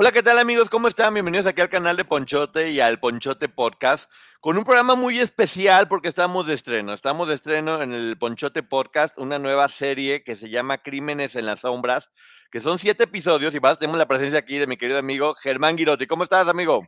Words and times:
Hola, 0.00 0.12
¿qué 0.12 0.22
tal 0.22 0.38
amigos? 0.38 0.70
¿Cómo 0.70 0.86
están? 0.86 1.12
Bienvenidos 1.12 1.48
aquí 1.48 1.60
al 1.60 1.70
canal 1.70 1.96
de 1.96 2.04
Ponchote 2.04 2.70
y 2.70 2.78
al 2.78 3.00
Ponchote 3.00 3.48
Podcast, 3.48 4.08
con 4.38 4.56
un 4.56 4.62
programa 4.62 4.94
muy 4.94 5.18
especial 5.18 5.88
porque 5.88 6.06
estamos 6.06 6.46
de 6.46 6.54
estreno. 6.54 6.92
Estamos 6.92 7.26
de 7.26 7.34
estreno 7.34 7.82
en 7.82 7.92
el 7.92 8.16
Ponchote 8.16 8.62
Podcast, 8.62 9.18
una 9.18 9.40
nueva 9.40 9.66
serie 9.66 10.22
que 10.22 10.36
se 10.36 10.50
llama 10.50 10.78
Crímenes 10.78 11.34
en 11.34 11.46
las 11.46 11.62
Sombras, 11.62 12.12
que 12.52 12.60
son 12.60 12.78
siete 12.78 13.04
episodios 13.04 13.52
y 13.56 13.58
más 13.58 13.80
tenemos 13.80 13.98
la 13.98 14.06
presencia 14.06 14.38
aquí 14.38 14.58
de 14.58 14.68
mi 14.68 14.76
querido 14.76 15.00
amigo 15.00 15.34
Germán 15.34 15.76
Girotti. 15.76 16.06
¿Cómo 16.06 16.22
estás, 16.22 16.46
amigo? 16.46 16.86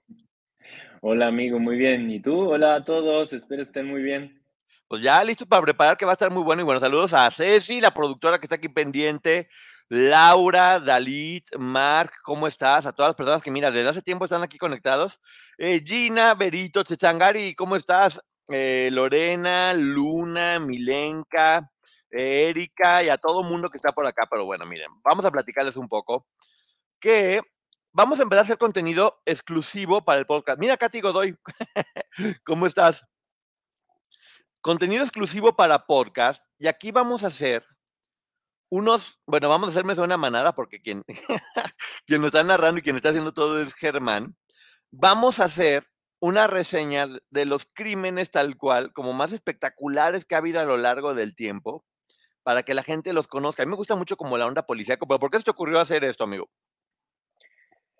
Hola, 1.01 1.27
amigo, 1.27 1.59
muy 1.59 1.79
bien. 1.79 2.09
¿Y 2.13 2.21
tú? 2.21 2.49
Hola 2.49 2.77
a 2.77 2.83
todos, 2.83 3.33
espero 3.33 3.63
estén 3.63 3.87
muy 3.87 4.03
bien. 4.03 4.41
Pues 4.87 5.03
ya 5.03 5.25
listo 5.25 5.47
para 5.47 5.63
preparar 5.63 5.97
que 5.97 6.05
va 6.05 6.13
a 6.13 6.15
estar 6.15 6.31
muy 6.31 6.45
bueno 6.45 6.63
y 6.63 6.65
bueno, 6.65 6.79
saludos 6.79 7.13
a 7.13 7.29
Ceci, 7.33 7.81
la 7.81 7.93
productora 7.93 8.39
que 8.39 8.47
está 8.47 8.55
aquí 8.55 8.69
pendiente, 8.69 9.49
Laura, 9.93 10.79
Dalit, 10.79 11.53
Mark, 11.59 12.13
¿cómo 12.23 12.47
estás? 12.47 12.87
A 12.87 12.93
todas 12.93 13.09
las 13.09 13.17
personas 13.17 13.43
que, 13.43 13.51
mira, 13.51 13.73
desde 13.73 13.89
hace 13.89 14.03
tiempo 14.03 14.25
están 14.25 14.41
aquí 14.41 14.57
conectados. 14.57 15.19
Eh, 15.59 15.83
Gina, 15.85 16.35
Berito, 16.35 16.85
Techangari, 16.85 17.57
¿cómo 17.57 17.75
estás? 17.75 18.21
Eh, 18.47 18.89
Lorena, 18.93 19.75
Luna, 19.75 20.61
Milenka, 20.61 21.73
Erika 22.09 23.03
y 23.03 23.09
a 23.09 23.19
todo 23.19 23.43
mundo 23.43 23.69
que 23.69 23.79
está 23.79 23.91
por 23.91 24.07
acá. 24.07 24.29
Pero 24.31 24.45
bueno, 24.45 24.65
miren, 24.65 24.93
vamos 25.03 25.25
a 25.25 25.31
platicarles 25.33 25.77
un 25.77 25.89
poco 25.89 26.25
que 27.01 27.41
vamos 27.91 28.21
a 28.21 28.23
empezar 28.23 28.43
a 28.43 28.45
hacer 28.45 28.59
contenido 28.59 29.21
exclusivo 29.27 30.05
para 30.05 30.21
el 30.21 30.27
podcast. 30.27 30.61
Mira, 30.61 30.77
Katy 30.77 31.01
Godoy, 31.01 31.37
¿cómo 32.45 32.67
estás? 32.67 33.05
Contenido 34.61 35.03
exclusivo 35.03 35.57
para 35.57 35.85
podcast. 35.85 36.45
Y 36.59 36.69
aquí 36.69 36.93
vamos 36.93 37.25
a 37.25 37.27
hacer 37.27 37.65
unos, 38.71 39.21
bueno, 39.27 39.49
vamos 39.49 39.69
a 39.69 39.71
hacerme 39.71 39.93
una 40.01 40.17
manada 40.17 40.55
porque 40.55 40.81
quien, 40.81 41.03
quien 42.07 42.21
lo 42.21 42.29
está 42.29 42.43
narrando 42.43 42.79
y 42.79 42.83
quien 42.83 42.97
está 42.97 43.11
haciendo 43.11 43.35
todo 43.35 43.61
es 43.61 43.75
Germán. 43.75 44.37
Vamos 44.91 45.41
a 45.41 45.45
hacer 45.45 45.85
una 46.21 46.47
reseña 46.47 47.09
de 47.31 47.45
los 47.47 47.67
crímenes 47.73 48.31
tal 48.31 48.57
cual, 48.57 48.93
como 48.93 49.13
más 49.13 49.33
espectaculares 49.33 50.25
que 50.25 50.35
ha 50.35 50.39
habido 50.39 50.61
a 50.61 50.65
lo 50.65 50.77
largo 50.77 51.15
del 51.15 51.35
tiempo, 51.35 51.85
para 52.43 52.63
que 52.63 52.75
la 52.75 52.83
gente 52.83 53.13
los 53.13 53.27
conozca. 53.27 53.63
A 53.63 53.67
mí 53.67 53.71
me 53.71 53.77
gusta 53.77 53.97
mucho 53.97 54.17
como 54.17 54.39
la 54.39 54.47
onda 54.47 54.67
policíaca, 54.67 55.07
pero 55.07 55.19
¿por 55.19 55.31
qué 55.31 55.39
se 55.39 55.45
te 55.45 55.51
ocurrió 55.51 55.81
hacer 55.81 56.05
esto, 56.05 56.25
amigo? 56.25 56.49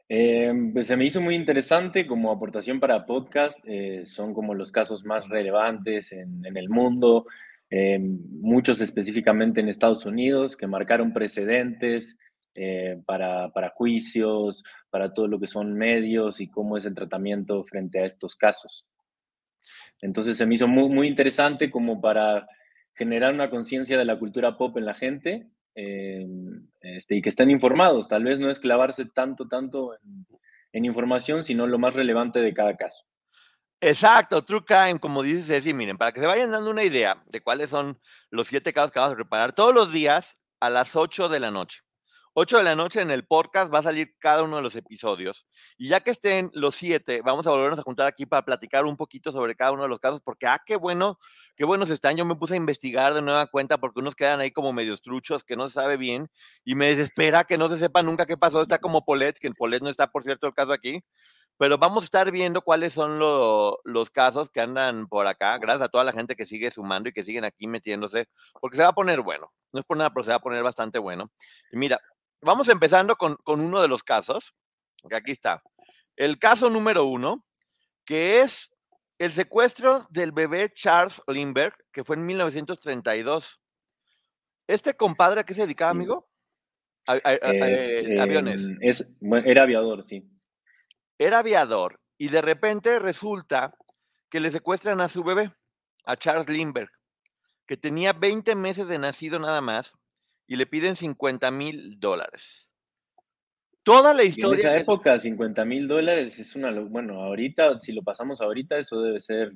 Eh, 0.09 0.53
pues 0.73 0.89
se 0.89 0.97
me 0.97 1.05
hizo 1.05 1.21
muy 1.21 1.37
interesante 1.37 2.07
como 2.07 2.33
aportación 2.33 2.81
para 2.81 3.07
podcast. 3.07 3.61
Eh, 3.65 4.05
son 4.07 4.35
como 4.35 4.55
los 4.55 4.73
casos 4.73 5.05
más 5.05 5.29
relevantes 5.29 6.13
en, 6.13 6.45
en 6.45 6.57
el 6.57 6.69
mundo. 6.69 7.27
Eh, 7.71 7.99
muchos 8.01 8.81
específicamente 8.81 9.61
en 9.61 9.69
Estados 9.69 10.05
Unidos, 10.05 10.57
que 10.57 10.67
marcaron 10.67 11.13
precedentes 11.13 12.19
eh, 12.55 13.01
para, 13.07 13.51
para, 13.51 13.71
juicios, 13.71 14.65
para 14.91 15.15
todo 15.15 15.29
lo 15.29 15.39
que 15.39 15.47
son 15.47 15.75
medios 15.75 16.41
y 16.41 16.49
cómo 16.49 16.77
es 16.77 16.85
el 16.85 16.95
tratamiento 16.95 17.65
frente 17.65 18.01
a 18.01 18.05
estos 18.05 18.35
casos. 18.35 18.87
Entonces 20.03 20.37
se 20.37 20.47
me 20.47 20.57
hizo 20.57 20.67
muy, 20.67 20.89
muy 20.89 21.07
interesante 21.07 21.71
como 21.71 22.01
para 22.01 22.49
generar 22.95 23.33
una 23.33 23.51
conciencia 23.51 23.97
de 23.97 24.05
la 24.05 24.19
cultura 24.19 24.57
pop 24.59 24.77
en 24.77 24.85
la 24.85 24.95
gente 24.95 25.47
eh, 25.75 26.27
y 27.09 27.23
que 27.23 27.29
estén 27.29 27.51
informados. 27.51 28.09
Tal 28.09 28.25
vez 28.25 28.41
no 28.41 28.51
es 28.51 28.59
clavarse 28.59 29.07
tanto, 29.07 29.47
tanto 29.47 29.95
en 30.73 30.85
información, 30.85 31.45
sino 31.45 31.67
lo 31.67 31.79
más 31.79 31.95
relevante 31.95 32.41
de 32.41 32.53
cada 32.53 32.77
caso. 32.77 33.05
Exacto, 33.83 34.45
True 34.45 34.63
Crime, 34.63 35.01
como 35.01 35.23
dices 35.23 35.47
Ceci, 35.47 35.73
miren, 35.73 35.97
para 35.97 36.13
que 36.13 36.21
se 36.21 36.27
vayan 36.27 36.51
dando 36.51 36.71
una 36.71 36.85
idea 36.85 37.23
de 37.29 37.41
cuáles 37.41 37.71
son 37.71 37.99
los 38.31 38.47
siete 38.47 38.75
casos 38.75 38.91
que 38.91 38.99
vamos 38.99 39.15
a 39.15 39.17
preparar, 39.17 39.55
todos 39.55 39.75
los 39.75 39.91
días 39.91 40.35
a 40.61 40.69
las 40.69 40.95
8 40.95 41.31
de 41.31 41.41
la 41.41 41.51
noche. 41.51 41.81
8 42.35 42.59
de 42.59 42.63
la 42.63 42.77
noche 42.77 43.01
en 43.01 43.11
el 43.11 43.27
podcast 43.27 43.73
va 43.73 43.79
a 43.79 43.83
salir 43.83 44.09
cada 44.19 44.43
uno 44.43 44.57
de 44.57 44.63
los 44.63 44.77
episodios. 44.77 45.47
Y 45.79 45.89
ya 45.89 46.01
que 46.01 46.11
estén 46.11 46.51
los 46.53 46.77
siete, 46.77 47.23
vamos 47.25 47.47
a 47.47 47.51
volvernos 47.51 47.79
a 47.79 47.83
juntar 47.83 48.07
aquí 48.07 48.27
para 48.27 48.45
platicar 48.45 48.85
un 48.85 48.97
poquito 48.99 49.33
sobre 49.33 49.57
cada 49.57 49.73
uno 49.73 49.83
de 49.85 49.89
los 49.89 49.99
casos, 49.99 50.21
porque, 50.23 50.47
ah, 50.47 50.61
qué 50.65 50.77
bueno, 50.77 51.19
qué 51.57 51.65
buenos 51.65 51.89
están. 51.91 52.17
Yo 52.17 52.25
me 52.27 52.37
puse 52.37 52.55
a 52.55 52.57
investigar 52.59 53.15
de 53.15 53.23
nueva 53.23 53.47
cuenta 53.47 53.79
porque 53.79 54.01
unos 54.01 54.15
quedan 54.15 54.41
ahí 54.41 54.51
como 54.51 54.73
medios 54.75 55.01
truchos, 55.03 55.43
que 55.43 55.57
no 55.57 55.69
se 55.69 55.75
sabe 55.75 55.97
bien, 55.97 56.29
y 56.65 56.75
me 56.75 56.89
desespera 56.89 57.45
que 57.45 57.57
no 57.59 57.69
se 57.71 57.79
sepa 57.79 58.03
nunca 58.03 58.27
qué 58.27 58.37
pasó. 58.37 58.61
Está 58.61 58.79
como 58.79 59.05
Polet, 59.07 59.39
que 59.39 59.47
en 59.49 59.55
Polet 59.55 59.83
no 59.83 59.89
está, 59.89 60.07
por 60.09 60.23
cierto, 60.23 60.47
el 60.47 60.55
caso 60.55 60.73
aquí 60.73 61.03
pero 61.61 61.77
vamos 61.77 62.05
a 62.05 62.07
estar 62.07 62.31
viendo 62.31 62.63
cuáles 62.63 62.95
son 62.95 63.19
los 63.19 64.11
casos 64.11 64.49
que 64.49 64.63
andan 64.63 65.07
por 65.09 65.27
acá, 65.27 65.59
gracias 65.59 65.83
a 65.83 65.89
toda 65.91 66.05
la 66.05 66.13
gente 66.15 66.35
que 66.35 66.47
sigue 66.47 66.71
sumando 66.71 67.11
y 67.11 67.13
que 67.13 67.23
siguen 67.23 67.45
aquí 67.45 67.67
metiéndose, 67.67 68.29
porque 68.63 68.79
se 68.79 68.83
va 68.83 68.89
a 68.89 68.95
poner 68.95 69.21
bueno, 69.21 69.53
no 69.75 69.81
es 69.81 69.85
por 69.85 69.99
nada, 69.99 70.09
pero 70.09 70.25
se 70.25 70.31
va 70.31 70.37
a 70.37 70.41
poner 70.41 70.63
bastante 70.63 70.99
bueno. 70.99 71.31
Y 71.71 71.77
mira, 71.77 72.01
vamos 72.41 72.71
empezando 72.71 73.15
con, 73.17 73.37
con 73.45 73.61
uno 73.61 73.83
de 73.83 73.89
los 73.89 74.03
casos, 74.03 74.55
que 75.07 75.15
aquí 75.15 75.33
está. 75.33 75.63
El 76.17 76.39
caso 76.39 76.71
número 76.71 77.05
uno, 77.05 77.45
que 78.07 78.41
es 78.41 78.71
el 79.19 79.31
secuestro 79.31 80.07
del 80.09 80.33
bebé 80.33 80.73
Charles 80.73 81.21
Lindbergh, 81.27 81.75
que 81.93 82.05
fue 82.05 82.17
en 82.17 82.25
1932. 82.25 83.61
¿Este 84.67 84.95
compadre 84.95 85.41
a 85.41 85.45
qué 85.45 85.53
se 85.53 85.61
dedicaba, 85.61 85.91
amigo? 85.91 86.27
A, 87.07 87.17
eh, 87.19 88.19
aviones. 88.19 88.63
Es, 88.81 89.15
era 89.45 89.65
aviador, 89.65 90.03
sí 90.07 90.27
era 91.21 91.41
aviador 91.41 92.01
y 92.17 92.29
de 92.29 92.41
repente 92.41 92.99
resulta 92.99 93.75
que 94.31 94.41
le 94.41 94.51
secuestran 94.51 95.03
a 95.03 95.09
su 95.09 95.23
bebé, 95.23 95.53
a 96.07 96.17
Charles 96.17 96.49
Lindbergh, 96.49 96.91
que 97.67 97.77
tenía 97.77 98.15
20 98.15 98.55
meses 98.55 98.89
de 98.89 98.99
nacido 98.99 99.39
nada 99.39 99.61
más 99.61 99.95
y 100.47 100.57
le 100.57 100.67
piden 100.67 100.97
50 100.97 101.51
mil 101.51 102.01
dólares. 102.01 102.71
Toda 103.83 104.15
la 104.15 104.25
historia. 104.25 104.71
en 104.71 104.77
esa 104.77 104.83
época, 104.83 105.19
50 105.19 105.65
mil 105.67 105.89
dólares 105.89 106.39
es 106.39 106.57
una. 106.57 106.71
Bueno, 106.71 107.23
ahorita, 107.23 107.81
si 107.81 107.93
lo 107.93 108.03
pasamos 108.03 108.41
ahorita, 108.41 108.79
eso 108.79 109.03
debe 109.03 109.21
ser 109.21 109.53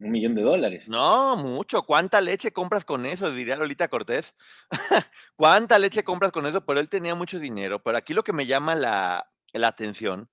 un 0.00 0.10
millón 0.10 0.34
de 0.34 0.42
dólares. 0.42 0.88
No, 0.88 1.36
mucho. 1.36 1.82
¿Cuánta 1.82 2.20
leche 2.20 2.52
compras 2.52 2.84
con 2.84 3.06
eso? 3.06 3.32
Diría 3.32 3.56
Lolita 3.56 3.88
Cortés. 3.88 4.34
¿Cuánta 5.36 5.78
leche 5.78 6.04
compras 6.04 6.32
con 6.32 6.46
eso? 6.46 6.64
Pero 6.64 6.80
él 6.80 6.88
tenía 6.88 7.14
mucho 7.14 7.38
dinero. 7.38 7.82
Pero 7.82 7.98
aquí 7.98 8.14
lo 8.14 8.22
que 8.22 8.32
me 8.32 8.46
llama 8.46 8.74
la, 8.74 9.30
la 9.52 9.68
atención 9.68 10.30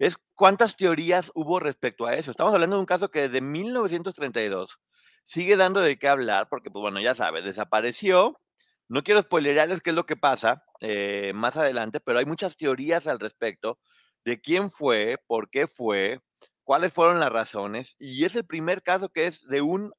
es 0.00 0.16
cuántas 0.34 0.76
teorías 0.76 1.30
hubo 1.34 1.60
respecto 1.60 2.06
a 2.06 2.14
eso. 2.14 2.30
Estamos 2.30 2.54
hablando 2.54 2.76
de 2.76 2.80
un 2.80 2.86
caso 2.86 3.10
que 3.10 3.28
desde 3.28 3.42
1932 3.42 4.78
sigue 5.24 5.56
dando 5.56 5.80
de 5.80 5.98
qué 5.98 6.08
hablar, 6.08 6.48
porque, 6.48 6.70
pues 6.70 6.80
bueno, 6.80 7.00
ya 7.00 7.14
sabes, 7.14 7.44
desapareció. 7.44 8.40
No 8.88 9.04
quiero 9.04 9.20
spoilerarles 9.22 9.82
qué 9.82 9.90
es 9.90 9.96
lo 9.96 10.06
que 10.06 10.16
pasa 10.16 10.64
eh, 10.80 11.32
más 11.34 11.56
adelante, 11.58 12.00
pero 12.00 12.18
hay 12.18 12.24
muchas 12.26 12.56
teorías 12.56 13.06
al 13.06 13.20
respecto 13.20 13.78
de 14.24 14.40
quién 14.40 14.70
fue, 14.70 15.18
por 15.26 15.50
qué 15.50 15.66
fue, 15.66 16.20
cuáles 16.64 16.92
fueron 16.92 17.20
las 17.20 17.30
razones. 17.30 17.94
Y 17.98 18.24
es 18.24 18.36
el 18.36 18.46
primer 18.46 18.82
caso 18.82 19.10
que 19.10 19.26
es 19.26 19.46
de 19.48 19.60
un 19.60 19.92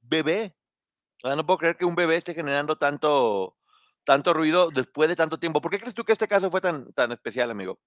bebé. 0.00 0.56
O 1.22 1.28
sea, 1.28 1.36
no 1.36 1.46
puedo 1.46 1.58
creer 1.58 1.76
que 1.76 1.84
un 1.86 1.94
bebé 1.96 2.16
esté 2.16 2.34
generando 2.34 2.76
tanto, 2.76 3.56
tanto 4.04 4.34
ruido 4.34 4.70
después 4.70 5.08
de 5.08 5.16
tanto 5.16 5.38
tiempo. 5.38 5.60
¿Por 5.60 5.70
qué 5.70 5.78
crees 5.80 5.94
tú 5.94 6.04
que 6.04 6.12
este 6.12 6.28
caso 6.28 6.50
fue 6.50 6.60
tan, 6.60 6.92
tan 6.94 7.12
especial, 7.12 7.50
amigo? 7.50 7.78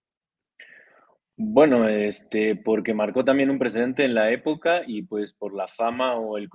Bueno, 1.39 1.87
este, 1.87 2.55
porque 2.55 2.95
marcó 2.95 3.23
también 3.23 3.51
un 3.51 3.59
precedente 3.59 4.03
en 4.03 4.15
la 4.15 4.31
época 4.31 4.81
y 4.87 5.03
pues 5.03 5.33
por 5.33 5.53
la 5.53 5.67
fama 5.67 6.15
o, 6.15 6.35
el, 6.37 6.49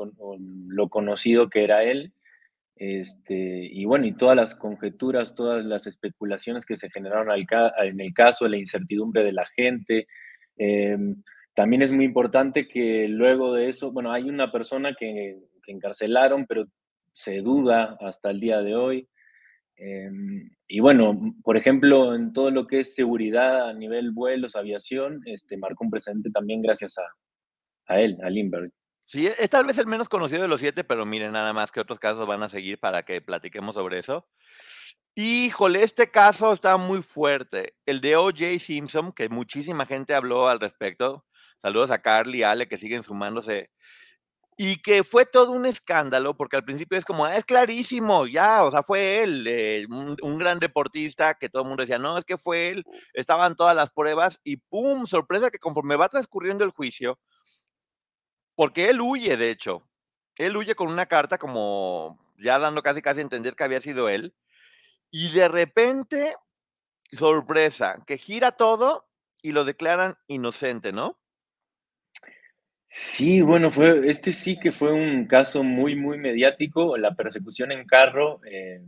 lo 0.69 0.88
conocido 0.88 1.49
que 1.49 1.62
era 1.62 1.84
él, 1.84 2.12
Este, 2.76 3.34
y 3.73 3.84
bueno, 3.87 4.06
y 4.06 4.14
todas 4.17 4.37
las 4.37 4.55
conjeturas, 4.56 5.34
todas 5.37 5.64
las 5.64 5.87
especulaciones 5.87 6.67
que 6.67 6.76
se 6.76 6.90
generaron 6.90 7.29
en 7.31 8.00
el 8.00 8.14
caso, 8.14 8.49
la 8.49 8.58
incertidumbre 8.58 9.25
de 9.25 9.32
la 9.32 9.46
gente. 9.56 10.08
Em, 10.58 11.23
también 11.55 11.82
es 11.82 11.93
muy 11.93 12.05
importante 12.06 12.69
que 12.69 13.08
luego 13.08 13.55
de 13.55 13.69
eso, 13.70 13.93
bueno, 13.93 14.12
hay 14.12 14.25
una 14.31 14.52
persona 14.52 14.94
que 14.99 15.38
encarcelaron, 15.69 16.46
pero 16.46 16.67
se 17.12 17.40
duda 17.43 17.96
hasta 18.00 18.31
el 18.31 18.40
día 18.40 18.62
de 18.62 18.75
hoy. 18.76 19.08
Em, 19.76 20.50
y 20.69 20.80
bueno, 20.80 21.34
por 21.42 21.56
ejemplo, 21.56 22.14
en 22.14 22.32
todo 22.32 22.50
lo 22.50 22.66
que 22.66 22.80
es 22.80 22.94
seguridad 22.94 23.69
a 23.69 23.72
nivel 23.72 24.12
vuelos, 24.12 24.56
aviación, 24.56 25.22
este, 25.26 25.56
marcó 25.56 25.84
un 25.84 25.90
precedente 25.90 26.30
también 26.30 26.62
gracias 26.62 26.98
a, 26.98 27.04
a 27.86 28.00
él, 28.00 28.19
a 28.22 28.30
Lindbergh. 28.30 28.72
Sí, 29.04 29.26
es 29.26 29.50
tal 29.50 29.66
vez 29.66 29.76
el 29.78 29.86
menos 29.86 30.08
conocido 30.08 30.42
de 30.42 30.48
los 30.48 30.60
siete, 30.60 30.84
pero 30.84 31.04
miren 31.04 31.32
nada 31.32 31.52
más 31.52 31.72
que 31.72 31.80
otros 31.80 31.98
casos 31.98 32.26
van 32.26 32.42
a 32.42 32.48
seguir 32.48 32.78
para 32.78 33.02
que 33.02 33.20
platiquemos 33.20 33.74
sobre 33.74 33.98
eso. 33.98 34.28
Híjole, 35.14 35.82
este 35.82 36.10
caso 36.10 36.52
está 36.52 36.78
muy 36.78 37.02
fuerte. 37.02 37.74
El 37.84 38.00
de 38.00 38.16
O.J. 38.16 38.58
Simpson, 38.58 39.12
que 39.12 39.28
muchísima 39.28 39.84
gente 39.84 40.14
habló 40.14 40.48
al 40.48 40.60
respecto. 40.60 41.26
Saludos 41.58 41.90
a 41.90 42.00
Carly 42.00 42.38
y 42.38 42.42
Ale 42.44 42.66
que 42.66 42.78
siguen 42.78 43.02
sumándose. 43.02 43.70
Y 44.56 44.82
que 44.82 45.02
fue 45.02 45.25
todo 45.26 45.52
un 45.52 45.66
escándalo, 45.66 46.37
porque 46.37 46.56
al 46.56 46.64
principio 46.64 46.99
es 46.99 47.04
como, 47.04 47.25
ah, 47.25 47.37
es 47.37 47.44
clarísimo, 47.44 48.26
ya, 48.26 48.64
o 48.64 48.70
sea, 48.70 48.82
fue 48.82 49.22
él, 49.22 49.46
eh, 49.49 49.87
un, 49.88 50.16
un, 50.20 50.38
gran 50.38 50.58
deportista 50.58 51.34
que 51.34 51.49
todo 51.49 51.62
el 51.62 51.69
mundo 51.69 51.82
decía, 51.82 51.99
no, 51.99 52.19
es 52.19 52.25
que 52.25 52.37
fue 52.37 52.69
él, 52.69 52.84
estaban 53.14 53.56
todas 53.56 53.75
las 53.75 53.90
pruebas 53.90 54.40
y 54.44 54.58
¡pum! 54.58 55.06
Sorpresa 55.06 55.50
que 55.50 55.58
conforme 55.58 55.96
va 55.96 56.08
transcurriendo 56.08 56.64
el 56.64 56.70
juicio, 56.70 57.19
porque 58.54 58.90
él 58.90 59.00
huye, 59.00 59.37
de 59.37 59.50
hecho. 59.50 59.88
Él 60.37 60.56
huye 60.56 60.75
con 60.75 60.88
una 60.88 61.06
carta 61.06 61.38
como 61.38 62.19
ya 62.38 62.58
dando 62.58 62.82
casi 62.82 63.02
casi 63.02 63.20
a 63.20 63.22
entender 63.22 63.55
que 63.55 63.64
había 63.64 63.81
sido 63.81 64.08
él. 64.08 64.34
Y 65.10 65.31
de 65.32 65.48
repente, 65.48 66.37
sorpresa, 67.12 68.02
que 68.06 68.19
gira 68.19 68.52
todo 68.52 69.08
y 69.43 69.52
lo 69.52 69.64
declaran 69.64 70.16
inocente, 70.26 70.93
¿no? 70.93 71.19
Sí, 72.94 73.41
bueno, 73.41 73.71
fue, 73.71 74.06
este 74.11 74.35
sí 74.35 74.59
que 74.61 74.71
fue 74.71 74.93
un 74.93 75.27
caso 75.27 75.62
muy, 75.62 75.97
muy 75.97 76.19
mediático, 76.19 76.99
la 76.99 77.15
persecución 77.15 77.73
en 77.73 77.87
carro, 77.87 78.41
eh, 78.44 78.83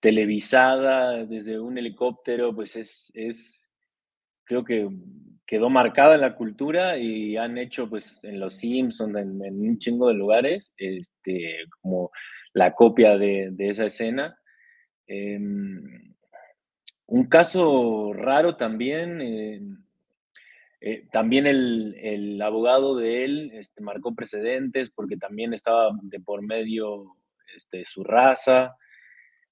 televisada 0.00 1.24
desde 1.24 1.60
un 1.60 1.78
helicóptero, 1.78 2.52
pues 2.52 2.74
es, 2.74 3.12
es, 3.14 3.70
creo 4.42 4.64
que 4.64 4.88
quedó 5.46 5.70
marcada 5.70 6.16
en 6.16 6.22
la 6.22 6.34
cultura 6.34 6.98
y 6.98 7.36
han 7.36 7.58
hecho 7.58 7.88
pues 7.88 8.24
en 8.24 8.40
Los 8.40 8.54
Simpsons, 8.54 9.16
en, 9.16 9.40
un 9.40 9.78
chingo 9.78 10.08
de 10.08 10.14
lugares, 10.14 10.72
este, 10.76 11.58
como 11.80 12.10
la 12.54 12.74
copia 12.74 13.16
de, 13.18 13.54
esa 13.58 13.86
escena. 13.86 14.36
Em, 15.06 16.12
un 17.06 17.28
caso 17.28 18.12
raro 18.14 18.56
también, 18.56 19.20
eh, 19.22 19.60
eh, 20.80 21.06
también 21.10 21.46
el, 21.46 22.40
abogado 22.40 22.96
de 22.96 23.24
él 23.24 23.50
este, 23.54 23.82
marcó 23.82 24.14
precedentes 24.14 24.90
porque 24.90 25.16
también 25.16 25.52
estaba 25.52 25.90
de 26.02 26.20
por 26.20 26.42
medio 26.42 27.16
este, 27.56 27.84
su 27.84 28.04
raza. 28.04 28.76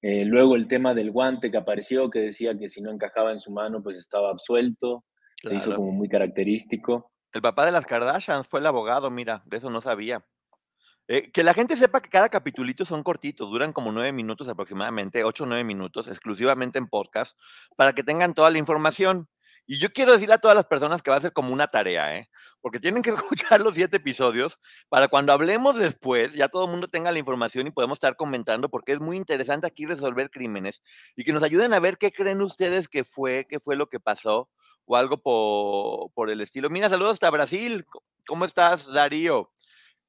Eh, 0.02 0.24
luego 0.24 0.54
el 0.54 0.68
tema 0.68 0.94
del 0.94 1.10
guante 1.10 1.50
que 1.50 1.56
apareció, 1.56 2.10
que 2.10 2.20
decía 2.20 2.56
que 2.56 2.68
si 2.68 2.80
no 2.80 2.92
encajaba 2.92 3.32
en 3.32 3.40
su 3.40 3.50
mano, 3.50 3.82
pues 3.82 3.96
estaba 3.96 4.30
absuelto. 4.30 5.04
Se 5.36 5.54
hizo 5.54 5.74
como 5.74 5.90
muy 5.90 6.08
característico. 6.08 7.10
El 7.32 7.42
papá 7.42 7.66
de 7.66 7.72
las 7.72 7.86
Kardashians 7.86 8.46
fue 8.46 8.60
el 8.60 8.66
abogado, 8.66 9.10
mira, 9.10 9.42
de 9.46 9.56
eso 9.58 9.68
no 9.68 9.80
sabía. 9.80 10.24
Eh, 11.08 11.30
que 11.30 11.44
la 11.44 11.54
gente 11.54 11.76
sepa 11.76 12.00
que 12.00 12.10
cada 12.10 12.28
capitulito 12.28 12.84
son 12.84 13.02
cortitos, 13.02 13.50
duran 13.50 13.72
como 13.72 13.92
nueve 13.92 14.12
minutos 14.12 14.48
aproximadamente, 14.48 15.22
ocho 15.22 15.44
o 15.44 15.46
nueve 15.46 15.62
minutos, 15.62 16.08
exclusivamente 16.08 16.78
en 16.78 16.88
podcast, 16.88 17.38
para 17.76 17.92
que 17.92 18.02
tengan 18.02 18.34
toda 18.34 18.50
la 18.50 18.58
información. 18.58 19.28
Y 19.66 19.78
yo 19.78 19.92
quiero 19.92 20.12
decirle 20.12 20.34
a 20.34 20.38
todas 20.38 20.56
las 20.56 20.66
personas 20.66 21.02
que 21.02 21.10
va 21.10 21.16
a 21.16 21.20
ser 21.20 21.32
como 21.32 21.52
una 21.52 21.66
tarea, 21.66 22.16
¿eh? 22.16 22.28
porque 22.66 22.80
tienen 22.80 23.00
que 23.00 23.10
escuchar 23.50 23.60
los 23.60 23.74
siete 23.74 23.98
episodios 23.98 24.58
para 24.88 25.06
cuando 25.06 25.32
hablemos 25.32 25.76
después, 25.76 26.32
ya 26.32 26.48
todo 26.48 26.64
el 26.64 26.70
mundo 26.72 26.88
tenga 26.88 27.12
la 27.12 27.18
información 27.20 27.66
y 27.66 27.70
podemos 27.70 27.96
estar 27.96 28.16
comentando, 28.16 28.68
porque 28.68 28.92
es 28.92 29.00
muy 29.00 29.16
interesante 29.16 29.68
aquí 29.68 29.86
resolver 29.86 30.30
crímenes 30.30 30.82
y 31.14 31.22
que 31.22 31.32
nos 31.32 31.44
ayuden 31.44 31.74
a 31.74 31.78
ver 31.78 31.96
qué 31.96 32.10
creen 32.10 32.42
ustedes 32.42 32.88
que 32.88 33.04
fue, 33.04 33.46
qué 33.48 33.60
fue 33.60 33.76
lo 33.76 33.88
que 33.88 34.00
pasó 34.00 34.48
o 34.84 34.96
algo 34.96 35.18
por, 36.12 36.30
el 36.30 36.40
estilo. 36.40 36.68
Mira, 36.70 36.88
saludos 36.88 37.12
hasta 37.12 37.30
Brasil. 37.30 37.84
¿Cómo 38.26 38.44
estás, 38.44 38.92
Darío? 38.92 39.52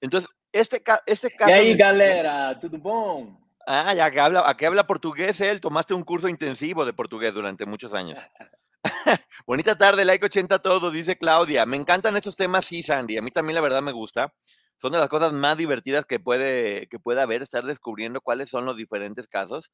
Entonces, 0.02 0.30
este, 0.52 0.84
este 1.06 1.32
caso... 1.32 1.52
Y 1.52 1.54
ahí, 1.54 1.76
galera, 1.76 2.60
tudo 2.60 2.78
bom? 2.80 3.40
Ah, 3.68 3.94
ya 3.94 4.10
que 4.10 4.20
habla, 4.20 4.40
¿a 4.40 4.68
habla 4.68 4.88
portugués 4.88 5.42
él? 5.42 5.62
Tomaste 5.62 5.94
un 5.94 6.04
curso 6.04 6.28
intensivo 6.28 6.86
de 6.86 6.94
portugués 6.94 7.34
durante 7.34 7.66
muchos 7.68 7.94
años. 7.94 8.18
Bonita 9.46 9.78
tarde, 9.78 10.06
like 10.06 10.26
80 10.26 10.60
todo, 10.60 10.92
dice 10.92 11.18
Claudia. 11.18 11.66
Me 11.66 11.78
encantan 11.78 12.18
estos 12.18 12.36
temas, 12.36 12.66
sí, 12.66 12.84
Sandy. 12.84 13.18
A 13.18 13.22
mí 13.22 13.32
también 13.32 13.56
la 13.56 13.62
verdad 13.62 13.82
me 13.82 13.92
gusta. 13.92 14.34
Son 14.78 14.92
de 14.92 15.00
las 15.00 15.10
cosas 15.10 15.34
más 15.34 15.58
divertidas 15.58 16.06
que 16.06 16.20
puede, 16.20 16.88
que 16.88 17.00
puede 17.00 17.22
haber, 17.22 17.42
estar 17.42 17.66
descubriendo 17.66 18.22
cuáles 18.22 18.50
son 18.50 18.66
los 18.66 18.78
diferentes 18.78 19.28
casos. 19.28 19.72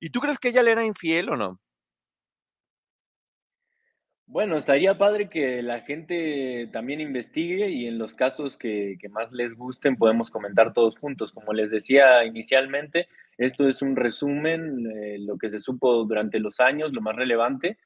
¿Y 0.00 0.10
tú 0.10 0.20
crees 0.20 0.38
que 0.38 0.48
ella 0.48 0.62
le 0.62 0.72
era 0.72 0.84
infiel 0.84 1.30
o 1.30 1.36
no? 1.36 1.60
Bueno, 4.32 4.56
estaría 4.56 4.96
padre 4.96 5.28
que 5.28 5.60
la 5.60 5.80
gente 5.80 6.68
también 6.72 7.00
investigue 7.00 7.68
y 7.68 7.88
en 7.88 7.98
los 7.98 8.14
casos 8.14 8.56
que, 8.56 8.96
más 9.10 9.32
les 9.32 9.54
gusten 9.54 9.96
podemos 9.96 10.30
comentar 10.30 10.72
todos 10.72 10.96
juntos. 10.96 11.32
Como 11.32 11.52
les 11.52 11.72
decía 11.72 12.24
inicialmente, 12.24 13.08
esto 13.38 13.68
es 13.68 13.82
un 13.82 13.96
resumen, 13.96 14.86
eh, 14.88 15.18
lo 15.18 15.36
que 15.36 15.50
se 15.50 15.58
supo 15.58 16.04
durante 16.04 16.38
los 16.38 16.60
años, 16.60 16.92
lo 16.92 17.00
más 17.00 17.16
relevante, 17.16 17.76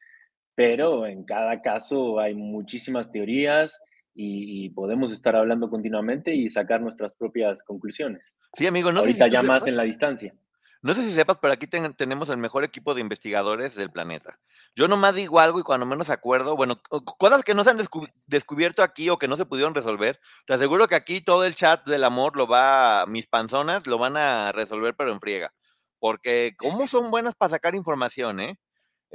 pero 0.55 1.07
en 1.07 1.25
cada 1.25 1.61
caso 1.63 2.19
hay 2.21 2.35
muchísimas 2.35 3.11
teorías 3.11 3.81
y, 4.15 4.71
podemos 4.71 5.13
estar 5.13 5.35
hablando 5.35 5.69
continuamente 5.69 6.35
y 6.35 6.49
sacar 6.49 6.81
nuestras 6.81 7.15
propias 7.15 7.63
conclusiones. 7.65 8.33
Sí, 8.53 8.67
amigo, 8.67 8.93
no 8.93 9.01
Ahorita 9.01 9.27
ya 9.29 9.43
más 9.43 9.67
en 9.67 9.77
la 9.77 9.83
distancia. 9.83 10.35
No 10.83 10.95
sé 10.95 11.03
si 11.03 11.15
sepas, 11.15 11.39
pero 11.41 11.55
aquí 11.55 11.67
tenemos 11.67 12.29
el 12.29 12.37
mejor 12.37 12.63
equipo 12.63 12.95
de 12.95 13.01
investigadores 13.01 13.75
del 13.75 13.91
planeta. 13.91 14.39
Yo 14.77 14.87
nomás 14.87 15.15
digo 15.15 15.41
algo 15.41 15.59
y 15.59 15.63
cuando 15.63 15.87
menos 15.87 16.11
acuerdo, 16.11 16.57
bueno, 16.57 16.83
cosas 17.19 17.43
que 17.43 17.55
no 17.55 17.65
se 17.65 17.71
han 17.71 17.81
descubierto 18.27 18.83
aquí 18.83 19.09
o 19.09 19.17
que 19.17 19.27
no 19.27 19.39
se 19.39 19.47
pudieron 19.47 19.75
resolver, 19.75 20.21
te 20.47 20.53
aseguro 20.53 20.87
que 20.87 20.95
aquí 20.95 21.23
todo 21.23 21.47
el 21.47 21.55
chat 21.55 21.87
del 21.87 22.05
amor 22.05 22.37
lo 22.37 22.47
va, 22.47 23.07
mis 23.07 23.27
panzonas 23.27 23.87
lo 23.87 23.97
van 23.97 24.19
a 24.19 24.53
resolver, 24.53 24.95
pero 24.95 25.11
en 25.11 25.21
friega. 25.21 25.55
Porque, 25.99 26.55
¿cómo 26.59 26.87
son 26.87 27.11
buenas 27.11 27.35
para 27.35 27.49
sacar 27.49 27.75
información, 27.75 28.41
eh? 28.41 28.59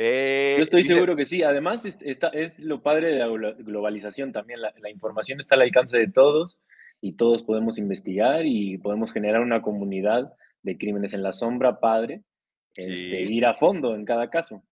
Eh 0.01 0.55
Yo 0.57 0.63
estoy 0.63 0.83
seguro 0.83 1.15
que 1.15 1.25
sí. 1.25 1.43
Además, 1.43 1.85
está, 1.85 2.29
es 2.29 2.57
lo 2.59 2.81
padre 2.81 3.09
de 3.09 3.19
la 3.19 3.27
globalización 3.27 4.31
también. 4.31 4.61
la 4.61 4.89
información 4.89 5.39
está 5.39 5.55
al 5.55 5.61
alcance 5.61 5.97
de 5.97 6.07
todos 6.07 6.57
y 7.01 7.13
todos 7.13 7.43
podemos 7.43 7.77
investigar 7.77 8.45
y 8.45 8.77
podemos 8.77 9.11
generar 9.11 9.41
una 9.41 9.61
comunidad 9.61 10.33
de 10.63 10.77
Crímenes 10.77 11.13
en 11.13 11.23
la 11.23 11.33
Sombra, 11.33 11.79
padre, 11.79 12.23
este, 12.75 13.21
ir 13.21 13.45
a 13.45 13.55
fondo 13.55 13.95
en 13.95 14.05
cada 14.05 14.29
caso. 14.29 14.63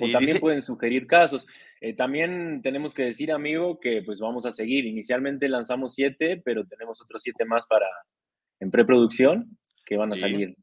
o 0.00 0.10
también 0.10 0.38
pueden 0.38 0.62
sugerir 0.62 1.06
casos. 1.06 1.46
Eh, 1.80 1.94
también 1.94 2.60
tenemos 2.62 2.94
que 2.94 3.04
decir, 3.04 3.32
amigo, 3.32 3.78
que 3.80 4.02
pues 4.04 4.20
vamos 4.20 4.46
a 4.46 4.52
seguir. 4.52 4.86
Inicialmente 4.86 5.48
lanzamos 5.48 5.94
siete, 5.94 6.40
pero 6.44 6.66
tenemos 6.66 7.00
otros 7.02 7.22
siete 7.22 7.44
más 7.44 7.66
para 7.66 7.86
en 8.60 8.70
preproducción 8.70 9.58
que 9.84 9.96
van 9.96 10.12
a 10.12 10.16
salir 10.16 10.56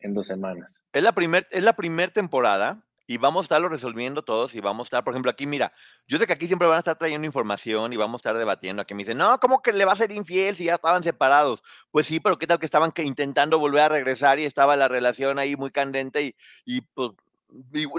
en 0.00 0.14
dos 0.14 0.26
semanas. 0.26 0.80
Es 0.92 1.02
la 1.02 1.12
primera 1.12 1.46
es 1.50 1.62
la 1.62 1.74
primer 1.74 2.10
temporada 2.10 2.84
y 3.06 3.18
vamos 3.18 3.42
a 3.42 3.44
estarlo 3.44 3.68
resolviendo 3.68 4.22
todos 4.22 4.54
y 4.54 4.60
vamos 4.60 4.86
a 4.86 4.88
estar, 4.88 5.04
por 5.04 5.12
ejemplo, 5.12 5.30
aquí, 5.30 5.46
mira, 5.46 5.72
yo 6.08 6.18
sé 6.18 6.26
que 6.26 6.32
aquí 6.32 6.46
siempre 6.46 6.66
van 6.66 6.76
a 6.76 6.78
estar 6.80 6.96
trayendo 6.96 7.26
información 7.26 7.92
y 7.92 7.96
vamos 7.96 8.18
a 8.18 8.22
estar 8.22 8.38
debatiendo. 8.38 8.82
Aquí 8.82 8.94
me 8.94 9.02
dicen, 9.02 9.18
no, 9.18 9.38
¿cómo 9.40 9.62
que 9.62 9.72
le 9.72 9.84
va 9.84 9.92
a 9.92 9.96
ser 9.96 10.12
infiel 10.12 10.56
si 10.56 10.64
ya 10.64 10.74
estaban 10.74 11.02
separados? 11.02 11.62
Pues 11.90 12.06
sí, 12.06 12.20
pero 12.20 12.38
¿qué 12.38 12.46
tal 12.46 12.58
que 12.58 12.66
estaban 12.66 12.92
intentando 12.96 13.58
volver 13.58 13.82
a 13.82 13.88
regresar 13.88 14.38
y 14.38 14.44
estaba 14.44 14.76
la 14.76 14.88
relación 14.88 15.38
ahí 15.38 15.56
muy 15.56 15.70
candente 15.70 16.22
y, 16.22 16.34
y 16.64 16.80
pues 16.82 17.10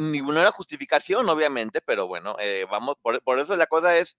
ninguna 0.01 0.51
justificación, 0.51 1.29
obviamente, 1.29 1.81
pero 1.81 2.07
bueno, 2.07 2.35
eh, 2.39 2.65
vamos, 2.69 2.95
por, 3.01 3.21
por 3.24 3.39
eso 3.39 3.55
la 3.55 3.67
cosa 3.67 3.97
es 3.97 4.17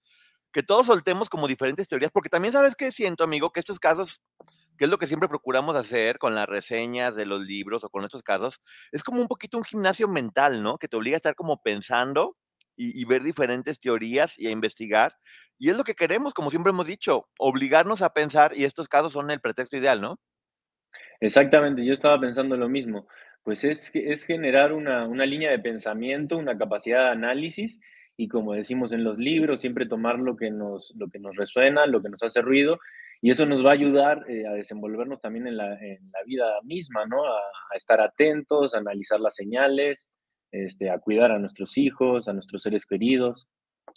que 0.53 0.63
todos 0.63 0.87
soltemos 0.87 1.29
como 1.29 1.49
diferentes 1.49 1.89
teorías, 1.89 2.11
porque 2.11 2.31
también 2.31 2.53
sabes 2.53 2.75
que 2.75 2.91
siento, 2.91 3.25
amigo, 3.25 3.51
que 3.51 3.61
estos 3.61 3.79
casos 3.79 4.23
que 4.77 4.85
es 4.85 4.91
lo 4.91 4.99
que 4.99 5.07
siempre 5.07 5.29
procuramos 5.29 5.77
hacer 5.77 6.19
con 6.19 6.35
las 6.35 6.47
reseñas 6.47 7.17
de 7.17 7.27
los 7.27 7.47
libros 7.47 7.85
o 7.85 7.89
con 7.89 8.05
estos 8.05 8.23
casos, 8.23 8.61
es 8.93 9.03
como 9.03 9.21
un 9.21 9.29
poquito 9.29 9.59
un 9.59 9.65
gimnasio 9.65 10.09
mental, 10.09 10.63
¿no? 10.63 10.79
Que 10.79 10.89
te 10.89 10.97
obliga 10.97 11.17
a 11.17 11.19
estar 11.19 11.35
como 11.35 11.63
pensando 11.63 12.37
y, 12.79 13.05
ver 13.07 13.23
diferentes 13.23 13.81
teorías 13.81 14.39
y 14.39 14.49
a 14.49 14.51
investigar. 14.51 15.15
Y 15.59 15.71
es 15.71 15.79
lo 15.79 15.85
que 15.85 15.95
queremos, 15.95 16.35
como 16.35 16.51
siempre 16.51 16.71
hemos 16.71 16.87
dicho, 16.87 17.27
obligarnos 17.39 18.03
a 18.03 18.13
pensar 18.13 18.53
y 18.55 18.65
estos 18.65 18.87
casos 18.87 19.15
son 19.15 19.31
el 19.31 19.41
pretexto 19.41 19.79
ideal, 19.79 20.01
¿no? 20.01 20.21
Exactamente, 21.21 21.85
yo 21.85 21.95
estaba 21.95 22.21
pensando 22.21 22.57
lo 22.57 22.69
mismo. 22.69 23.09
Pues 23.43 23.65
es, 23.65 23.91
es 23.95 24.25
generar 24.25 24.75
una, 24.75 25.07
una 25.09 25.25
línea 25.25 25.51
de 25.51 25.59
pensamiento, 25.59 26.37
una 26.37 26.59
capacidad 26.59 27.05
de 27.05 27.11
análisis 27.13 27.81
y 28.17 28.29
como 28.29 28.53
decimos 28.53 28.93
en 28.93 29.05
los 29.05 29.17
libros, 29.19 29.61
siempre 29.61 29.87
tomar 29.87 30.19
lo 30.19 30.37
que 30.37 30.51
nos, 30.51 30.93
lo 30.97 31.09
que 31.09 31.19
nos 31.19 31.35
resuena, 31.37 31.87
lo 31.87 32.03
que 32.03 32.09
nos 32.09 32.23
hace 32.23 32.43
ruido 32.43 32.79
y 33.27 33.31
eso 33.31 33.45
nos 33.45 33.67
va 33.67 33.71
a 33.71 33.73
ayudar 33.73 34.25
eh, 34.31 34.47
a 34.47 34.53
desenvolvernos 34.53 35.21
también 35.21 35.49
en 35.49 35.57
la, 35.57 35.77
vida 36.27 36.45
misma, 36.63 37.07
¿no? 37.07 37.25
A, 37.25 37.41
estar 37.75 38.01
atentos, 38.01 38.73
a 38.73 38.79
analizar 38.79 39.19
las 39.19 39.35
señales, 39.35 40.09
este, 40.53 40.91
a 40.91 41.01
cuidar 41.01 41.33
a 41.33 41.41
nuestros 41.41 41.77
hijos, 41.77 42.29
a 42.29 42.33
nuestros 42.33 42.63
seres 42.63 42.87
queridos. 42.87 43.49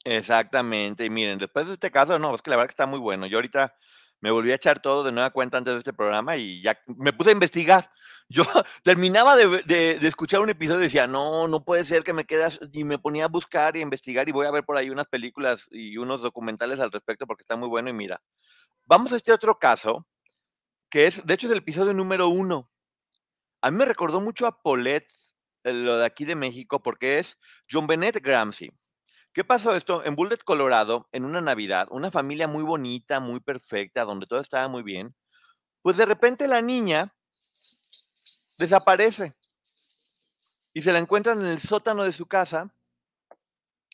Exactamente, 0.03 1.05
y 1.05 1.12
miren, 1.12 1.38
después 1.38 1.67
de 1.67 1.74
este 1.74 1.91
caso, 1.91 2.17
no, 2.17 2.33
es 2.33 2.41
que 2.41 2.50
la 2.50 2.55
verdad 2.55 2.69
que 2.69 2.74
está 2.74 2.88
muy 2.88 2.98
bueno. 2.98 3.27
Yo 3.27 3.38
ahorita 3.38 3.75
me 4.19 4.31
volví 4.31 4.51
a 4.51 4.55
echar 4.55 4.81
todo 4.81 5.03
de 5.03 5.12
nueva 5.12 5.29
cuenta 5.29 5.59
antes 5.59 5.75
de 5.75 5.77
este 5.77 5.93
programa 5.93 6.36
y 6.36 6.63
ya 6.63 6.79
me 6.88 7.13
puse 7.13 7.29
a 7.29 7.33
investigar. 7.33 7.91
Yo 8.29 8.43
terminaba 8.83 9.36
de, 9.36 10.00
escuchar 10.07 10.39
un 10.39 10.50
episodio 10.50 10.79
y 10.79 10.83
decía, 10.83 11.05
no, 11.05 11.48
no 11.48 11.63
puede 11.63 11.83
ser 11.83 12.03
que 12.03 12.13
me 12.13 12.25
quedas, 12.25 12.59
y 12.71 12.83
me 12.83 12.98
ponía 12.98 13.25
a 13.25 13.27
buscar 13.27 13.75
y 13.75 13.79
a 13.79 13.83
investigar 13.83 14.27
y 14.27 14.31
voy 14.31 14.48
a 14.48 14.51
ver 14.51 14.63
por 14.63 14.75
ahí 14.75 14.89
unas 14.89 15.07
películas 15.07 15.67
y 15.69 15.98
unos 15.98 16.24
documentales 16.24 16.79
al 16.79 16.91
respecto 16.91 17.27
porque 17.27 17.43
está 17.43 17.55
muy 17.55 17.67
bueno 17.67 17.89
y 17.89 17.93
mira, 17.93 18.21
vamos 18.89 19.13
a 19.13 19.17
este 19.17 19.31
otro 19.31 19.60
caso, 19.60 20.08
que 20.89 21.05
es, 21.05 21.24
de 21.24 21.36
hecho, 21.36 21.48
el 21.51 21.60
episodio 21.60 21.93
número 21.93 22.27
uno. 22.27 22.72
A 23.62 23.69
mí 23.69 23.77
me 23.77 23.86
recordó 23.86 24.19
mucho 24.19 24.48
a 24.48 24.63
Paulette, 24.63 25.08
eh, 25.63 25.74
lo 25.74 25.98
de 25.98 26.05
aquí 26.05 26.25
de 26.25 26.36
México, 26.36 26.81
porque 26.81 27.19
es 27.19 27.38
John 27.72 27.86
Bennett 27.86 28.19
Gramsci. 28.19 28.72
¿Qué 29.31 29.43
pasó 29.43 29.75
esto? 29.75 30.03
En 30.03 30.15
Bullet, 30.15 30.39
Colorado, 30.43 31.08
en 31.12 31.24
una 31.24 31.39
Navidad, 31.39 31.88
una 31.91 32.10
familia 32.10 32.48
muy 32.48 32.63
bonita, 32.63 33.19
muy 33.19 33.39
perfecta, 33.39 34.05
donde 34.05 34.25
todo 34.25 34.39
estaba 34.39 34.67
muy 34.67 34.81
bien, 34.81 35.15
pues 35.84 35.98
de 35.98 36.08
repente 36.08 36.48
la 36.48 36.63
niña 36.63 37.13
desaparece 38.58 39.36
y 40.74 40.81
se 40.81 40.91
la 40.91 40.98
encuentran 40.98 41.41
en 41.41 41.48
el 41.48 41.60
sótano 41.60 42.05
de 42.05 42.12
su 42.12 42.25
casa, 42.25 42.74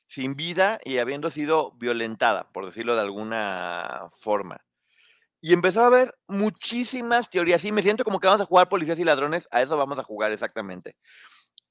sin 0.07 0.35
vida 0.35 0.79
y 0.85 0.99
habiendo 0.99 1.29
sido 1.29 1.73
violentada, 1.73 2.49
por 2.53 2.63
decirlo 2.63 2.95
de 2.95 3.01
alguna 3.01 4.07
forma. 4.21 4.64
Y 5.45 5.53
empezó 5.53 5.81
a 5.81 5.85
haber 5.85 6.15
muchísimas 6.27 7.29
teorías. 7.29 7.61
Sí, 7.61 7.71
me 7.71 7.83
siento 7.83 8.03
como 8.03 8.19
que 8.19 8.25
vamos 8.25 8.41
a 8.41 8.45
jugar 8.45 8.67
policías 8.67 8.97
y 8.97 9.03
ladrones. 9.03 9.47
A 9.51 9.61
eso 9.61 9.77
vamos 9.77 9.99
a 9.99 10.03
jugar 10.03 10.31
exactamente. 10.31 10.95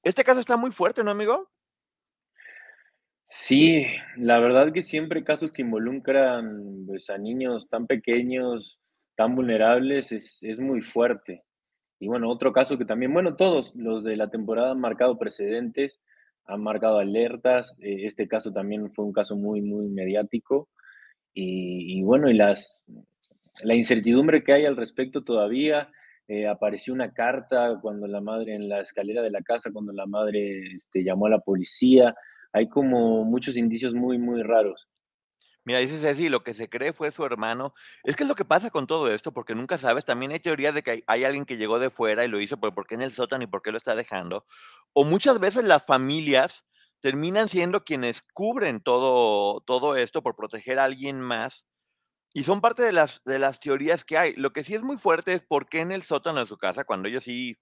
Este 0.01 0.23
caso 0.23 0.39
está 0.39 0.55
muy 0.55 0.71
fuerte, 0.71 1.03
¿no, 1.03 1.11
amigo? 1.11 1.51
Sí, 3.25 3.85
la 4.15 4.39
verdad 4.39 4.71
que 4.71 4.81
siempre 4.81 5.25
casos 5.25 5.51
que 5.51 5.63
involucran 5.63 6.85
pues, 6.87 7.09
a 7.09 7.17
niños 7.17 7.67
tan 7.67 7.85
pequeños, 7.85 8.79
tan 9.17 9.35
vulnerables, 9.35 10.13
es, 10.13 10.41
es 10.41 10.57
muy 10.57 10.81
fuerte. 10.81 11.43
Y 11.99 12.07
bueno, 12.07 12.29
otro 12.29 12.53
caso 12.53 12.77
que 12.77 12.85
también, 12.85 13.11
bueno, 13.11 13.35
todos 13.35 13.75
los 13.75 14.05
de 14.05 14.15
la 14.15 14.29
temporada 14.29 14.71
han 14.71 14.79
marcado 14.79 15.17
precedentes, 15.19 15.99
han 16.45 16.63
marcado 16.63 16.99
alertas. 16.99 17.75
Eh, 17.79 18.05
este 18.05 18.29
caso 18.29 18.53
también 18.53 18.93
fue 18.93 19.03
un 19.03 19.11
caso 19.11 19.35
muy, 19.35 19.61
muy 19.61 19.89
mediático. 19.89 20.69
Y, 21.37 22.01
bueno, 22.03 22.29
y 22.29 22.33
las, 22.33 22.81
la 23.63 23.75
incertidumbre 23.75 24.43
que 24.43 24.53
hay 24.53 24.65
al 24.65 24.75
respecto 24.75 25.23
todavía. 25.23 25.89
Eh, 26.27 26.47
apareció 26.47 26.93
una 26.93 27.13
carta 27.13 27.77
cuando 27.81 28.07
la 28.07 28.19
madre, 28.19 28.55
en 28.55 28.67
la 28.67 28.81
escalera 28.81 29.21
de 29.21 29.29
la 29.29 29.41
casa, 29.41 29.71
cuando 29.71 29.93
la 29.93 30.07
madre 30.07 30.75
este, 30.75 31.03
llamó 31.03 31.27
a 31.27 31.31
la 31.31 31.39
policía. 31.39 32.15
Hay 32.51 32.67
como 32.67 33.23
muchos 33.23 33.57
indicios 33.57 33.93
muy, 33.93 34.17
muy 34.17 34.41
raros. 34.41 34.87
Mira, 35.65 35.79
dice 35.79 35.99
Ceci, 35.99 36.29
lo 36.29 36.43
que 36.43 36.53
se 36.53 36.69
cree 36.69 36.93
fue 36.93 37.11
su 37.11 37.25
hermano. 37.25 37.73
Es 38.03 38.15
que 38.15 38.23
es 38.23 38.29
lo 38.29 38.35
que 38.35 38.45
pasa 38.45 38.69
con 38.69 38.85
todo 38.85 39.11
esto, 39.11 39.33
porque 39.33 39.55
nunca 39.55 39.79
sabes. 39.79 40.05
También 40.05 40.31
hay 40.31 40.39
teoría 40.39 40.71
de 40.71 40.83
que 40.83 41.03
hay, 41.07 41.23
alguien 41.23 41.45
que 41.45 41.57
llegó 41.57 41.79
de 41.79 41.89
fuera 41.89 42.23
y 42.23 42.27
lo 42.27 42.39
hizo, 42.39 42.57
pero 42.57 42.73
¿por 42.73 42.85
qué 42.85 42.93
en 42.93 43.01
el 43.01 43.11
sótano 43.11 43.43
y 43.43 43.47
por 43.47 43.63
qué 43.63 43.71
lo 43.71 43.77
está 43.77 43.95
dejando? 43.95 44.45
O 44.93 45.03
muchas 45.05 45.39
veces 45.39 45.63
las 45.63 45.83
familias 45.83 46.67
terminan 46.99 47.49
siendo 47.49 47.83
quienes 47.83 48.21
cubren 48.33 48.79
todo, 48.79 49.61
todo 49.61 49.95
esto 49.95 50.21
por 50.21 50.35
proteger 50.35 50.77
a 50.77 50.83
alguien 50.83 51.19
más. 51.19 51.65
Y 52.35 52.43
son 52.43 52.59
parte 52.59 52.83
de 52.83 52.91
las, 52.91 53.23
de 53.23 53.39
las 53.39 53.61
teorías 53.61 54.03
que 54.03 54.17
hay. 54.17 54.33
Lo 54.35 54.51
que 54.51 54.63
sí 54.63 54.75
es 54.75 54.81
muy 54.83 54.97
fuerte 54.97 55.31
es 55.31 55.41
por 55.41 55.69
qué 55.69 55.79
en 55.79 55.93
el 55.93 56.03
sótano 56.03 56.41
de 56.41 56.45
su 56.45 56.57
casa, 56.57 56.83
cuando 56.83 57.07
ellos 57.07 57.23
sí 57.23 57.57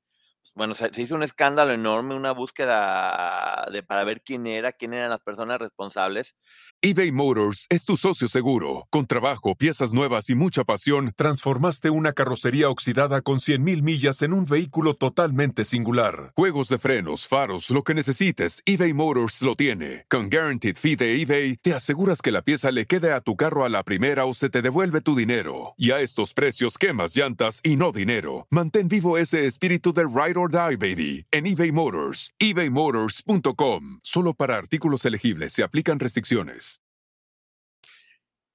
bueno, 0.55 0.75
se, 0.75 0.89
hizo 0.97 1.15
un 1.15 1.23
escándalo 1.23 1.73
enorme, 1.73 2.15
una 2.15 2.31
búsqueda 2.31 3.67
de, 3.71 3.81
para 3.81 4.03
ver 4.03 4.21
quién 4.21 4.45
era, 4.45 4.71
quién 4.71 4.93
eran 4.93 5.09
las 5.09 5.21
personas 5.21 5.59
responsables. 5.59 6.35
eBay 6.81 7.12
Motors 7.12 7.65
es 7.69 7.85
tu 7.85 7.97
socio 7.97 8.27
seguro. 8.27 8.88
Con 8.91 9.07
trabajo, 9.07 9.55
piezas 9.55 9.93
nuevas 9.93 10.29
y 10.29 10.35
mucha 10.35 10.63
pasión, 10.63 11.13
transformaste 11.15 11.89
una 11.89 12.13
carrocería 12.13 12.69
oxidada 12.69 13.21
con 13.21 13.39
100.000 13.39 13.81
millas 13.81 14.21
en 14.21 14.33
un 14.33 14.45
vehículo 14.45 14.93
totalmente 14.93 15.65
singular. 15.65 16.33
Juegos 16.35 16.67
de 16.69 16.77
frenos, 16.77 17.27
faros, 17.27 17.69
lo 17.69 17.83
que 17.83 17.93
necesites, 17.93 18.62
eBay 18.65 18.93
Motors 18.93 19.41
lo 19.41 19.55
tiene. 19.55 20.05
Con 20.09 20.29
Guaranteed 20.29 20.75
Fee 20.75 20.95
de 20.95 21.21
eBay, 21.21 21.57
te 21.57 21.73
aseguras 21.73 22.21
que 22.21 22.31
la 22.31 22.41
pieza 22.41 22.69
le 22.71 22.85
quede 22.85 23.13
a 23.13 23.21
tu 23.21 23.35
carro 23.35 23.65
a 23.65 23.69
la 23.69 23.83
primera 23.83 24.25
o 24.25 24.33
se 24.33 24.50
te 24.50 24.62
devuelve 24.62 25.01
tu 25.01 25.15
dinero. 25.15 25.73
Y 25.77 25.91
a 25.91 26.01
estos 26.01 26.33
precios, 26.33 26.77
quemas 26.77 27.15
llantas 27.15 27.59
y 27.63 27.75
no 27.75 27.91
dinero. 27.91 28.47
Mantén 28.51 28.88
vivo 28.88 29.17
ese 29.17 29.47
espíritu 29.47 29.93
de 29.93 30.03
Ride 30.03 30.33
or 30.38 30.52
Die, 30.52 30.75
baby, 30.75 31.25
en 31.32 31.48
eBay 31.48 31.72
Motors. 31.72 32.32
ebaymotors.com. 32.40 34.00
Solo 34.02 34.34
para 34.34 34.58
artículos 34.58 35.06
elegibles 35.06 35.54
se 35.54 35.63
aplican 35.63 36.00
restricciones. 36.00 36.84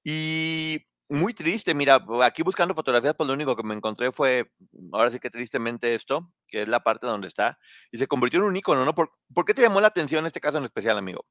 Y 0.03 0.85
muy 1.09 1.33
triste, 1.33 1.73
mira, 1.73 2.03
aquí 2.23 2.43
buscando 2.43 2.75
fotografías, 2.75 3.15
pues 3.15 3.27
lo 3.27 3.33
único 3.33 3.55
que 3.55 3.63
me 3.63 3.75
encontré 3.75 4.11
fue, 4.11 4.51
ahora 4.91 5.11
sí 5.11 5.19
que 5.19 5.29
tristemente 5.29 5.95
esto, 5.95 6.31
que 6.47 6.61
es 6.61 6.67
la 6.67 6.81
parte 6.81 7.07
donde 7.07 7.27
está, 7.27 7.57
y 7.91 7.97
se 7.97 8.07
convirtió 8.07 8.39
en 8.39 8.45
un 8.45 8.55
icono, 8.55 8.85
¿no? 8.85 8.93
¿Por, 8.93 9.09
qué 9.45 9.53
te 9.53 9.61
llamó 9.61 9.81
la 9.81 9.87
atención 9.87 10.25
este 10.25 10.39
caso 10.39 10.59
en 10.59 10.65
especial, 10.65 10.97
amigo? 10.97 11.25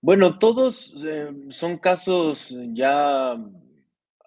Bueno, 0.00 0.38
todos 0.38 0.94
eh, 1.06 1.30
son 1.50 1.78
casos 1.78 2.54
ya, 2.72 3.36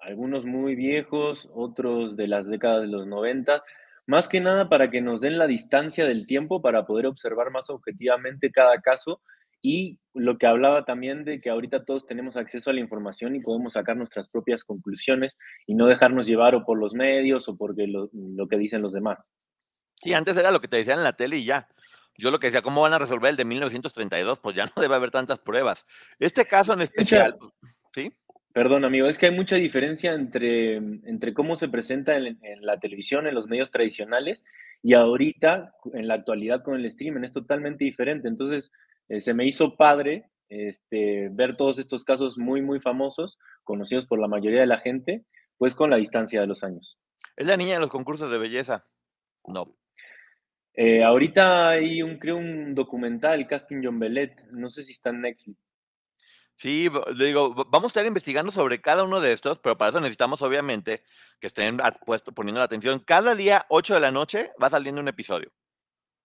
algunos 0.02 0.46
muy 0.46 0.76
viejos, 0.76 1.48
otros 1.54 2.16
de 2.16 2.28
las 2.28 2.48
décadas 2.48 2.82
de 2.82 2.88
los 2.88 3.06
90, 3.08 3.62
más 4.08 4.28
que 4.28 4.40
nada 4.40 4.70
para 4.70 4.90
que 4.90 5.02
nos 5.02 5.22
den 5.22 5.38
la 5.38 5.48
distancia 5.48 6.06
del 6.06 6.26
tiempo 6.26 6.62
para 6.62 6.86
poder 6.86 7.06
observar 7.06 7.52
más 7.52 7.70
objetivamente 7.70 8.52
cada 8.52 8.82
caso 8.82 9.22
y 9.62 10.00
lo 10.14 10.38
que 10.38 10.48
hablaba 10.48 10.86
también 10.86 11.26
de 11.26 11.42
que 11.42 11.50
ahorita 11.50 11.84
todos 11.84 12.06
tenemos 12.06 12.38
acceso 12.38 12.70
a 12.70 12.74
la 12.74 12.80
información 12.80 13.36
y 13.36 13.42
podemos 13.42 13.74
sacar 13.74 13.98
nuestras 13.98 14.30
propias 14.30 14.64
conclusiones 14.64 15.38
y 15.66 15.76
no 15.76 15.88
dejarnos 15.88 16.26
llevar 16.26 16.56
o 16.56 16.64
por 16.64 16.80
los 16.80 16.94
medios 16.94 17.50
o 17.50 17.58
por 17.58 17.76
lo, 17.78 18.10
lo 18.14 18.48
que 18.48 18.58
dicen 18.58 18.82
los 18.82 18.94
demás. 18.94 19.30
Sí, 19.96 20.14
antes 20.14 20.38
era 20.38 20.52
lo 20.52 20.62
que 20.62 20.68
te 20.68 20.78
decían 20.78 21.00
en 21.00 21.04
la 21.04 21.14
tele 21.14 21.38
y 21.38 21.46
ya. 21.46 21.68
Yo 22.18 22.32
lo 22.32 22.40
que 22.40 22.48
decía, 22.48 22.62
¿cómo 22.62 22.82
van 22.82 22.94
a 22.94 23.00
resolver 23.00 23.32
el 23.32 23.38
de 23.38 23.46
1932? 23.46 24.40
Pues 24.40 24.56
ya 24.56 24.66
no 24.66 24.82
debe 24.82 24.96
haber 24.96 25.12
tantas 25.12 25.40
pruebas. 25.40 25.86
Este 26.20 26.46
caso 26.46 26.74
en 26.74 26.82
especial, 26.82 27.38
¿sí? 27.94 28.12
Perdón, 28.58 28.86
amigo, 28.86 29.06
es 29.06 29.20
que 29.20 29.28
hay 29.28 29.36
mucha 29.36 29.56
diferencia 29.56 30.14
entre, 30.14 30.78
entre 30.78 31.32
cómo 31.36 31.56
se 31.56 31.68
presenta 31.68 32.18
en, 32.18 32.40
la 32.62 32.80
televisión, 32.80 33.28
en 33.28 33.36
los 33.36 33.46
medios 33.46 33.70
tradicionales, 33.70 34.44
y 34.82 34.96
ahorita, 34.96 35.76
en 35.94 36.08
la 36.08 36.16
actualidad 36.16 36.64
con 36.64 36.74
el 36.74 36.84
streaming, 36.88 37.22
es 37.24 37.32
totalmente 37.32 37.86
diferente. 37.86 38.28
Entonces, 38.28 38.72
eh, 39.10 39.22
se 39.22 39.36
me 39.36 39.46
hizo 39.46 39.76
padre 39.76 40.32
este, 40.50 41.30
ver 41.34 41.56
todos 41.56 41.78
estos 41.78 42.04
casos 42.04 42.40
muy, 42.40 42.64
muy 42.64 42.80
famosos, 42.80 43.38
conocidos 43.64 44.08
por 44.08 44.18
la 44.18 44.28
mayoría 44.28 44.62
de 44.62 44.66
la 44.66 44.80
gente, 44.80 45.24
pues 45.60 45.76
con 45.76 45.92
la 45.92 45.98
distancia 45.98 46.42
de 46.42 46.48
los 46.48 46.64
años. 46.64 46.98
¿Es 47.36 47.46
la 47.46 47.58
niña 47.58 47.76
de 47.76 47.82
los 47.82 47.92
concursos 47.92 48.32
de 48.32 48.40
belleza? 48.40 48.88
No. 49.46 49.78
Eh, 50.74 51.04
ahorita 51.04 51.70
hay 51.70 52.02
un, 52.02 52.18
creo, 52.18 52.38
un 52.38 52.74
documental, 52.74 53.46
Casting 53.46 53.82
John 53.84 54.00
Bellet, 54.00 54.34
no 54.50 54.72
sé 54.72 54.84
si 54.84 54.94
está 54.94 55.12
en 55.12 55.22
Netflix. 55.22 55.67
Sí, 56.60 56.90
digo, 57.16 57.54
vamos 57.70 57.86
a 57.86 57.88
estar 57.92 58.06
investigando 58.08 58.52
sobre 58.52 58.82
cada 58.82 59.04
uno 59.04 59.20
de 59.20 59.32
estos, 59.32 59.60
pero 59.60 59.78
para 59.78 59.90
eso 59.92 60.00
necesitamos 60.00 60.42
obviamente 60.42 61.04
que 61.40 61.48
estén 61.48 61.78
puesto, 62.04 62.34
poniendo 62.34 62.60
la 62.60 62.66
atención. 62.66 63.00
Cada 63.00 63.36
día, 63.36 63.68
8 63.70 63.94
de 63.94 64.00
la 64.00 64.12
noche, 64.12 64.52
va 64.62 64.68
saliendo 64.70 65.00
un 65.00 65.08
episodio. 65.08 65.52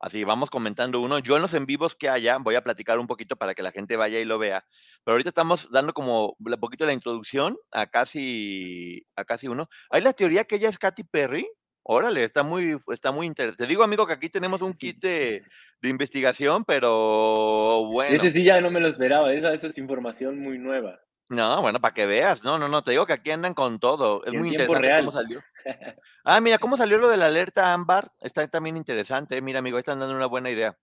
Así, 0.00 0.24
vamos 0.24 0.50
comentando 0.50 1.00
uno. 1.00 1.18
Yo 1.20 1.36
en 1.36 1.42
los 1.42 1.54
en 1.54 1.66
vivos 1.66 1.94
que 1.94 2.08
haya, 2.08 2.38
voy 2.38 2.56
a 2.56 2.64
platicar 2.64 2.98
un 2.98 3.06
poquito 3.06 3.36
para 3.36 3.54
que 3.54 3.62
la 3.62 3.72
gente 3.72 3.96
vaya 3.96 4.18
y 4.20 4.24
lo 4.24 4.38
vea. 4.38 4.64
Pero 5.04 5.14
ahorita 5.14 5.28
estamos 5.30 5.70
dando 5.70 5.92
como 5.92 6.34
un 6.38 6.60
poquito 6.60 6.86
la 6.86 6.92
introducción 6.94 7.58
a 7.70 7.86
casi, 7.86 9.06
a 9.16 9.24
casi 9.24 9.48
uno. 9.48 9.68
Hay 9.90 10.02
la 10.02 10.12
teoría 10.12 10.44
que 10.44 10.56
ella 10.56 10.70
es 10.70 10.78
Katy 10.78 11.04
Perry. 11.04 11.46
Órale, 11.84 12.22
está 12.22 12.42
muy, 12.44 12.78
está 12.92 13.10
muy 13.10 13.26
interesante. 13.26 13.64
Te 13.64 13.68
digo, 13.68 13.82
amigo, 13.82 14.06
que 14.06 14.12
aquí 14.12 14.28
tenemos 14.28 14.62
un 14.62 14.74
kit 14.74 15.00
de, 15.00 15.42
investigación, 15.82 16.64
pero 16.64 17.86
bueno. 17.86 18.14
Ese 18.14 18.30
sí 18.30 18.44
ya 18.44 18.60
no 18.60 18.70
me 18.70 18.78
lo 18.78 18.88
esperaba, 18.88 19.32
esa, 19.32 19.52
esa 19.52 19.66
es 19.66 19.78
información 19.78 20.38
muy 20.38 20.58
nueva. 20.58 21.00
No, 21.28 21.60
bueno, 21.60 21.80
para 21.80 21.94
que 21.94 22.06
veas. 22.06 22.44
No, 22.44 22.58
no, 22.58 22.68
no, 22.68 22.82
te 22.82 22.92
digo 22.92 23.06
que 23.06 23.14
aquí 23.14 23.30
andan 23.30 23.54
con 23.54 23.80
todo. 23.80 24.24
Es 24.24 24.32
muy 24.32 24.48
interesante 24.50 24.90
cómo 24.98 25.12
salió. 25.12 25.42
Ah, 26.24 26.40
mira, 26.40 26.58
cómo 26.58 26.76
salió 26.76 26.98
lo 26.98 27.08
de 27.08 27.16
la 27.16 27.26
alerta 27.26 27.72
ámbar. 27.72 28.12
Está 28.20 28.46
también 28.48 28.76
interesante. 28.76 29.40
Mira, 29.40 29.60
amigo, 29.60 29.78
están 29.78 29.98
dando 29.98 30.14
una 30.14 30.26
buena 30.26 30.50
idea. 30.50 30.76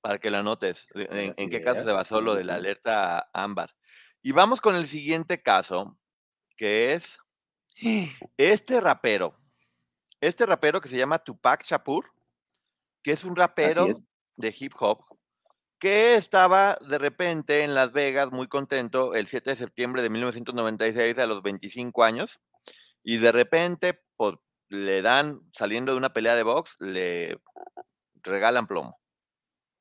Para 0.00 0.18
que 0.18 0.30
la 0.30 0.42
notes. 0.42 0.88
En, 0.94 1.34
en 1.36 1.50
qué 1.50 1.62
caso 1.62 1.84
se 1.84 1.92
basó 1.92 2.20
lo 2.20 2.34
de 2.34 2.44
la 2.44 2.56
alerta 2.56 3.28
ámbar. 3.32 3.70
Y 4.22 4.32
vamos 4.32 4.60
con 4.60 4.74
el 4.74 4.86
siguiente 4.86 5.42
caso, 5.42 5.98
que 6.56 6.94
es 6.94 7.21
este 8.36 8.80
rapero, 8.80 9.36
este 10.20 10.46
rapero 10.46 10.80
que 10.80 10.88
se 10.88 10.96
llama 10.96 11.18
Tupac 11.18 11.64
Shakur, 11.64 12.12
que 13.02 13.12
es 13.12 13.24
un 13.24 13.36
rapero 13.36 13.88
de 14.36 14.54
hip 14.58 14.72
hop, 14.78 15.04
que 15.78 16.14
estaba 16.14 16.78
de 16.80 16.98
repente 16.98 17.64
en 17.64 17.74
Las 17.74 17.92
Vegas 17.92 18.30
muy 18.30 18.46
contento 18.46 19.14
el 19.14 19.26
7 19.26 19.50
de 19.50 19.56
septiembre 19.56 20.02
de 20.02 20.10
1996 20.10 21.18
a 21.18 21.26
los 21.26 21.42
25 21.42 22.04
años 22.04 22.40
y 23.02 23.16
de 23.16 23.32
repente 23.32 24.00
le 24.68 25.02
dan, 25.02 25.40
saliendo 25.52 25.92
de 25.92 25.98
una 25.98 26.14
pelea 26.14 26.34
de 26.34 26.42
box, 26.44 26.76
le 26.78 27.38
regalan 28.22 28.66
plomo. 28.66 28.98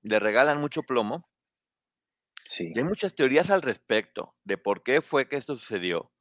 Le 0.01 0.19
regalan 0.19 0.59
mucho 0.59 0.83
plomo. 0.83 1.29
Sí. 2.45 2.73
Y 2.75 2.79
hay 2.79 2.83
muchas 2.83 3.15
teorías 3.15 3.49
al 3.51 3.61
respecto 3.61 4.35
de 4.43 4.57
por 4.57 4.83
qué 4.83 5.01
fue 5.01 5.29
que 5.29 5.37
esto 5.37 5.55
sucedió. 5.55 6.11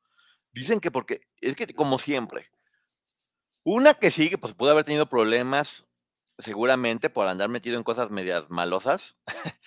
Dicen 0.53 0.81
que 0.81 0.91
porque, 0.91 1.21
es 1.41 1.57
que 1.57 1.67
como 1.75 1.99
siempre, 1.99 2.51
una 3.65 3.95
que 3.95 4.11
sí, 4.11 4.31
que 4.31 4.39
pues 4.39 4.55
pudo 4.55 4.71
haber 4.71 4.85
tenido 4.85 5.09
problemas 5.09 5.89
seguramente 6.39 7.11
por 7.11 7.29
andar 7.29 7.49
metido 7.49 7.77
en 7.77 7.85
cosas 7.85 8.11
medias 8.11 8.49
malosas. 8.51 9.17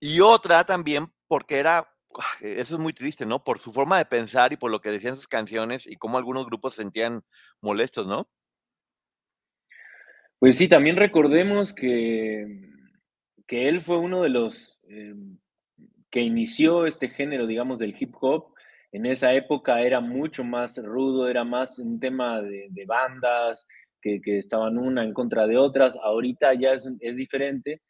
y 0.00 0.20
otra 0.20 0.64
también 0.64 1.12
porque 1.26 1.58
era, 1.58 1.78
ah, 1.78 2.24
eso 2.40 2.74
es 2.74 2.80
muy 2.80 2.92
triste, 2.92 3.26
¿no? 3.26 3.42
Por 3.42 3.58
su 3.58 3.72
forma 3.72 3.98
de 3.98 4.06
pensar 4.06 4.52
y 4.52 4.56
por 4.56 4.70
lo 4.70 4.80
que 4.80 4.90
decían 4.90 5.16
sus 5.16 5.28
canciones 5.28 5.86
y 5.86 5.96
cómo 5.96 6.18
algunos 6.18 6.46
grupos 6.46 6.74
se 6.74 6.82
sentían 6.82 7.22
molestos, 7.60 8.06
¿no? 8.06 8.28
Pues 10.38 10.56
sí, 10.56 10.68
también 10.68 10.96
recordemos 10.96 11.72
que, 11.72 12.70
que 13.46 13.68
él 13.68 13.80
fue 13.80 13.96
uno 13.96 14.22
de 14.22 14.28
los 14.28 14.78
eh, 14.88 15.14
que 16.10 16.20
inició 16.20 16.86
este 16.86 17.08
género, 17.08 17.46
digamos, 17.46 17.78
del 17.78 17.96
hip 17.98 18.14
hop. 18.20 18.54
En 18.92 19.06
esa 19.06 19.34
época 19.34 19.80
era 19.82 20.00
mucho 20.00 20.44
más 20.44 20.78
rudo, 20.78 21.28
era 21.28 21.44
más 21.44 21.78
un 21.78 22.00
tema 22.00 22.40
de, 22.40 22.84
bandas, 22.86 23.66
que, 24.00 24.20
estaban 24.38 24.78
una 24.78 25.04
en 25.04 25.12
contra 25.12 25.46
de 25.46 25.56
otras, 25.56 25.94
ahorita 26.02 26.54
ya 26.54 26.72
es, 26.72 27.16
diferente, 27.16 27.82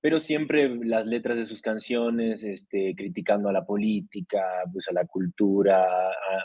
pero 0.00 0.18
siempre 0.18 0.68
las 0.84 1.06
letras 1.06 1.36
de 1.36 1.46
sus 1.46 1.62
canciones, 1.62 2.42
este, 2.42 2.94
criticando 2.96 3.48
a 3.48 3.52
la 3.52 3.64
política, 3.64 4.42
pues 4.72 4.88
a 4.88 4.92
la 4.92 5.04
cultura, 5.06 5.84
a, 5.84 6.44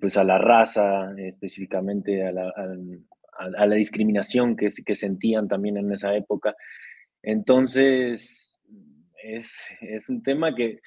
pues 0.00 0.16
a 0.16 0.24
la 0.24 0.38
raza, 0.38 1.12
específicamente 1.18 2.26
a 2.26 2.32
la, 2.32 2.52
a, 3.38 3.66
la 3.66 3.74
discriminación 3.74 4.56
que, 4.56 4.70
que 4.86 4.94
sentían 4.94 5.48
también 5.48 5.76
en 5.76 5.92
esa 5.92 6.14
época. 6.14 6.54
Entonces, 7.22 8.60
es, 9.22 9.54
es 9.80 10.08
un 10.08 10.22
tema 10.22 10.54
que, 10.54 10.80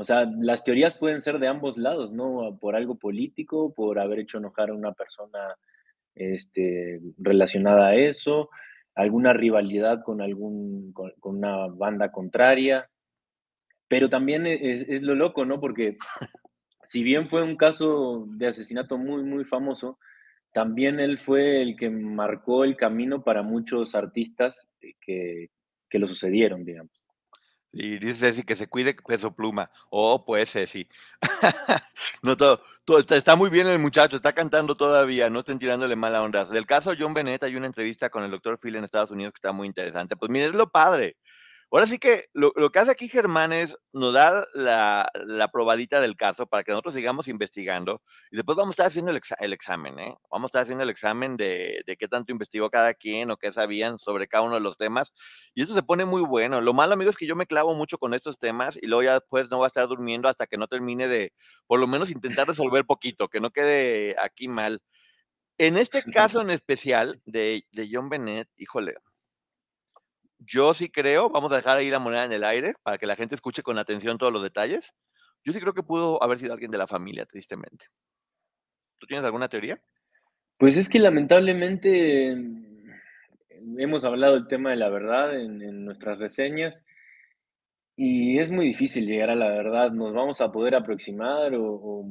o 0.00 0.04
sea, 0.04 0.24
las 0.24 0.64
teorías 0.64 0.96
pueden 0.96 1.20
ser 1.20 1.38
de 1.38 1.46
ambos 1.46 1.76
lados, 1.76 2.10
¿no? 2.10 2.56
Por 2.58 2.74
algo 2.74 2.94
político, 2.94 3.74
por 3.74 3.98
haber 3.98 4.20
hecho 4.20 4.38
enojar 4.38 4.70
a 4.70 4.74
una 4.74 4.92
persona 4.92 5.56
este, 6.14 7.00
relacionada 7.18 7.88
a 7.88 7.96
eso, 7.96 8.48
alguna 8.94 9.34
rivalidad 9.34 10.02
con, 10.02 10.22
algún, 10.22 10.94
con, 10.94 11.12
una 11.22 11.66
banda 11.66 12.10
contraria, 12.10 12.88
pero 13.88 14.08
también 14.08 14.46
es, 14.46 14.88
es, 14.88 15.02
lo 15.02 15.14
loco, 15.14 15.44
¿no? 15.44 15.60
Porque 15.60 15.98
si 16.84 17.02
bien 17.02 17.28
fue 17.28 17.42
un 17.42 17.56
caso 17.58 18.24
de 18.26 18.46
asesinato 18.46 18.96
muy, 18.96 19.22
muy 19.22 19.44
famoso, 19.44 19.98
también 20.54 20.98
él 20.98 21.18
fue 21.18 21.60
el 21.60 21.76
que 21.76 21.90
marcó 21.90 22.64
el 22.64 22.74
camino 22.74 23.22
para 23.22 23.42
muchos 23.42 23.94
artistas 23.94 24.66
que, 24.80 25.50
que 25.90 25.98
lo 25.98 26.06
sucedieron, 26.06 26.64
digamos. 26.64 26.99
Y 27.72 27.98
dice 27.98 28.28
Ceci 28.28 28.42
que 28.42 28.56
se 28.56 28.68
cuide 28.68 28.94
peso 28.94 29.32
pluma. 29.34 29.70
Oh, 29.90 30.24
pues 30.24 30.50
Ceci. 30.52 30.88
no 32.22 32.36
todo, 32.36 32.62
está, 32.98 33.36
muy 33.36 33.50
bien 33.50 33.66
el 33.68 33.78
muchacho, 33.78 34.16
está 34.16 34.32
cantando 34.32 34.74
todavía, 34.74 35.30
no 35.30 35.40
estén 35.40 35.58
tirándole 35.58 35.96
mala 35.96 36.22
onda. 36.22 36.44
Del 36.46 36.66
caso 36.66 36.92
John 36.98 37.14
Bennett 37.14 37.44
hay 37.44 37.56
una 37.56 37.66
entrevista 37.66 38.10
con 38.10 38.24
el 38.24 38.30
doctor 38.30 38.58
Phil 38.58 38.76
en 38.76 38.84
Estados 38.84 39.10
Unidos 39.10 39.32
que 39.32 39.38
está 39.38 39.52
muy 39.52 39.66
interesante. 39.68 40.16
Pues 40.16 40.30
mire, 40.30 40.46
es 40.46 40.54
lo 40.54 40.70
padre. 40.70 41.16
Ahora 41.72 41.86
sí 41.86 41.98
que 41.98 42.24
lo, 42.32 42.52
que 42.52 42.78
hace 42.80 42.90
aquí 42.90 43.08
Germán 43.08 43.52
es 43.52 43.78
nos 43.92 44.12
da 44.12 44.44
la, 44.54 45.08
probadita 45.52 46.00
del 46.00 46.16
caso 46.16 46.46
para 46.48 46.64
que 46.64 46.72
nosotros 46.72 46.94
sigamos 46.94 47.28
investigando 47.28 48.02
y 48.32 48.36
después 48.36 48.56
vamos 48.56 48.70
a 48.70 48.74
estar 48.74 48.86
haciendo 48.86 49.12
el, 49.12 49.52
examen, 49.52 50.00
¿eh? 50.00 50.16
Vamos 50.32 50.46
a 50.46 50.48
estar 50.48 50.62
haciendo 50.62 50.82
el 50.82 50.90
examen 50.90 51.36
de, 51.36 51.82
de, 51.86 51.96
qué 51.96 52.08
tanto 52.08 52.32
investigó 52.32 52.70
cada 52.70 52.92
quien 52.94 53.30
o 53.30 53.36
qué 53.36 53.52
sabían 53.52 54.00
sobre 54.00 54.26
cada 54.26 54.42
uno 54.42 54.56
de 54.56 54.60
los 54.62 54.76
temas 54.78 55.12
y 55.54 55.62
esto 55.62 55.74
se 55.74 55.82
pone 55.84 56.04
muy 56.04 56.22
bueno. 56.22 56.60
Lo 56.60 56.74
malo, 56.74 56.94
amigo, 56.94 57.10
es 57.10 57.16
que 57.16 57.26
yo 57.26 57.36
me 57.36 57.46
clavo 57.46 57.72
mucho 57.74 57.98
con 57.98 58.14
estos 58.14 58.38
temas 58.38 58.76
y 58.80 58.88
luego 58.88 59.04
ya 59.04 59.12
después 59.14 59.48
no 59.48 59.58
voy 59.58 59.66
a 59.66 59.68
estar 59.68 59.86
durmiendo 59.86 60.28
hasta 60.28 60.48
que 60.48 60.56
no 60.56 60.66
termine 60.66 61.06
de, 61.06 61.32
por 61.68 61.78
lo 61.78 61.86
menos, 61.86 62.10
intentar 62.10 62.48
resolver 62.48 62.84
poquito, 62.84 63.28
que 63.28 63.40
no 63.40 63.50
quede 63.50 64.16
aquí 64.18 64.48
mal. 64.48 64.82
En 65.58 65.76
este 65.76 66.02
caso 66.34 66.40
en 66.40 66.50
especial 66.50 67.20
de, 67.26 67.64
de 67.70 67.88
John 67.92 68.08
Bennett, 68.08 68.48
híjole, 68.56 68.94
yo 70.40 70.74
sí 70.74 70.88
creo, 70.88 71.28
vamos 71.28 71.52
a 71.52 71.56
dejar 71.56 71.78
ahí 71.78 71.90
la 71.90 71.98
moneda 71.98 72.24
en 72.24 72.32
el 72.32 72.44
aire 72.44 72.74
para 72.82 72.98
que 72.98 73.06
la 73.06 73.16
gente 73.16 73.34
escuche 73.34 73.62
con 73.62 73.78
atención 73.78 74.18
todos 74.18 74.32
los 74.32 74.42
detalles. 74.42 74.94
Yo 75.44 75.52
sí 75.52 75.60
creo 75.60 75.74
que 75.74 75.82
pudo 75.82 76.22
haber 76.22 76.38
sido 76.38 76.52
alguien 76.52 76.70
de 76.70 76.78
la 76.78 76.86
familia, 76.86 77.26
tristemente. 77.26 77.86
¿Tú 78.98 79.06
tienes 79.06 79.24
alguna 79.24 79.48
teoría? 79.48 79.80
Pues 80.58 80.76
es 80.76 80.88
que 80.88 80.98
lamentablemente 80.98 82.34
mm, 82.36 83.78
hemos 83.78 84.04
hablado 84.04 84.34
del 84.34 84.48
tema 84.48 84.70
de 84.70 84.76
la 84.76 84.88
verdad 84.88 85.38
en, 85.38 85.84
nuestras 85.84 86.18
reseñas 86.18 86.84
y 87.96 88.38
es 88.38 88.50
muy 88.50 88.66
difícil 88.66 89.06
llegar 89.06 89.30
a 89.30 89.36
la 89.36 89.48
verdad. 89.50 89.90
Nos 89.90 90.14
vamos 90.14 90.40
a 90.40 90.50
poder 90.50 90.74
aproximar 90.74 91.54
o, 91.54 92.06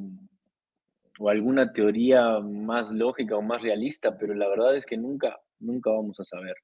o 1.20 1.30
alguna 1.30 1.72
teoría 1.74 2.40
más 2.40 2.92
lógica 2.92 3.36
o 3.36 3.42
más 3.42 3.62
realista, 3.62 4.18
pero 4.18 4.34
la 4.34 4.48
verdad 4.48 4.76
es 4.76 4.86
que 4.86 4.98
nunca, 4.98 5.40
nunca 5.60 5.92
vamos 5.92 6.20
a 6.20 6.26
saber 6.26 6.56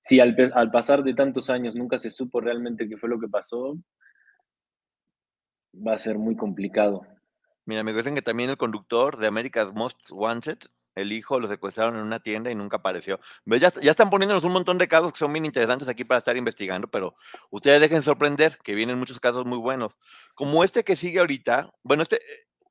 si 0.00 0.20
al, 0.20 0.34
pasar 0.72 1.02
de 1.02 1.14
tantos 1.14 1.50
años 1.50 1.74
nunca 1.74 1.98
se 1.98 2.10
supo 2.10 2.40
realmente 2.40 2.88
qué 2.88 2.96
fue 2.96 3.08
lo 3.08 3.20
que 3.20 3.28
pasó, 3.28 3.76
va 5.74 5.94
a 5.94 5.98
ser 5.98 6.18
muy 6.18 6.36
complicado. 6.36 7.06
Mira, 7.66 7.82
me 7.82 7.92
dicen 7.92 8.14
que 8.14 8.22
también 8.22 8.50
el 8.50 8.56
conductor 8.56 9.18
de 9.18 9.26
America's 9.26 9.74
Most 9.74 10.10
Wanted, 10.10 10.58
el 10.94 11.12
hijo, 11.12 11.38
lo 11.38 11.46
secuestraron 11.46 11.96
en 11.96 12.02
una 12.02 12.20
tienda 12.20 12.50
y 12.50 12.54
nunca 12.54 12.78
apareció. 12.78 13.20
Ya, 13.44 13.72
ya, 13.80 13.90
están 13.90 14.10
poniéndonos 14.10 14.44
un 14.44 14.52
montón 14.52 14.78
de 14.78 14.88
casos 14.88 15.12
que 15.12 15.18
son 15.18 15.32
bien 15.32 15.44
interesantes 15.44 15.88
aquí 15.88 16.04
para 16.04 16.18
estar 16.18 16.36
investigando, 16.36 16.88
pero 16.88 17.14
ustedes 17.50 17.80
dejen 17.80 18.02
sorprender 18.02 18.58
que 18.64 18.74
vienen 18.74 18.98
muchos 18.98 19.20
casos 19.20 19.44
muy 19.44 19.58
buenos. 19.58 19.96
Como 20.34 20.64
este 20.64 20.82
que 20.82 20.96
sigue 20.96 21.20
ahorita, 21.20 21.70
bueno, 21.82 22.02
este, 22.02 22.20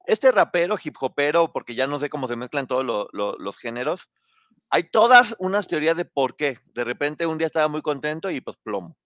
este 0.08 0.32
rapero, 0.32 0.78
hip 0.84 0.96
hopero, 1.00 1.52
porque 1.54 1.76
ya 1.76 1.86
no 1.86 2.00
sé 2.00 2.10
cómo 2.10 2.28
se 2.28 2.36
mezclan 2.36 2.68
todos 2.68 3.08
los 3.14 3.58
géneros, 3.58 4.10
hay 4.70 4.84
todas 4.84 5.36
unas 5.40 5.68
teorías 5.68 5.98
de 5.98 6.06
por 6.06 6.36
qué. 6.36 6.60
De 6.74 6.84
repente 6.84 7.26
un 7.26 7.38
día 7.38 7.48
estaba 7.48 7.68
muy 7.68 7.82
contento 7.82 8.30
y 8.30 8.42
pues 8.42 8.58
plomo. 8.58 8.98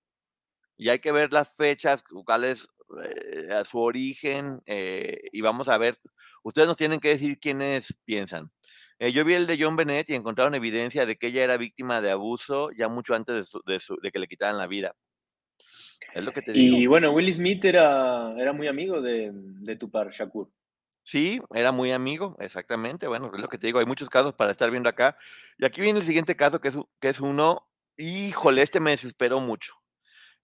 Y 0.78 0.90
hay 0.90 1.00
que 1.00 1.12
ver 1.12 1.32
las 1.32 1.56
fechas, 1.56 2.04
cuál 2.26 2.44
es 2.44 2.68
eh, 3.04 3.62
su 3.70 3.80
origen 3.80 4.62
eh, 4.66 5.22
y 5.32 5.42
vamos 5.42 5.68
a 5.68 5.78
ver. 5.78 5.98
Ustedes 6.44 6.68
nos 6.68 6.78
tienen 6.78 7.00
que 7.00 7.10
decir 7.10 7.40
quiénes 7.40 7.96
piensan. 8.04 8.52
Eh, 8.98 9.12
yo 9.12 9.24
vi 9.24 9.34
el 9.34 9.48
de 9.48 9.58
John 9.60 9.76
Bennett 9.76 10.10
y 10.10 10.16
encontraron 10.16 10.56
evidencia 10.56 11.06
de 11.06 11.16
que 11.16 11.28
ella 11.28 11.44
era 11.44 11.58
víctima 11.58 12.02
de 12.02 12.12
abuso 12.12 12.70
ya 12.72 12.88
mucho 12.88 13.16
antes 13.16 13.52
de, 13.66 14.12
que 14.12 14.20
le 14.20 14.28
quitaran 14.28 14.58
la 14.58 14.68
vida. 14.68 14.96
Es 16.14 16.26
lo 16.26 16.32
que 16.32 16.42
te 16.42 16.54
digo. 16.54 16.78
Y 16.78 16.88
bueno, 16.88 17.12
Will 17.12 17.34
Smith 17.34 17.64
era, 17.64 18.34
era 18.38 18.54
muy 18.54 18.68
amigo 18.68 19.02
de, 19.02 19.32
de 19.34 19.76
Tupac 19.76 20.12
Shakur. 20.12 20.50
Sí, 21.04 21.42
era 21.54 21.72
muy 21.72 21.92
amigo, 21.92 22.36
exactamente. 22.40 23.08
Bueno, 23.08 23.32
es 23.34 23.42
lo 23.42 23.50
que 23.50 23.58
te 23.58 23.68
digo, 23.68 23.80
hay 23.80 23.86
muchos 23.86 24.10
casos 24.10 24.34
para 24.34 24.52
estar 24.52 24.70
viendo 24.70 24.90
acá. 24.90 25.18
Y 25.58 25.66
aquí 25.66 25.82
viene 25.82 26.00
el 26.00 26.06
siguiente 26.06 26.36
caso, 26.36 26.62
que 26.62 26.70
es, 26.70 26.76
que 27.00 27.10
es 27.10 27.20
uno, 27.20 27.68
híjole, 27.98 28.62
este 28.62 28.80
me 28.80 28.92
desesperó 28.92 29.40
mucho. 29.40 29.74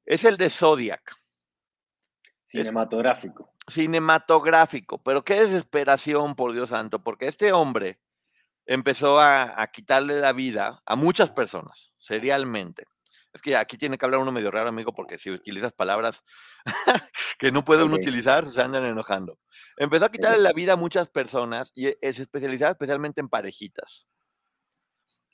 Es 0.06 0.26
el 0.26 0.38
de 0.38 0.50
Zodiac. 0.50 1.16
Cinematográfico. 2.46 3.54
cinematográfico, 3.68 5.04
pero 5.04 5.24
qué 5.24 5.44
desesperación, 5.44 6.36
por 6.36 6.54
Dios 6.54 6.70
santo, 6.70 7.04
porque 7.04 7.28
este 7.28 7.52
hombre 7.52 8.00
empezó 8.66 9.20
a, 9.20 9.62
a 9.62 9.68
quitarle 9.68 10.22
la 10.22 10.32
vida 10.32 10.82
a 10.86 10.96
muchas 10.96 11.30
personas, 11.30 11.94
serialmente. 11.98 12.86
Es 13.38 13.44
que 13.44 13.56
aquí 13.56 13.78
tiene 13.78 14.00
que 14.00 14.06
hablar 14.06 14.20
uno 14.20 14.32
medio 14.32 14.50
raro, 14.50 14.70
amigo, 14.70 14.96
porque 14.96 15.20
si 15.20 15.30
utilizas 15.30 15.72
palabras 15.72 16.24
que 17.38 17.52
no 17.52 17.64
puede 17.64 17.84
uno 17.84 17.94
utilizar, 17.94 18.48
se 18.48 18.60
andan 18.64 18.84
enojando. 18.84 19.38
Empezó 19.78 20.06
a 20.06 20.12
quitarle 20.12 20.40
la 20.40 20.54
vida 20.54 20.74
a 20.74 20.76
muchas 20.76 21.08
personas 21.08 21.72
y 21.76 21.90
e, 21.90 22.00
es 22.02 22.18
especializada 22.18 22.72
especialmente 22.72 23.22
en 23.22 23.30
parejitas. 23.30 24.08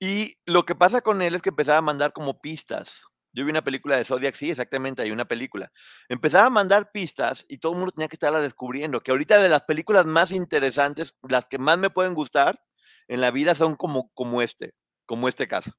Y 0.02 0.36
lo 0.46 0.66
que 0.66 0.76
pasa 0.76 1.00
con 1.00 1.22
él 1.22 1.34
es 1.34 1.42
que 1.42 1.48
empezaba 1.48 1.78
a 1.78 1.82
mandar 1.82 2.12
como 2.12 2.42
pistas. 2.42 3.06
Yo 3.32 3.46
vi 3.46 3.52
una 3.52 3.64
película 3.64 3.96
de 3.96 4.04
Zodiac, 4.04 4.36
sí, 4.36 4.50
exactamente, 4.50 5.02
hay 5.02 5.12
una 5.12 5.24
película. 5.24 5.72
Empezaba 6.10 6.48
a 6.48 6.50
mandar 6.50 6.92
pistas 6.92 7.46
y 7.48 7.60
todo 7.60 7.72
el 7.72 7.78
mundo 7.78 7.94
tenía 7.94 8.10
que 8.10 8.18
estarla 8.18 8.42
descubriendo. 8.42 9.00
Que 9.00 9.12
ahorita 9.12 9.42
de 9.42 9.48
las 9.48 9.62
películas 9.62 10.06
más 10.06 10.32
interesantes, 10.32 11.16
las 11.22 11.46
que 11.46 11.58
más 11.58 11.78
me 11.78 11.90
pueden 11.90 12.16
gustar 12.16 12.62
en 13.08 13.22
la 13.22 13.32
vida 13.32 13.56
son 13.56 13.78
como, 13.78 14.12
como 14.14 14.42
este, 14.42 14.74
como 15.06 15.30
este 15.30 15.48
caso 15.48 15.72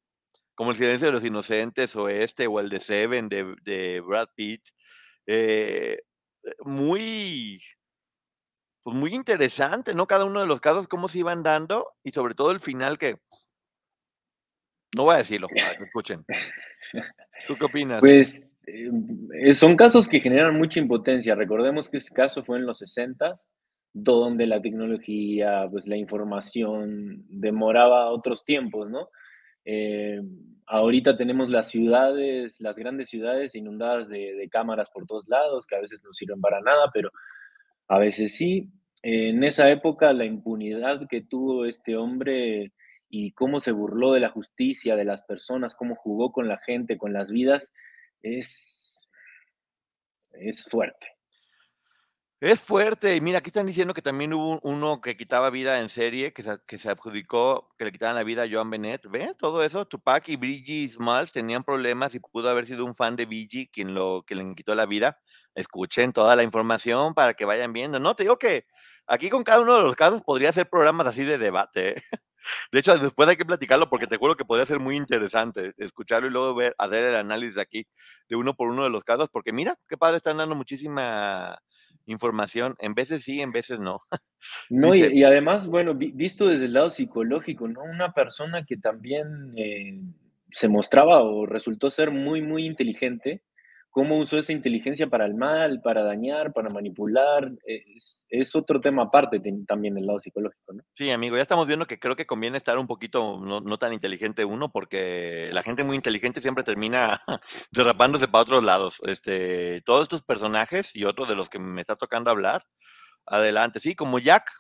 como 0.55 0.71
El 0.71 0.77
silencio 0.77 1.07
de 1.07 1.13
los 1.13 1.25
inocentes 1.25 1.95
o 1.97 2.09
este 2.09 2.47
o 2.47 2.61
el 2.61 2.69
de 2.69 2.81
Seven 2.81 3.29
de, 3.29 4.03
Brad 4.07 4.29
Pitt. 4.35 4.63
Eh, 5.27 5.99
muy, 6.65 7.61
pues 8.83 8.97
muy 8.97 9.15
interesante, 9.15 9.95
¿no? 9.95 10.07
Cada 10.07 10.25
uno 10.25 10.41
de 10.41 10.47
los 10.47 10.61
casos, 10.61 10.89
cómo 10.89 11.09
se 11.09 11.19
iban 11.19 11.43
dando 11.43 11.93
y 12.03 12.13
sobre 12.13 12.35
todo 12.35 12.51
el 12.51 12.61
final 12.61 12.99
que... 12.99 13.19
No 14.97 15.05
voy 15.05 15.15
a 15.17 15.19
decirlo, 15.19 15.49
que 15.49 15.61
escuchen. 15.83 16.25
¿Tú 17.49 17.57
qué 17.57 17.65
opinas? 17.65 18.01
Pues 18.01 18.55
eh, 18.67 18.91
Eh, 19.33 19.53
son 19.53 19.77
casos 19.77 20.09
que 20.09 20.21
generan 20.21 20.57
mucha 20.57 20.81
impotencia. 20.81 21.35
Recordemos 21.35 21.89
que 21.89 21.99
este 21.99 22.15
caso 22.15 22.45
fue 22.45 22.59
en 22.59 22.67
los 22.67 22.79
60 22.79 23.37
donde 23.93 24.47
la 24.47 24.61
tecnología, 24.61 25.69
pues 25.71 25.87
la 25.87 25.97
información 25.97 27.25
demoraba 27.29 28.11
otros 28.11 28.45
tiempos, 28.45 28.91
¿no? 28.91 29.09
Eh, 29.65 30.21
ahorita 30.67 31.17
tenemos 31.17 31.49
las 31.49 31.69
ciudades, 31.69 32.61
las 32.61 32.77
grandes 32.77 33.09
ciudades 33.09 33.55
inundadas 33.55 34.09
de, 34.09 34.49
cámaras 34.51 34.91
por 34.91 35.07
todos 35.07 35.29
lados, 35.29 35.67
que 35.67 35.77
a 35.77 35.81
veces 35.81 36.03
no 36.05 36.13
sirven 36.13 36.41
para 36.41 36.61
nada, 36.61 36.91
pero 36.93 37.11
a 37.89 37.99
veces 37.99 38.37
sí. 38.37 38.71
En 39.03 39.45
esa 39.45 39.71
época, 39.71 40.13
la 40.13 40.25
impunidad 40.25 41.07
que 41.09 41.23
tuvo 41.23 41.67
este 41.67 41.97
hombre 41.97 42.73
y 43.09 43.33
cómo 43.33 43.61
se 43.61 43.73
burló 43.73 44.13
de 44.13 44.21
la 44.21 44.31
justicia, 44.31 44.97
de 44.97 45.05
las 45.05 45.23
personas, 45.25 45.75
cómo 45.75 45.95
jugó 45.95 46.33
con 46.33 46.49
la 46.49 46.59
gente, 46.59 46.97
con 46.97 47.13
las 47.13 47.31
vidas, 47.31 47.73
es, 48.23 49.07
es 50.33 50.65
fuerte. 50.65 51.14
Es 52.45 52.61
fuerte. 52.61 53.17
Y 53.17 53.23
mira, 53.23 53.39
aquí 53.39 53.49
están 53.49 53.65
diciendo 53.65 53.95
que 53.95 54.03
también 54.03 54.35
hubo 54.35 54.61
uno 54.63 55.01
que 55.01 55.17
quitaba 55.17 55.49
vida 55.49 55.81
en 55.81 55.89
serie, 55.89 56.35
que 56.35 56.43
se, 56.43 56.59
que 56.67 56.79
se 56.79 56.91
adjudicó 56.91 57.75
que 57.79 57.87
le 57.87 57.93
quitaban 57.93 58.17
la 58.17 58.23
vida 58.23 58.43
a 58.43 58.47
Joan 58.51 58.69
Bennett. 58.69 59.07
¿Ve? 59.09 59.35
Todo 59.39 59.63
eso. 59.65 59.87
Tupac 59.87 60.29
y 60.29 60.37
Biggie 60.37 60.91
Smalls 60.91 61.33
tenían 61.33 61.65
problemas 61.65 62.15
y 62.15 62.21
pudo 62.21 62.51
haber 62.51 62.67
sido 62.67 62.85
un 62.85 62.95
fan 62.95 63.17
de 63.17 63.25
Biggie 63.25 63.71
quien, 63.71 63.95
lo, 63.95 64.25
que 64.27 64.35
le 64.35 64.55
quitó 64.55 64.75
la 64.75 64.85
vida. 64.85 65.19
Escuchen 65.55 66.13
toda 66.13 66.37
la 66.37 66.43
información 66.43 67.15
para 67.15 67.33
que 67.33 67.47
vayan 67.47 67.73
viendo. 67.73 67.99
No, 67.99 68.15
te 68.15 68.25
digo 68.25 68.39
que 68.39 68.67
aquí 69.07 69.31
con 69.31 69.43
cada 69.43 69.61
uno 69.61 69.79
de 69.79 69.83
los 69.85 69.97
casos 69.97 70.21
podría 70.21 70.53
ser 70.53 70.69
programas 70.69 71.07
así 71.07 71.25
de 71.25 71.39
debate. 71.39 71.97
¿eh? 71.97 72.03
De 72.73 72.81
hecho, 72.81 72.99
después 72.99 73.27
hay 73.27 73.37
que 73.39 73.47
platicarlo 73.47 73.89
porque 73.89 74.07
te 74.07 74.19
juro 74.19 74.37
que 74.37 74.45
podría 74.45 74.67
ser 74.67 74.81
muy 74.81 74.97
interesante 74.97 75.73
escucharlo 75.79 76.29
y 76.29 76.31
luego 76.31 76.55
ver, 76.55 76.75
hacer 76.77 77.07
el 77.07 77.15
análisis 77.15 77.57
aquí 77.57 77.87
de 78.29 78.37
uno 78.37 78.55
por 78.55 78.69
uno 78.69 78.85
de 78.85 78.91
los 78.91 79.03
casos, 79.03 79.31
porque 79.33 79.51
mira, 79.51 79.79
qué 79.89 79.97
padre, 79.97 80.19
están 80.19 80.37
dando 80.37 80.55
muchísima 80.55 81.59
información, 82.07 82.75
en 82.79 82.95
veces 82.95 83.25
sí, 83.25 83.41
en 83.41 83.53
veces 83.53 83.79
no. 83.79 84.01
No, 84.69 84.95
y, 84.95 85.25
además, 85.25 85.67
bueno, 85.67 85.95
visto 85.95 86.47
desde 86.47 86.67
el 86.67 86.75
lado 86.75 86.91
psicológico, 86.91 87.67
¿no? 87.67 87.83
Una 87.83 88.13
persona 88.13 88.67
que 88.67 88.77
también 88.77 89.55
eh, 89.57 90.03
se 90.51 90.69
mostraba 90.69 91.23
o 91.23 91.47
resultó 91.47 91.91
ser 91.91 92.11
muy, 92.11 92.43
muy 92.43 92.67
inteligente, 92.67 93.43
cómo 93.95 94.19
usó 94.19 94.39
esa 94.39 94.51
inteligencia 94.51 95.07
para 95.07 95.25
el 95.25 95.35
mal, 95.35 95.81
para 95.81 96.03
dañar, 96.03 96.53
para 96.53 96.69
manipular, 96.69 97.53
es, 97.65 98.57
otro 98.57 98.81
tema 98.81 99.05
aparte 99.05 99.41
también 99.69 99.97
el 99.97 100.05
lado 100.05 100.19
psicológico, 100.19 100.73
¿no? 100.73 100.83
Sí, 100.95 101.13
amigo, 101.13 101.37
ya 101.37 101.43
estamos 101.43 101.69
viendo 101.69 101.87
que 101.87 102.01
creo 102.01 102.17
que 102.17 102.27
conviene 102.27 102.57
estar 102.57 102.77
un 102.77 102.89
poquito 102.89 103.39
no, 103.39 103.79
tan 103.79 103.93
inteligente 103.93 104.45
uno, 104.45 104.73
porque 104.73 105.49
la 105.53 105.63
gente 105.63 105.85
muy 105.85 105.95
inteligente 105.95 106.43
siempre 106.43 106.65
termina 106.65 107.23
derrapándose 107.71 108.27
para 108.27 108.43
otros 108.43 108.65
lados. 108.65 109.01
Este, 109.05 109.81
todos 109.83 110.03
estos 110.03 110.23
personajes 110.23 110.91
y 110.97 111.05
otro 111.05 111.25
de 111.25 111.37
los 111.37 111.49
que 111.49 111.61
me 111.61 111.81
está 111.81 111.95
tocando 111.95 112.33
hablar, 112.33 112.65
adelante, 113.27 113.79
sí, 113.79 113.95
como 113.95 114.19
Jack, 114.19 114.51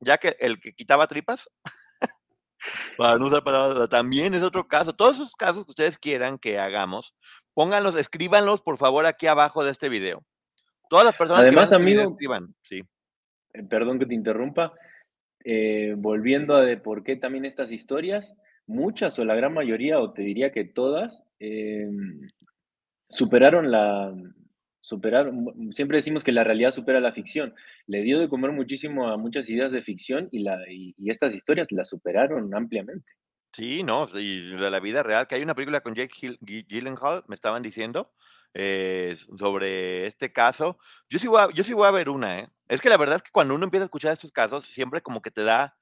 Jack 0.00 0.36
el 0.40 0.60
que 0.60 0.74
quitaba 0.74 1.06
tripas. 1.06 1.48
para 2.98 3.16
no 3.16 3.28
usar 3.28 3.42
palabras, 3.42 3.88
también 3.88 4.34
es 4.34 4.42
otro 4.42 4.68
caso. 4.68 4.92
Todos 4.92 5.16
esos 5.16 5.32
casos 5.32 5.64
que 5.64 5.70
ustedes 5.70 5.96
quieran 5.96 6.38
que 6.38 6.58
hagamos, 6.58 7.14
pónganlos, 7.54 7.96
escríbanlos 7.96 8.60
por 8.60 8.76
favor 8.76 9.06
aquí 9.06 9.26
abajo 9.26 9.64
de 9.64 9.70
este 9.70 9.88
video. 9.88 10.22
Todas 10.88 11.04
las 11.04 11.14
personas 11.14 11.44
Además, 11.44 11.70
que 11.70 11.76
amigo, 11.76 12.02
escriban, 12.02 12.54
sí. 12.62 12.82
Eh, 13.54 13.62
perdón 13.62 13.98
que 13.98 14.06
te 14.06 14.14
interrumpa. 14.14 14.74
Eh, 15.44 15.94
volviendo 15.96 16.54
a 16.54 16.62
de 16.62 16.76
por 16.76 17.04
qué 17.04 17.16
también 17.16 17.44
estas 17.44 17.70
historias, 17.70 18.34
muchas 18.66 19.18
o 19.18 19.24
la 19.24 19.34
gran 19.34 19.52
mayoría, 19.52 20.00
o 20.00 20.12
te 20.12 20.22
diría 20.22 20.52
que 20.52 20.64
todas, 20.64 21.22
em, 21.38 22.26
superaron 23.10 23.70
la, 23.70 24.14
superaron, 24.80 25.72
siempre 25.72 25.98
decimos 25.98 26.24
que 26.24 26.32
la 26.32 26.44
realidad 26.44 26.72
supera 26.72 27.00
la 27.00 27.12
ficción. 27.12 27.54
Le 27.86 28.02
dio 28.02 28.18
de 28.18 28.28
comer 28.28 28.52
muchísimo 28.52 29.08
a 29.08 29.16
muchas 29.16 29.48
ideas 29.50 29.72
de 29.72 29.82
ficción 29.82 30.28
y, 30.32 30.40
la, 30.40 30.58
y 30.68 30.94
estas 31.10 31.34
historias 31.34 31.72
las 31.72 31.88
superaron 31.88 32.54
ampliamente. 32.54 33.06
Sí, 33.54 33.84
no, 33.84 34.08
y 34.14 34.50
de 34.56 34.68
la 34.70 34.80
vida 34.80 35.04
real, 35.04 35.28
que 35.28 35.36
hay 35.36 35.42
una 35.42 35.54
película 35.54 35.80
con 35.80 35.94
Jake 35.94 36.38
Gyllenhaal, 36.40 37.22
me 37.28 37.36
estaban 37.36 37.62
diciendo, 37.62 38.12
eh, 38.52 39.16
sobre 39.38 40.06
este 40.08 40.32
caso. 40.32 40.76
Yo 41.08 41.20
sí, 41.20 41.28
voy 41.28 41.40
a, 41.40 41.50
yo 41.52 41.62
sí 41.62 41.72
voy 41.72 41.86
a 41.86 41.92
ver 41.92 42.08
una, 42.08 42.40
¿eh? 42.40 42.48
Es 42.66 42.80
que 42.80 42.88
la 42.88 42.96
verdad 42.96 43.16
es 43.16 43.22
que 43.22 43.30
cuando 43.30 43.54
uno 43.54 43.62
empieza 43.64 43.84
a 43.84 43.86
escuchar 43.86 44.12
estos 44.12 44.32
casos, 44.32 44.64
siempre 44.64 45.02
como 45.02 45.22
que 45.22 45.30
te 45.30 45.42
da 45.44 45.76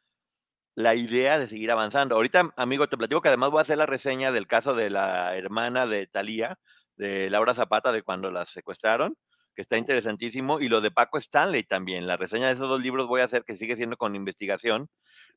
la 0.76 0.94
idea 0.96 1.38
de 1.38 1.48
seguir 1.48 1.70
avanzando. 1.72 2.16
Ahorita, 2.16 2.52
amigo, 2.56 2.88
te 2.88 2.98
platico 2.98 3.22
que 3.22 3.28
además 3.28 3.50
voy 3.50 3.60
a 3.60 3.62
hacer 3.62 3.78
la 3.78 3.86
reseña 3.86 4.32
del 4.32 4.46
caso 4.48 4.74
de 4.74 4.90
la 4.90 5.36
hermana 5.36 5.86
de 5.86 6.06
Talía, 6.08 6.58
de 6.96 7.30
Laura 7.30 7.54
Zapata, 7.54 7.92
de 7.92 8.02
cuando 8.02 8.30
la 8.30 8.46
secuestraron, 8.46 9.16
que 9.54 9.62
está 9.62 9.76
interesantísimo, 9.76 10.60
y 10.60 10.68
lo 10.68 10.80
de 10.80 10.90
Paco 10.90 11.18
Stanley 11.18 11.62
también. 11.62 12.06
La 12.06 12.16
reseña 12.16 12.46
de 12.46 12.54
esos 12.54 12.68
dos 12.68 12.80
libros 12.80 13.06
voy 13.06 13.20
a 13.20 13.24
hacer 13.24 13.44
que 13.44 13.56
sigue 13.56 13.76
siendo 13.76 13.96
con 13.96 14.16
investigación. 14.16 14.88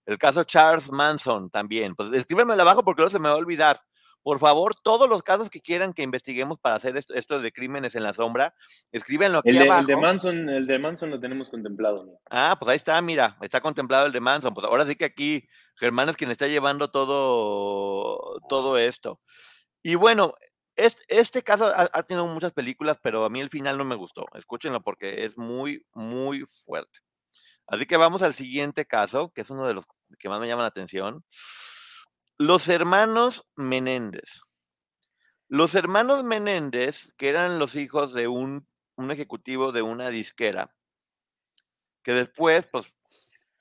El 0.06 0.17
caso 0.17 0.43
Charles 0.43 0.91
Manson 0.91 1.49
también. 1.49 1.95
Pues 1.95 2.12
escríbemelo 2.13 2.62
abajo 2.62 2.84
porque 2.84 3.01
no 3.01 3.10
se 3.10 3.19
me 3.19 3.30
va 3.30 3.36
a 3.36 3.38
olvidar. 3.38 3.82
Por 4.25 4.39
favor, 4.39 4.73
todos 4.73 5.08
los 5.08 5.21
casos 5.21 5.51
que 5.51 5.62
quieran 5.62 5.93
que 5.93 6.01
investiguemos 6.01 6.58
para 6.58 6.75
hacer 6.75 6.97
esto, 6.97 7.39
de 7.39 7.51
crímenes 7.51 7.93
en 7.93 8.01
la 8.01 8.12
sombra, 8.12 8.56
escríbenlo 8.91 9.38
aquí 9.38 9.49
el 9.49 9.60
de, 9.60 9.65
abajo. 9.65 9.82
El 9.82 9.86
de, 9.86 9.95
Manson, 9.97 10.49
el 10.49 10.65
de 10.65 10.80
Manson 10.80 11.10
lo 11.12 11.19
tenemos 11.19 11.47
contemplado. 11.49 12.19
Ah, 12.32 12.56
pues 12.60 12.69
ahí 12.69 12.78
está, 12.78 12.99
mira, 13.04 13.38
está 13.41 13.62
contemplado 13.62 14.08
el 14.08 14.12
de 14.12 14.19
Manson. 14.19 14.51
Pues 14.56 14.65
ahora 14.65 14.88
sí 14.88 14.95
que 14.95 15.06
aquí 15.06 15.47
Germán 15.75 16.10
es 16.10 16.17
quien 16.17 16.32
está 16.32 16.47
llevando 16.47 16.89
todo, 16.89 18.41
todo 18.49 18.80
esto. 18.80 19.19
Y 19.84 19.93
bueno, 19.93 20.34
este, 20.75 21.43
caso 21.43 21.71
ha, 21.75 22.03
tenido 22.03 22.27
muchas 22.27 22.51
películas, 22.51 22.99
pero 23.01 23.25
a 23.25 23.29
mí 23.29 23.39
el 23.39 23.49
final 23.49 23.77
no 23.77 23.85
me 23.85 23.95
gustó. 23.95 24.25
Escúchenlo 24.33 24.81
porque 24.81 25.25
es 25.25 25.38
muy, 25.38 25.85
muy 25.93 26.45
fuerte. 26.65 26.99
Así 27.67 27.85
que 27.85 27.97
vamos 27.97 28.21
al 28.21 28.33
siguiente 28.33 28.85
caso, 28.85 29.31
que 29.33 29.41
es 29.41 29.49
uno 29.49 29.65
de 29.65 29.73
los 29.73 29.85
que 30.19 30.29
más 30.29 30.39
me 30.39 30.47
llama 30.47 30.63
la 30.63 30.67
atención. 30.67 31.23
Los 32.38 32.67
hermanos 32.67 33.45
Menéndez. 33.55 34.41
Los 35.47 35.75
hermanos 35.75 36.23
Menéndez, 36.23 37.13
que 37.17 37.29
eran 37.29 37.59
los 37.59 37.75
hijos 37.75 38.13
de 38.13 38.27
un, 38.27 38.67
ejecutivo 39.09 39.71
de 39.71 39.81
una 39.81 40.09
disquera, 40.09 40.73
que 42.03 42.13
después, 42.13 42.67
pues, 42.71 42.93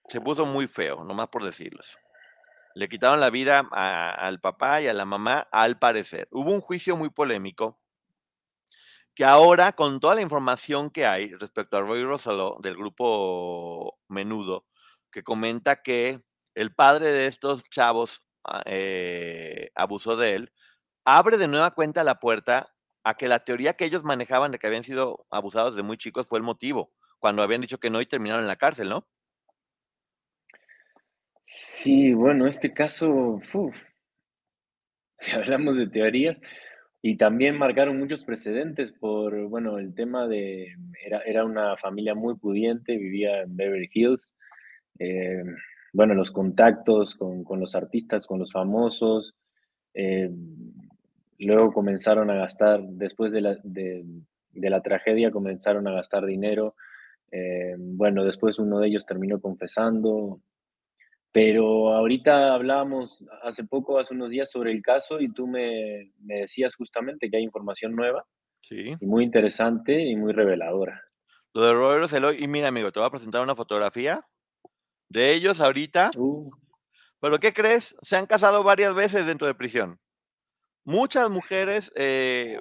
se 0.09 0.21
puso 0.21 0.45
muy 0.45 0.67
feo, 0.67 1.05
nomás 1.05 1.29
por 1.29 1.45
decirlo. 1.45 1.83
Le 2.75 2.89
quitaron 2.89 3.21
la 3.21 3.31
vida 3.31 3.61
al 3.71 4.41
papá 4.41 4.83
y 4.83 4.89
a 4.89 4.93
la 4.93 5.05
mamá, 5.05 5.47
al 5.53 5.79
parecer. 5.79 6.29
Hubo 6.33 6.51
un 6.51 6.61
juicio 6.61 6.97
muy 6.97 7.11
polémico 7.11 7.79
que 9.15 9.25
ahora 9.25 9.73
con 9.73 10.01
toda 10.01 10.17
la 10.17 10.23
información 10.23 10.91
que 10.91 11.07
hay 11.07 11.33
respecto 11.35 11.77
a 11.77 11.81
Roy 11.81 12.03
Rosalo 12.05 12.59
del 12.61 12.77
grupo 12.77 13.99
Menudo, 14.09 14.67
que 15.13 15.23
comenta 15.23 15.83
que 15.83 16.21
el 16.55 16.75
padre 16.75 17.11
de 17.13 17.27
estos 17.27 17.63
chavos 17.71 18.23
ah, 18.45 18.63
eh, 18.67 19.71
abusó 19.77 20.17
de 20.17 20.35
él, 20.35 20.53
abre 21.05 21.39
de 21.39 21.49
nueva 21.49 21.73
cuenta 21.73 22.03
la 22.05 22.19
puerta 22.19 22.75
a 23.05 23.15
que 23.17 23.29
la 23.29 23.45
teoría 23.45 23.75
que 23.75 23.85
ellos 23.85 24.03
manejaban 24.03 24.51
de 24.51 24.59
que 24.59 24.67
habían 24.67 24.85
sido 24.85 25.27
abusados 25.31 25.77
de 25.77 25.83
muy 25.83 25.97
chicos 25.99 26.27
fue 26.27 26.39
el 26.39 26.45
motivo, 26.45 26.93
cuando 27.21 27.43
habían 27.43 27.61
dicho 27.61 27.79
que 27.79 27.91
no 27.91 28.01
y 28.01 28.07
terminaron 28.07 28.43
en 28.43 28.49
la 28.49 28.57
cárcel, 28.57 28.89
¿no? 28.89 29.07
Sí, 31.47 32.15
bueno, 32.15 32.47
este 32.47 32.73
caso, 32.73 33.39
si 35.19 35.31
hablamos 35.33 35.77
de 35.77 35.87
teorías, 35.89 36.39
y 37.03 37.19
también 37.19 37.59
marcaron 37.59 37.99
muchos 37.99 38.25
precedentes 38.25 38.93
por, 38.93 39.37
bueno, 39.49 39.79
el 39.79 39.95
tema 39.95 40.27
de, 40.27 40.75
era, 41.05 41.21
era 41.21 41.45
una 41.45 41.77
familia 41.77 42.15
muy 42.15 42.37
pudiente, 42.37 42.97
vivía 42.97 43.43
en 43.43 43.55
Beverly 43.57 43.91
Hills. 43.93 44.33
Eh, 44.99 45.45
bueno, 45.93 46.15
los 46.15 46.31
contactos 46.31 47.15
con, 47.15 47.45
con, 47.45 47.61
los 47.61 47.75
artistas, 47.75 48.27
con 48.27 48.39
los 48.39 48.51
famosos. 48.51 49.35
Eh, 49.93 50.31
luego 51.39 51.75
comenzaron 51.75 52.31
a 52.31 52.37
gastar, 52.37 52.83
después 52.85 53.35
de 53.35 53.43
la, 53.43 53.59
de, 53.65 54.07
la 54.55 54.81
tragedia, 54.81 55.31
comenzaron 55.31 55.87
a 55.89 55.93
gastar 55.93 56.25
dinero. 56.25 56.75
Eh, 57.31 57.75
bueno, 57.79 58.25
después 58.25 58.59
uno 58.59 58.79
de 58.79 58.89
ellos 58.89 59.05
terminó 59.05 59.43
confesando, 59.43 60.41
pero 61.35 61.93
ahorita 61.93 62.55
hablábamos 62.55 63.25
hace 63.43 63.65
poco, 63.65 63.99
hace 63.99 64.15
unos 64.15 64.31
días, 64.31 64.49
sobre 64.49 64.71
el 64.71 64.81
caso 64.83 65.21
y 65.21 65.33
tú 65.33 65.49
me, 65.49 66.13
me 66.21 66.43
decías 66.43 66.77
justamente 66.77 67.29
que 67.29 67.39
hay 67.39 67.43
información 67.43 67.97
nueva. 67.97 68.25
Sí. 68.61 68.95
Y 69.01 69.05
muy 69.05 69.25
interesante 69.25 70.01
y 70.01 70.15
muy 70.15 70.33
reveladora. 70.33 71.03
Lo 71.53 71.63
de 71.63 71.73
Robert 71.73 72.03
Rosselló, 72.03 72.33
y 72.33 72.47
mira, 72.47 72.69
amigo, 72.69 72.93
te 72.93 73.01
voy 73.01 73.09
a 73.09 73.11
presentar 73.11 73.43
una 73.43 73.57
fotografía 73.57 74.25
de 75.09 75.35
ellos 75.35 75.61
ahorita. 75.61 76.13
Uh. 76.17 76.53
Pero 77.19 77.41
¿qué 77.41 77.53
crees? 77.53 77.97
Se 78.01 78.17
han 78.17 78.27
casado 78.27 78.63
varias 78.63 78.95
veces 78.95 79.27
dentro 79.27 79.49
de 79.49 79.57
prisión. 79.57 79.99
Muchas 80.85 81.29
mujeres 81.31 81.91
eh, 81.97 82.61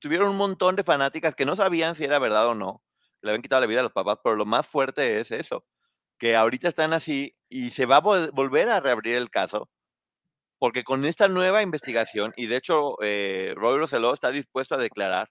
tuvieron 0.00 0.30
un 0.30 0.36
montón 0.36 0.74
de 0.74 0.82
fanáticas 0.82 1.36
que 1.36 1.46
no 1.46 1.54
sabían 1.54 1.94
si 1.94 2.02
era 2.02 2.18
verdad 2.18 2.48
o 2.48 2.56
no. 2.56 2.82
Le 3.22 3.30
habían 3.30 3.42
quitado 3.42 3.60
la 3.60 3.68
vida 3.68 3.80
a 3.80 3.84
los 3.84 3.92
papás, 3.92 4.18
pero 4.24 4.34
lo 4.34 4.46
más 4.46 4.66
fuerte 4.66 5.20
es 5.20 5.30
eso 5.30 5.64
que 6.20 6.36
ahorita 6.36 6.68
están 6.68 6.92
así 6.92 7.34
y 7.48 7.70
se 7.70 7.86
va 7.86 7.96
a 7.96 8.30
volver 8.32 8.68
a 8.68 8.80
reabrir 8.80 9.16
el 9.16 9.30
caso, 9.30 9.70
porque 10.58 10.84
con 10.84 11.04
esta 11.06 11.28
nueva 11.28 11.62
investigación, 11.62 12.32
y 12.36 12.46
de 12.46 12.56
hecho 12.56 12.96
eh, 13.02 13.54
Roy 13.56 13.82
está 14.14 14.30
dispuesto 14.30 14.74
a 14.76 14.78
declarar, 14.78 15.30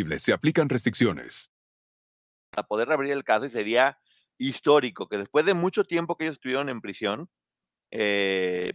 se 0.17 0.33
aplican 0.33 0.69
restricciones. 0.69 1.51
A 2.55 2.63
poder 2.63 2.91
abrir 2.91 3.11
el 3.11 3.23
caso 3.23 3.45
y 3.45 3.49
sería 3.49 3.97
histórico 4.37 5.07
que 5.07 5.17
después 5.17 5.45
de 5.45 5.53
mucho 5.53 5.83
tiempo 5.83 6.17
que 6.17 6.25
ellos 6.25 6.35
estuvieron 6.35 6.69
en 6.69 6.81
prisión, 6.81 7.29
eh, 7.91 8.73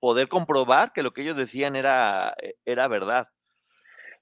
poder 0.00 0.28
comprobar 0.28 0.92
que 0.92 1.02
lo 1.02 1.12
que 1.12 1.22
ellos 1.22 1.36
decían 1.36 1.76
era, 1.76 2.34
eh, 2.42 2.54
era 2.64 2.88
verdad. 2.88 3.28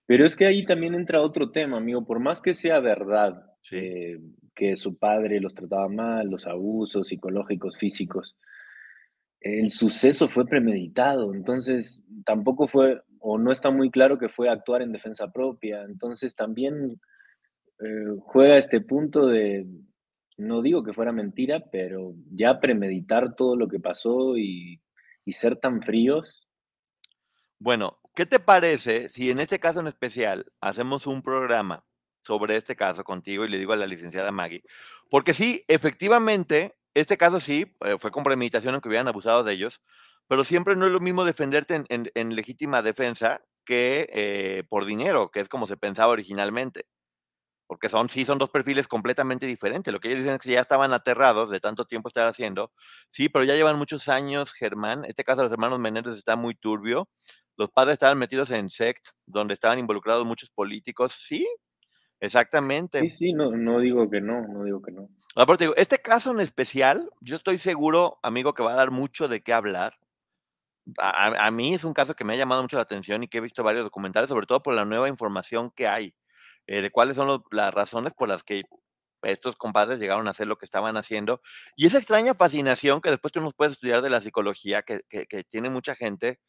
Pero 0.06 0.26
es 0.26 0.36
que 0.36 0.46
ahí 0.46 0.64
también 0.64 0.94
entra 0.94 1.22
otro 1.22 1.50
tema, 1.50 1.78
amigo. 1.78 2.04
Por 2.04 2.20
más 2.20 2.40
que 2.40 2.54
sea 2.54 2.80
verdad 2.80 3.44
eh, 3.70 4.18
que 4.54 4.76
su 4.76 4.98
padre 4.98 5.40
los 5.40 5.54
trataba 5.54 5.88
mal, 5.88 6.28
los 6.28 6.46
abusos 6.46 7.08
psicológicos, 7.08 7.76
físicos, 7.78 8.36
el 9.40 9.70
suceso 9.70 10.28
fue 10.28 10.46
premeditado. 10.46 11.34
Entonces, 11.34 12.02
tampoco 12.24 12.68
fue 12.68 13.00
o 13.22 13.38
no 13.38 13.52
está 13.52 13.70
muy 13.70 13.90
claro 13.90 14.18
que 14.18 14.28
fue 14.28 14.50
actuar 14.50 14.82
en 14.82 14.92
defensa 14.92 15.30
propia. 15.30 15.82
Entonces 15.84 16.34
también 16.34 17.00
eh, 17.78 18.16
juega 18.20 18.58
este 18.58 18.80
punto 18.80 19.26
de, 19.28 19.64
no 20.36 20.60
digo 20.60 20.82
que 20.82 20.92
fuera 20.92 21.12
mentira, 21.12 21.62
pero 21.70 22.14
ya 22.32 22.58
premeditar 22.60 23.36
todo 23.36 23.56
lo 23.56 23.68
que 23.68 23.78
pasó 23.78 24.36
y, 24.36 24.80
ser 25.30 25.56
tan 25.56 25.80
fríos. 25.82 26.46
Bueno, 27.58 28.00
¿qué 28.14 28.26
te 28.26 28.40
parece 28.40 29.08
si 29.08 29.30
en 29.30 29.40
este 29.40 29.60
caso 29.60 29.80
en 29.80 29.86
especial 29.86 30.44
hacemos 30.60 31.06
un 31.06 31.22
programa 31.22 31.84
sobre 32.22 32.56
este 32.56 32.76
caso 32.76 33.02
contigo 33.02 33.44
y 33.44 33.48
le 33.48 33.58
digo 33.58 33.72
a 33.72 33.76
la 33.76 33.86
licenciada 33.86 34.32
Maggie? 34.32 34.64
Porque 35.08 35.32
sí, 35.32 35.64
efectivamente, 35.68 36.74
este 36.92 37.16
caso 37.16 37.38
sí, 37.40 37.72
eh, 37.86 37.96
fue 37.98 38.10
con 38.10 38.24
premeditación 38.24 38.74
aunque 38.74 38.88
hubieran 38.88 39.08
abusado 39.08 39.44
de 39.44 39.54
ellos, 39.54 39.80
pero 40.32 40.44
siempre 40.44 40.76
no 40.76 40.86
es 40.86 40.92
lo 40.92 40.98
mismo 40.98 41.26
defenderte 41.26 41.84
en, 41.90 42.34
legítima 42.34 42.80
defensa 42.80 43.42
que 43.66 44.08
eh, 44.10 44.64
por 44.66 44.86
dinero, 44.86 45.30
que 45.30 45.40
es 45.40 45.48
como 45.50 45.66
se 45.66 45.76
pensaba 45.76 46.10
originalmente. 46.10 46.86
Porque 47.66 47.90
son, 47.90 48.08
sí, 48.08 48.24
son 48.24 48.38
dos 48.38 48.48
perfiles 48.48 48.88
completamente 48.88 49.44
diferentes. 49.44 49.92
Lo 49.92 50.00
que 50.00 50.08
ellos 50.08 50.20
dicen 50.20 50.36
es 50.36 50.40
que 50.40 50.52
ya 50.52 50.62
estaban 50.62 50.94
aterrados 50.94 51.50
de 51.50 51.60
tanto 51.60 51.84
tiempo 51.84 52.08
estar 52.08 52.26
haciendo. 52.26 52.72
Sí, 53.10 53.28
pero 53.28 53.44
ya 53.44 53.56
llevan 53.56 53.76
muchos 53.76 54.08
años, 54.08 54.54
Germán. 54.54 55.04
Este 55.04 55.22
caso 55.22 55.40
de 55.40 55.42
los 55.42 55.52
hermanos 55.52 55.78
Menéndez 55.80 56.16
está 56.16 56.34
muy 56.34 56.54
turbio. 56.54 57.10
Los 57.58 57.68
padres 57.68 57.92
estaban 57.92 58.16
metidos 58.16 58.50
en 58.52 58.70
SECT, 58.70 59.06
donde 59.26 59.52
estaban 59.52 59.78
involucrados 59.78 60.26
muchos 60.26 60.48
políticos. 60.48 61.12
Sí, 61.12 61.46
exactamente. 62.20 63.00
Sí, 63.02 63.10
sí, 63.10 63.32
no, 63.34 63.50
no 63.50 63.80
digo 63.80 64.08
que 64.08 64.22
no, 64.22 64.48
no 64.48 64.64
digo 64.64 64.80
que 64.80 64.92
no. 64.92 65.04
Aparte, 65.36 65.64
digo, 65.64 65.76
este 65.76 65.98
caso 65.98 66.30
en 66.30 66.40
especial, 66.40 67.10
yo 67.20 67.36
estoy 67.36 67.58
seguro, 67.58 68.18
amigo, 68.22 68.54
que 68.54 68.62
va 68.62 68.72
a 68.72 68.76
dar 68.76 68.90
mucho 68.90 69.28
de 69.28 69.42
qué 69.42 69.52
hablar 69.52 69.98
a, 70.98 71.50
mí 71.50 71.74
es 71.74 71.84
un 71.84 71.94
caso 71.94 72.14
que 72.14 72.24
me 72.24 72.34
ha 72.34 72.36
llamado 72.36 72.62
mucho 72.62 72.76
la 72.76 72.82
atención 72.82 73.22
y 73.22 73.28
que 73.28 73.38
he 73.38 73.40
visto 73.40 73.62
varios 73.62 73.84
documentales, 73.84 74.28
sobre 74.28 74.46
todo 74.46 74.62
por 74.62 74.74
la 74.74 74.84
nueva 74.84 75.08
información 75.08 75.70
que 75.70 75.88
hay, 75.88 76.14
eh, 76.66 76.82
de 76.82 76.90
cuáles 76.90 77.16
son 77.16 77.42
las 77.50 77.74
razones 77.74 78.12
por 78.14 78.28
las 78.28 78.44
que 78.44 78.62
estos 79.22 79.56
compadres 79.56 80.00
llegaron 80.00 80.26
a 80.26 80.30
hacer 80.30 80.46
lo 80.46 80.56
que 80.56 80.64
estaban 80.64 80.96
haciendo. 80.96 81.40
Y 81.76 81.86
esa 81.86 81.98
extraña 81.98 82.34
fascinación 82.34 83.00
que 83.00 83.10
después 83.10 83.32
tú 83.32 83.40
nos 83.40 83.54
puedes 83.54 83.74
estudiar 83.74 84.02
de 84.02 84.10
la 84.10 84.20
psicología, 84.20 84.82
que, 84.82 85.02
tiene 85.48 85.70
mucha 85.70 85.94
gente, 85.94 86.40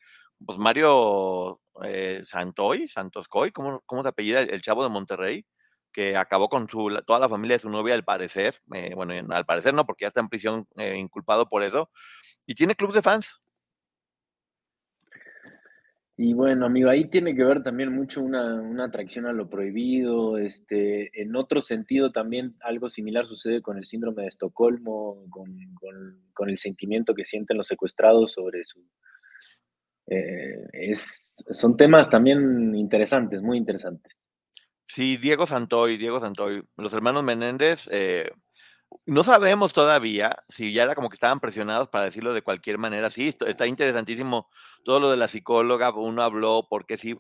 pues 0.45 0.57
Mario 0.57 1.61
eh, 1.83 2.21
Santoy, 2.23 2.87
Santoscoy, 2.87 3.51
¿cómo, 3.51 3.81
¿cómo 3.85 4.03
se 4.03 4.09
apellida? 4.09 4.41
El, 4.41 4.61
chavo 4.61 4.83
de 4.83 4.89
Monterrey, 4.89 5.45
que 5.91 6.17
acabó 6.17 6.49
con 6.49 6.67
su, 6.69 6.89
toda 7.05 7.19
la 7.19 7.29
familia 7.29 7.55
de 7.55 7.61
su 7.61 7.69
novia 7.69 7.93
al 7.95 8.03
parecer, 8.03 8.59
eh, 8.73 8.93
bueno, 8.95 9.13
al 9.35 9.45
parecer 9.45 9.73
no, 9.73 9.85
porque 9.85 10.03
ya 10.05 10.07
está 10.07 10.21
en 10.21 10.29
prisión 10.29 10.67
inculpado 10.77 11.47
por 11.47 11.63
eso, 11.63 11.91
y 12.45 12.55
tiene 12.55 12.75
club 12.75 12.93
de 12.93 13.01
fans. 13.01 13.42
Y 16.15 16.33
bueno, 16.33 16.67
amigo, 16.67 16.89
ahí 16.89 17.09
tiene 17.09 17.35
que 17.35 17.43
ver 17.43 17.63
también 17.63 17.91
mucho 17.91 18.21
una, 18.21 18.85
atracción 18.85 19.25
a 19.25 19.33
lo 19.33 19.49
prohibido. 19.49 20.37
Este, 20.37 21.09
en 21.19 21.35
otro 21.35 21.61
sentido, 21.61 22.11
también 22.11 22.55
algo 22.61 22.89
similar 22.89 23.25
sucede 23.25 23.63
con 23.63 23.77
el 23.77 23.85
síndrome 23.85 24.21
de 24.21 24.27
Estocolmo, 24.27 25.25
con, 25.31 26.49
el 26.49 26.57
sentimiento 26.57 27.15
que 27.15 27.25
sienten 27.25 27.57
los 27.57 27.67
secuestrados 27.67 28.33
sobre 28.33 28.63
su... 28.65 28.79
Eh, 30.05 30.67
es, 30.73 31.43
son 31.49 31.77
temas 31.77 32.09
también 32.09 32.75
interesantes, 32.75 33.41
muy 33.41 33.57
interesantes. 33.57 34.19
Sí, 34.85 35.17
Diego 35.17 35.47
Santoy, 35.47 35.97
Diego 35.97 36.19
Santoy, 36.19 36.61
los 36.77 36.93
hermanos 36.93 37.23
Menéndez, 37.23 37.89
eh, 37.91 38.29
no 39.05 39.23
sabemos 39.23 39.73
todavía 39.73 40.35
si 40.49 40.73
ya 40.73 40.83
era 40.83 40.95
como 40.95 41.09
que 41.09 41.15
estaban 41.15 41.39
presionados 41.39 41.89
para 41.89 42.05
decirlo 42.05 42.33
de 42.33 42.41
cualquier 42.41 42.77
manera. 42.77 43.09
Sí, 43.09 43.35
está 43.45 43.67
interesantísimo 43.67 44.49
todo 44.83 44.99
lo 44.99 45.11
de 45.11 45.17
la 45.17 45.27
psicóloga, 45.27 45.91
uno 45.93 46.23
habló, 46.23 46.67
porque 46.69 46.97
sí, 46.97 47.15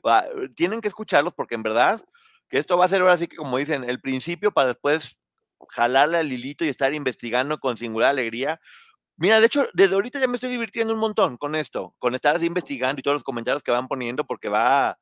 tienen 0.55 0.81
que 0.81 0.87
escucharlos 0.87 1.33
porque 1.33 1.55
en 1.55 1.63
verdad 1.63 2.03
que 2.49 2.57
esto 2.59 2.77
va 2.77 2.85
a 2.85 2.89
ser 2.89 3.01
ahora 3.01 3.17
sí 3.17 3.27
que 3.27 3.37
como 3.37 3.57
dicen, 3.57 3.83
el 3.83 3.99
principio 4.01 4.51
para 4.51 4.69
después 4.69 5.17
jalarle 5.69 6.17
al 6.17 6.31
hilito 6.31 6.65
y 6.65 6.69
estar 6.69 6.93
investigando 6.93 7.57
con 7.59 7.77
singular 7.77 8.09
alegría. 8.09 8.59
Mira, 9.17 9.39
de 9.39 9.45
hecho, 9.47 9.67
desde 9.73 9.95
ahorita 9.95 10.19
ya 10.19 10.27
me 10.27 10.35
estoy 10.35 10.49
divirtiendo 10.51 10.93
un 10.93 10.99
montón 10.99 11.37
con 11.37 11.55
esto, 11.55 11.95
con 11.99 12.15
estar 12.15 12.35
así 12.35 12.45
investigando 12.47 12.99
y 12.99 13.03
todos 13.03 13.15
los 13.15 13.23
comentarios 13.23 13.63
que 13.63 13.71
van 13.71 13.87
poniendo 13.87 14.25
porque 14.25 14.49
va, 14.49 14.99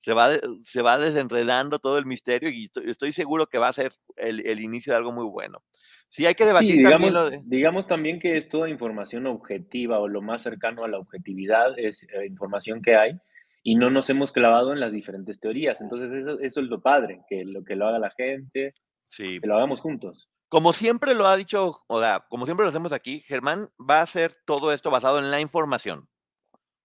se 0.00 0.14
va, 0.14 0.30
se 0.62 0.82
va 0.82 0.98
desenredando 0.98 1.78
todo 1.78 1.98
el 1.98 2.06
misterio 2.06 2.50
y 2.50 2.70
estoy, 2.86 3.12
seguro 3.12 3.46
que 3.46 3.58
va 3.58 3.68
a 3.68 3.72
ser 3.72 3.92
el, 4.16 4.46
el 4.46 4.60
inicio 4.60 4.92
de 4.92 4.98
algo 4.98 5.12
muy 5.12 5.24
bueno. 5.24 5.62
Sí, 6.08 6.24
hay 6.24 6.34
que 6.34 6.46
debatir 6.46 6.76
digamos, 6.76 7.12
también 7.12 7.42
Digamos 7.46 7.86
también 7.86 8.20
que 8.20 8.36
es 8.36 8.48
toda 8.48 8.70
información 8.70 9.26
objetiva 9.26 9.98
o 9.98 10.08
lo 10.08 10.22
más 10.22 10.42
cercano 10.42 10.84
a 10.84 10.88
la 10.88 10.98
objetividad 10.98 11.78
es 11.78 12.04
eh, 12.04 12.26
información 12.26 12.80
que 12.80 12.96
hay 12.96 13.18
y 13.62 13.74
no 13.74 13.90
nos 13.90 14.08
hemos 14.08 14.32
clavado 14.32 14.72
en 14.72 14.80
las 14.80 14.92
diferentes 14.92 15.40
teorías. 15.40 15.80
Entonces 15.80 16.10
eso, 16.10 16.40
eso 16.40 16.60
es 16.60 16.66
lo 16.66 16.80
padre, 16.80 17.20
que 17.28 17.44
lo 17.44 17.64
que 17.64 17.76
lo 17.76 17.88
haga 17.88 17.98
la 17.98 18.10
gente, 18.10 18.72
que 19.14 19.40
lo 19.42 19.56
hagamos 19.56 19.80
juntos. 19.80 20.30
Como 20.48 20.72
siempre 20.72 21.14
lo 21.14 21.26
ha 21.26 21.36
dicho, 21.36 21.76
o 21.86 22.00
sea, 22.00 22.24
como 22.30 22.46
siempre 22.46 22.64
lo 22.64 22.70
hacemos 22.70 22.92
aquí, 22.92 23.20
Germán 23.20 23.68
va 23.78 23.98
a 23.98 24.02
hacer 24.02 24.32
todo 24.46 24.72
esto 24.72 24.90
basado 24.90 25.18
en 25.18 25.30
la 25.30 25.40
información. 25.40 26.08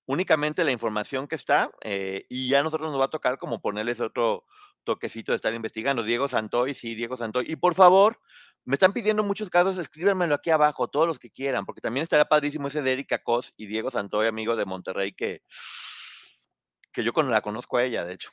Únicamente 0.05 0.63
la 0.63 0.71
información 0.71 1.27
que 1.27 1.35
está, 1.35 1.71
eh, 1.81 2.25
y 2.29 2.49
ya 2.49 2.59
a 2.59 2.63
nosotros 2.63 2.91
nos 2.91 2.99
va 2.99 3.05
a 3.05 3.09
tocar 3.09 3.37
como 3.37 3.61
ponerles 3.61 3.99
otro 3.99 4.45
toquecito 4.83 5.31
de 5.31 5.37
estar 5.37 5.53
investigando. 5.53 6.03
Diego 6.03 6.27
Santoy, 6.27 6.73
sí, 6.73 6.95
Diego 6.95 7.17
Santoy. 7.17 7.45
Y 7.47 7.55
por 7.55 7.73
favor, 7.73 8.19
me 8.65 8.75
están 8.75 8.93
pidiendo 8.93 9.23
muchos 9.23 9.49
casos, 9.49 9.77
escríbanmelo 9.77 10.35
aquí 10.35 10.49
abajo, 10.49 10.87
todos 10.87 11.07
los 11.07 11.19
que 11.19 11.29
quieran, 11.29 11.65
porque 11.65 11.81
también 11.81 12.03
estaría 12.03 12.25
padrísimo 12.25 12.67
ese 12.67 12.81
de 12.81 12.93
Erika 12.93 13.19
Cos 13.19 13.53
y 13.57 13.65
Diego 13.65 13.91
Santoy, 13.91 14.27
amigo 14.27 14.55
de 14.55 14.65
Monterrey, 14.65 15.13
que, 15.13 15.41
que 16.91 17.03
yo 17.03 17.11
la 17.23 17.41
conozco 17.41 17.77
a 17.77 17.83
ella, 17.83 18.05
de 18.05 18.13
hecho. 18.13 18.29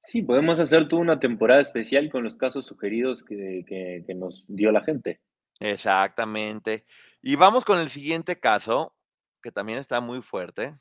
Sí, 0.00 0.22
podemos 0.22 0.60
hacer 0.60 0.88
toda 0.88 1.02
una 1.02 1.18
temporada 1.18 1.60
especial 1.60 2.10
con 2.10 2.22
los 2.22 2.36
casos 2.36 2.66
sugeridos 2.66 3.24
que, 3.24 3.64
que, 3.66 4.14
nos 4.14 4.44
dio 4.46 4.70
la 4.70 4.84
gente. 4.84 5.20
Exactamente. 5.58 6.84
Y 7.22 7.34
vamos 7.34 7.64
con 7.64 7.78
el 7.78 7.88
siguiente 7.88 8.38
caso, 8.38 8.94
que 9.42 9.50
también 9.50 9.78
está 9.78 10.00
muy 10.00 10.22
fuerte. 10.22 10.76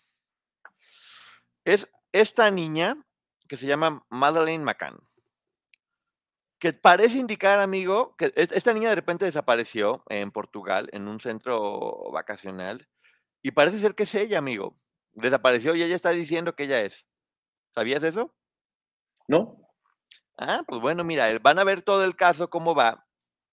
Es 1.64 1.90
esta 2.12 2.52
niña 2.52 2.96
que 3.48 3.58
se 3.58 3.68
llama 3.68 4.06
Madeleine 4.10 4.64
McCann 4.64 4.98
que 6.66 6.74
parece 6.74 7.18
indicar, 7.18 7.60
amigo, 7.60 8.16
que 8.18 8.34
esta 8.36 8.74
niña 8.74 8.90
de 8.90 8.96
repente 8.96 9.26
desapareció 9.26 10.04
en 10.10 10.32
Portugal, 10.32 10.90
en 10.94 11.08
un 11.08 11.20
centro 11.20 12.10
vacacional, 12.12 12.88
y 13.44 13.52
parece 13.52 13.78
ser 13.78 13.94
que 13.94 14.04
es 14.04 14.16
ella, 14.16 14.40
amigo. 14.40 14.76
Desapareció 15.14 15.76
y 15.76 15.84
ella 15.84 15.96
está 15.96 16.10
diciendo 16.10 16.56
que 16.56 16.64
ella 16.64 16.82
es. 16.82 17.06
¿Sabías 17.76 18.02
eso? 18.04 18.34
No. 19.28 19.58
Ah, 20.38 20.64
pues 20.68 20.82
bueno, 20.82 21.04
mira, 21.04 21.38
van 21.40 21.60
a 21.60 21.64
ver 21.64 21.82
todo 21.82 22.04
el 22.04 22.16
caso, 22.16 22.50
cómo 22.50 22.74
va, 22.74 23.06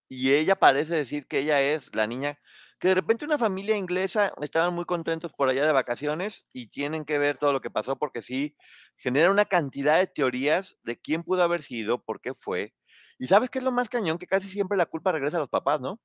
y 0.08 0.32
ella 0.32 0.56
parece 0.56 0.94
decir 0.94 1.26
que 1.26 1.40
ella 1.40 1.60
es 1.60 1.94
la 1.94 2.06
niña, 2.06 2.38
que 2.82 2.88
de 2.88 2.96
repente 2.96 3.24
una 3.24 3.38
familia 3.38 3.76
inglesa 3.76 4.34
estaban 4.42 4.74
muy 4.74 4.84
contentos 4.86 5.32
por 5.32 5.48
allá 5.48 5.64
de 5.64 5.70
vacaciones 5.72 6.46
y 6.52 6.66
tienen 6.66 7.04
que 7.04 7.16
ver 7.16 7.38
todo 7.38 7.52
lo 7.52 7.60
que 7.60 7.70
pasó 7.70 7.96
porque 7.96 8.22
sí, 8.22 8.56
genera 8.96 9.30
una 9.30 9.44
cantidad 9.44 10.00
de 10.00 10.08
teorías 10.08 10.78
de 10.82 10.98
quién 11.00 11.22
pudo 11.22 11.44
haber 11.44 11.62
sido, 11.62 12.02
por 12.02 12.20
qué 12.20 12.34
fue, 12.34 12.74
y 13.20 13.28
sabes 13.28 13.50
qué 13.50 13.58
es 13.60 13.64
lo 13.64 13.70
más 13.70 13.88
cañón, 13.88 14.18
que 14.18 14.26
casi 14.26 14.48
siempre 14.48 14.76
la 14.76 14.86
culpa 14.86 15.12
regresa 15.12 15.36
a 15.36 15.40
los 15.40 15.48
papás, 15.48 15.80
¿no? 15.80 16.00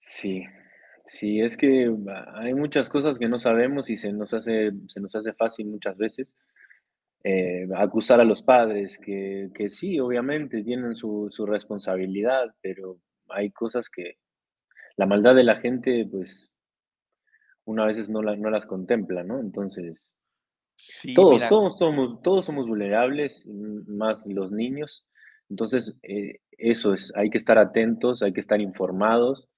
Sí, 0.00 0.44
sí, 1.06 1.40
es 1.40 1.56
que 1.56 1.88
hay 2.34 2.54
muchas 2.54 2.88
cosas 2.88 3.18
que 3.20 3.28
no 3.28 3.38
sabemos 3.38 3.88
y 3.88 3.96
se 3.96 4.12
nos 4.12 4.34
hace, 4.34 4.72
se 4.88 5.00
nos 5.00 5.14
hace 5.14 5.32
fácil 5.34 5.68
muchas 5.68 5.96
veces. 5.96 6.32
eh, 7.24 7.66
acusar 7.76 8.20
a 8.20 8.24
los 8.24 8.42
padres, 8.42 8.98
que, 8.98 9.50
que 9.54 9.68
sí, 9.70 10.00
obviamente 10.00 10.62
tienen 10.64 10.96
su, 10.96 11.28
su, 11.30 11.46
responsabilidad, 11.46 12.54
pero 12.62 12.98
hay 13.28 13.50
cosas 13.52 13.88
que 13.90 14.18
la 14.96 15.06
maldad 15.06 15.34
de 15.34 15.44
la 15.44 15.56
gente, 15.56 16.06
pues, 16.10 16.50
una 17.64 17.86
veces 17.86 18.10
no, 18.10 18.22
la, 18.22 18.36
no 18.36 18.50
las 18.50 18.66
contempla, 18.66 19.24
¿no? 19.24 19.40
Entonces, 19.40 20.10
todos, 21.14 21.48
todos, 21.48 21.78
todos, 21.78 22.22
todos 22.22 22.44
somos 22.44 22.66
vulnerables, 22.66 23.46
más 23.46 24.26
los 24.26 24.52
niños. 24.52 25.06
Entonces, 25.48 25.96
eh, 26.02 26.40
eso 26.58 26.94
es, 26.94 27.12
hay 27.16 27.30
que 27.30 27.38
estar 27.38 27.58
atentos, 27.58 28.22
hay 28.22 28.32
que 28.32 28.40
estar 28.40 28.60
informados. 28.60 29.48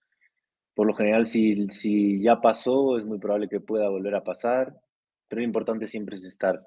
Por 0.74 0.86
lo 0.86 0.94
general, 0.94 1.26
si, 1.26 1.68
si 1.70 2.22
ya 2.22 2.40
pasó, 2.40 2.98
es 2.98 3.04
muy 3.04 3.18
probable 3.18 3.48
que 3.48 3.60
pueda 3.60 3.88
volver 3.88 4.14
a 4.14 4.24
pasar, 4.24 4.78
pero 5.28 5.40
lo 5.40 5.46
importante 5.46 5.86
siempre 5.86 6.16
es 6.16 6.24
estar, 6.24 6.66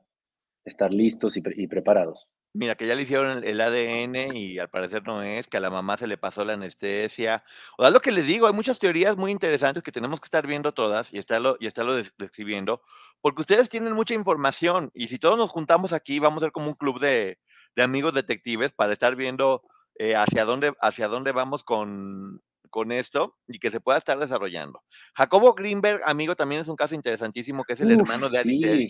estar 0.66 0.92
listos 0.92 1.38
y, 1.38 1.44
y 1.56 1.68
preparados. 1.68 2.28
Mira, 2.52 2.76
que 2.76 2.88
ya 2.88 2.96
le 2.96 3.04
hicieron 3.04 3.44
el 3.44 3.62
ADN 3.62 4.36
y 4.36 4.58
al 4.58 4.70
parecer 4.70 5.04
no 5.06 5.22
es, 5.22 5.48
que 5.48 5.58
a 5.58 5.60
la 5.60 5.70
mamá 5.70 5.98
se 5.98 6.08
le 6.08 6.18
pasó 6.18 6.44
la 6.44 6.54
anestesia. 6.54 7.44
O 7.78 7.84
sea, 7.84 7.92
lo 7.92 8.00
que 8.00 8.12
les 8.12 8.26
digo, 8.26 8.48
hay 8.48 8.54
muchas 8.54 8.80
teorías 8.80 9.18
muy 9.18 9.32
interesantes 9.32 9.84
que 9.84 9.92
tenemos 9.92 10.20
que 10.20 10.26
estar 10.26 10.48
viendo 10.48 10.74
todas 10.74 11.14
y 11.14 11.20
estarlo, 11.20 11.58
y 11.60 11.68
estarlo 11.68 11.96
describiendo, 11.96 12.82
porque 13.22 13.42
ustedes 13.42 13.70
tienen 13.70 13.94
mucha 13.94 14.16
información 14.16 14.90
y 14.96 15.10
si 15.10 15.20
todos 15.20 15.38
nos 15.38 15.52
juntamos 15.52 15.94
aquí, 15.94 16.18
vamos 16.18 16.42
a 16.42 16.48
ser 16.48 16.52
como 16.52 16.70
un 16.70 16.76
club 16.76 17.00
de, 17.00 17.38
de 17.76 17.84
amigos 17.84 18.14
detectives 18.14 18.72
para 18.72 18.94
estar 18.94 19.16
viendo 19.16 19.62
eh, 19.96 20.16
hacia, 20.16 20.46
dónde, 20.46 20.74
hacia 20.82 21.08
dónde 21.08 21.32
vamos 21.32 21.64
con, 21.64 22.42
con 22.70 22.92
esto 22.92 23.38
y 23.48 23.60
que 23.60 23.70
se 23.70 23.82
pueda 23.82 23.98
estar 23.98 24.18
desarrollando. 24.18 24.82
Jacobo 25.14 25.54
Greenberg, 25.54 26.02
amigo, 26.06 26.36
también 26.36 26.62
es 26.62 26.68
un 26.68 26.76
caso 26.76 26.96
interesantísimo, 26.96 27.64
que 27.64 27.74
es 27.74 27.82
el 27.82 27.92
hermano 27.92 28.30
de 28.30 28.42
sí. 28.42 28.88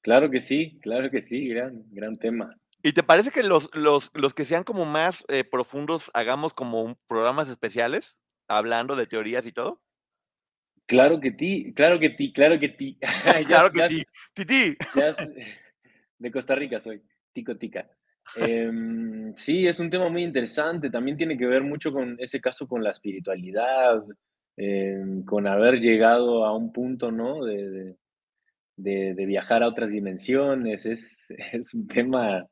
Claro 0.00 0.30
que 0.30 0.40
sí, 0.40 0.78
claro 0.82 1.10
que 1.10 1.22
sí, 1.22 1.48
gran, 1.48 1.82
gran 1.90 2.16
tema. 2.18 2.54
¿Y 2.86 2.92
te 2.92 3.02
parece 3.02 3.30
que 3.30 3.42
los, 3.42 3.74
los, 3.74 4.10
los 4.12 4.34
que 4.34 4.44
sean 4.44 4.62
como 4.62 4.84
más 4.84 5.24
eh, 5.28 5.42
profundos 5.42 6.10
hagamos 6.12 6.52
como 6.52 6.98
programas 7.08 7.48
especiales 7.48 8.18
hablando 8.46 8.94
de 8.94 9.06
teorías 9.06 9.46
y 9.46 9.52
todo? 9.52 9.80
Claro 10.84 11.18
que 11.18 11.30
ti, 11.30 11.72
claro 11.74 11.98
que 11.98 12.10
ti, 12.10 12.30
claro 12.30 12.60
que 12.60 12.68
ti. 12.68 12.98
claro 13.46 13.72
que 13.72 13.86
ti, 13.88 14.04
titi. 14.34 14.76
de 16.18 16.30
Costa 16.30 16.54
Rica 16.54 16.78
soy, 16.78 17.00
tico 17.32 17.56
tica. 17.56 17.88
Em, 18.36 19.34
sí, 19.34 19.66
es 19.66 19.80
un 19.80 19.88
tema 19.88 20.10
muy 20.10 20.22
interesante. 20.22 20.90
También 20.90 21.16
tiene 21.16 21.38
que 21.38 21.46
ver 21.46 21.62
mucho 21.62 21.90
con 21.90 22.16
ese 22.18 22.38
caso 22.38 22.68
con 22.68 22.84
la 22.84 22.90
espiritualidad, 22.90 24.04
em, 24.58 25.24
con 25.24 25.46
haber 25.46 25.80
llegado 25.80 26.44
a 26.44 26.54
un 26.54 26.70
punto, 26.70 27.10
¿no? 27.10 27.46
De, 27.46 27.96
de, 28.76 29.14
de, 29.14 29.24
viajar 29.24 29.62
a 29.62 29.68
otras 29.68 29.90
dimensiones. 29.90 30.84
Es, 30.84 31.30
es 31.30 31.72
un 31.72 31.86
tema 31.88 32.46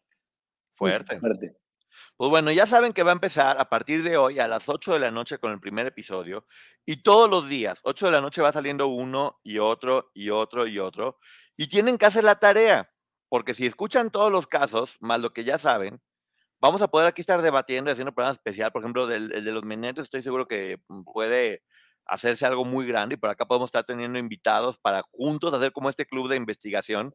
Fuerte. 0.72 1.20
Pues 2.16 2.30
bueno, 2.30 2.50
ya 2.50 2.66
saben 2.66 2.92
que 2.92 3.02
va 3.02 3.10
a 3.10 3.14
empezar 3.14 3.60
a 3.60 3.68
partir 3.68 4.02
de 4.02 4.16
hoy 4.16 4.38
a 4.38 4.48
las 4.48 4.68
8 4.68 4.94
de 4.94 5.00
la 5.00 5.10
noche 5.10 5.38
con 5.38 5.52
el 5.52 5.60
primer 5.60 5.86
episodio 5.86 6.46
y 6.86 7.02
todos 7.02 7.28
los 7.28 7.48
días, 7.48 7.80
8 7.84 8.06
de 8.06 8.12
la 8.12 8.20
noche 8.20 8.42
va 8.42 8.52
saliendo 8.52 8.86
uno 8.88 9.38
y 9.42 9.58
otro 9.58 10.10
y 10.14 10.30
otro 10.30 10.66
y 10.66 10.78
otro 10.78 11.18
y 11.56 11.68
tienen 11.68 11.98
que 11.98 12.06
hacer 12.06 12.24
la 12.24 12.36
tarea, 12.36 12.90
porque 13.28 13.54
si 13.54 13.66
escuchan 13.66 14.10
todos 14.10 14.32
los 14.32 14.46
casos, 14.46 14.96
más 15.00 15.20
lo 15.20 15.32
que 15.32 15.44
ya 15.44 15.58
saben, 15.58 16.00
vamos 16.60 16.82
a 16.82 16.88
poder 16.88 17.08
aquí 17.08 17.20
estar 17.22 17.42
debatiendo 17.42 17.90
y 17.90 17.92
haciendo 17.92 18.10
un 18.10 18.14
programa 18.14 18.34
especial, 18.34 18.72
por 18.72 18.82
ejemplo, 18.82 19.06
del, 19.06 19.32
el 19.34 19.44
de 19.44 19.52
los 19.52 19.64
Menetes, 19.64 20.04
estoy 20.04 20.22
seguro 20.22 20.46
que 20.48 20.78
mm, 20.88 21.02
puede 21.04 21.62
hacerse 22.06 22.46
algo 22.46 22.64
muy 22.64 22.86
grande 22.86 23.14
y 23.14 23.18
por 23.18 23.30
acá 23.30 23.46
podemos 23.46 23.68
estar 23.68 23.84
teniendo 23.84 24.18
invitados 24.18 24.78
para 24.78 25.02
juntos 25.12 25.54
hacer 25.54 25.72
como 25.72 25.90
este 25.90 26.06
club 26.06 26.28
de 26.28 26.36
investigación 26.36 27.14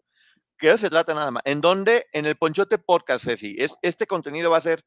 ¿Qué 0.59 0.75
se 0.77 0.89
trata 0.89 1.13
nada 1.13 1.29
más? 1.29 1.43
En 1.45 1.61
donde, 1.61 2.07
en 2.13 2.25
el 2.25 2.35
Ponchote 2.35 2.79
Podcast, 2.79 3.25
Ceci, 3.25 3.55
es, 3.59 3.75
este 3.83 4.07
contenido 4.07 4.49
va 4.49 4.57
a 4.57 4.61
ser 4.61 4.83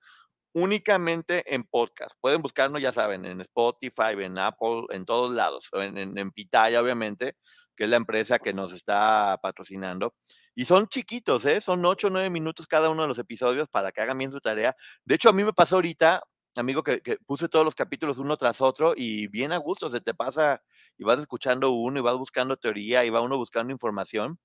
únicamente 0.52 1.54
en 1.54 1.62
podcast. 1.62 2.16
Pueden 2.20 2.42
buscarnos, 2.42 2.82
ya 2.82 2.92
saben, 2.92 3.24
en 3.24 3.40
Spotify, 3.40 4.14
en 4.18 4.36
Apple, 4.36 4.86
en 4.90 5.04
todos 5.04 5.32
lados, 5.32 5.68
en, 5.74 5.96
en, 5.96 6.18
en 6.18 6.32
Pitaya, 6.32 6.80
obviamente, 6.80 7.36
que 7.76 7.84
es 7.84 7.90
la 7.90 7.96
empresa 7.96 8.40
que 8.40 8.52
nos 8.52 8.72
está 8.72 9.38
patrocinando. 9.40 10.14
Y 10.56 10.64
son 10.64 10.88
chiquitos, 10.88 11.44
¿eh? 11.44 11.60
Son 11.60 11.84
8 11.84 12.08
o 12.08 12.10
9 12.10 12.30
minutos 12.30 12.66
cada 12.66 12.90
uno 12.90 13.02
de 13.02 13.08
los 13.08 13.18
episodios 13.18 13.68
para 13.68 13.92
que 13.92 14.00
hagan 14.00 14.18
bien 14.18 14.32
su 14.32 14.40
tarea. 14.40 14.74
De 15.04 15.14
hecho, 15.14 15.28
a 15.28 15.32
mí 15.32 15.44
me 15.44 15.52
pasó 15.52 15.76
ahorita, 15.76 16.20
amigo, 16.56 16.82
que, 16.82 17.00
que, 17.00 17.16
puse 17.24 17.48
todos 17.48 17.64
los 17.64 17.76
capítulos 17.76 18.18
uno 18.18 18.36
tras 18.36 18.60
otro 18.60 18.94
y 18.96 19.28
bien 19.28 19.52
a 19.52 19.58
gusto 19.58 19.88
se 19.88 20.00
te 20.00 20.14
pasa 20.14 20.60
y 20.98 21.04
vas 21.04 21.20
escuchando 21.20 21.70
uno 21.70 22.00
y 22.00 22.02
vas 22.02 22.16
buscando 22.16 22.56
teoría 22.56 23.04
y 23.04 23.10
va 23.10 23.20
uno 23.20 23.36
buscando 23.36 23.72
información. 23.72 24.40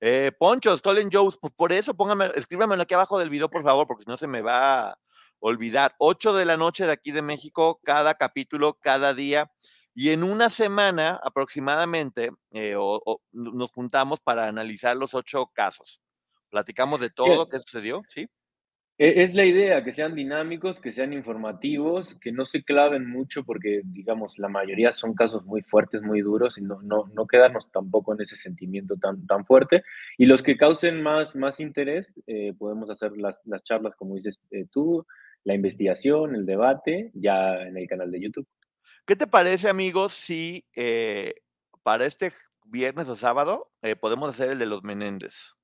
Eh, 0.00 0.32
Poncho, 0.38 0.76
Stolen 0.76 1.10
Joe's, 1.10 1.38
pues 1.38 1.52
por 1.54 1.72
eso 1.72 1.94
póngame, 1.94 2.30
escríbamelo 2.36 2.82
aquí 2.82 2.94
abajo 2.94 3.18
del 3.18 3.30
video, 3.30 3.50
por 3.50 3.64
favor, 3.64 3.86
porque 3.86 4.04
si 4.04 4.10
no 4.10 4.16
se 4.16 4.26
me 4.26 4.42
va 4.42 4.90
a 4.90 4.98
olvidar. 5.40 5.94
8 5.98 6.32
de 6.34 6.44
la 6.44 6.56
noche 6.56 6.86
de 6.86 6.92
aquí 6.92 7.10
de 7.10 7.22
México, 7.22 7.80
cada 7.84 8.14
capítulo, 8.14 8.74
cada 8.74 9.14
día. 9.14 9.50
Y 9.94 10.10
en 10.10 10.22
una 10.22 10.48
semana 10.50 11.20
aproximadamente 11.24 12.30
eh, 12.52 12.76
o, 12.76 13.02
o, 13.04 13.20
nos 13.32 13.72
juntamos 13.72 14.20
para 14.20 14.46
analizar 14.46 14.96
los 14.96 15.14
ocho 15.14 15.50
casos. 15.52 16.00
Platicamos 16.50 17.00
de 17.00 17.10
todo 17.10 17.34
lo 17.34 17.48
que 17.48 17.58
sucedió, 17.58 18.02
¿sí? 18.08 18.28
E, 18.98 19.22
es 19.22 19.34
la 19.34 19.44
idea, 19.44 19.84
que 19.84 19.92
sean 19.92 20.14
dinámicos, 20.14 20.80
que 20.80 20.92
sean 20.92 21.12
informativos, 21.12 22.16
que 22.16 22.32
no 22.32 22.44
se 22.44 22.64
claven 22.64 23.08
mucho 23.08 23.44
porque, 23.44 23.82
digamos, 23.84 24.38
la 24.38 24.48
mayoría 24.48 24.90
son 24.90 25.14
casos 25.14 25.44
muy 25.44 25.62
fuertes, 25.62 26.02
muy 26.02 26.20
duros 26.20 26.58
y 26.58 26.62
no, 26.62 26.82
no, 26.82 27.06
no 27.14 27.26
quedarnos 27.26 27.70
tampoco 27.70 28.12
en 28.14 28.22
ese 28.22 28.36
sentimiento 28.36 28.96
tan, 28.96 29.26
tan 29.26 29.46
fuerte. 29.46 29.84
Y 30.18 30.26
los 30.26 30.42
que 30.42 30.56
causen 30.56 31.02
más, 31.02 31.36
más 31.36 31.60
interés, 31.60 32.12
eh, 32.26 32.52
podemos 32.58 32.90
hacer 32.90 33.12
las, 33.16 33.42
las, 33.46 33.62
charlas, 33.62 33.94
como 33.94 34.16
dices 34.16 34.40
eh, 34.50 34.66
tú, 34.70 35.06
la 35.44 35.54
investigación, 35.54 36.34
el 36.34 36.44
debate, 36.44 37.10
ya 37.14 37.62
en 37.62 37.76
el 37.76 37.88
canal 37.88 38.10
de 38.10 38.20
YouTube. 38.20 38.48
¿Qué 39.06 39.16
te 39.16 39.26
parece, 39.26 39.68
amigos, 39.68 40.12
si 40.12 40.66
eh, 40.74 41.34
para 41.82 42.04
este 42.04 42.32
viernes 42.66 43.08
o 43.08 43.16
sábado 43.16 43.70
eh, 43.80 43.96
podemos 43.96 44.28
hacer 44.28 44.50
el 44.50 44.58
de 44.58 44.66
los 44.66 44.82
Menéndez? 44.82 45.54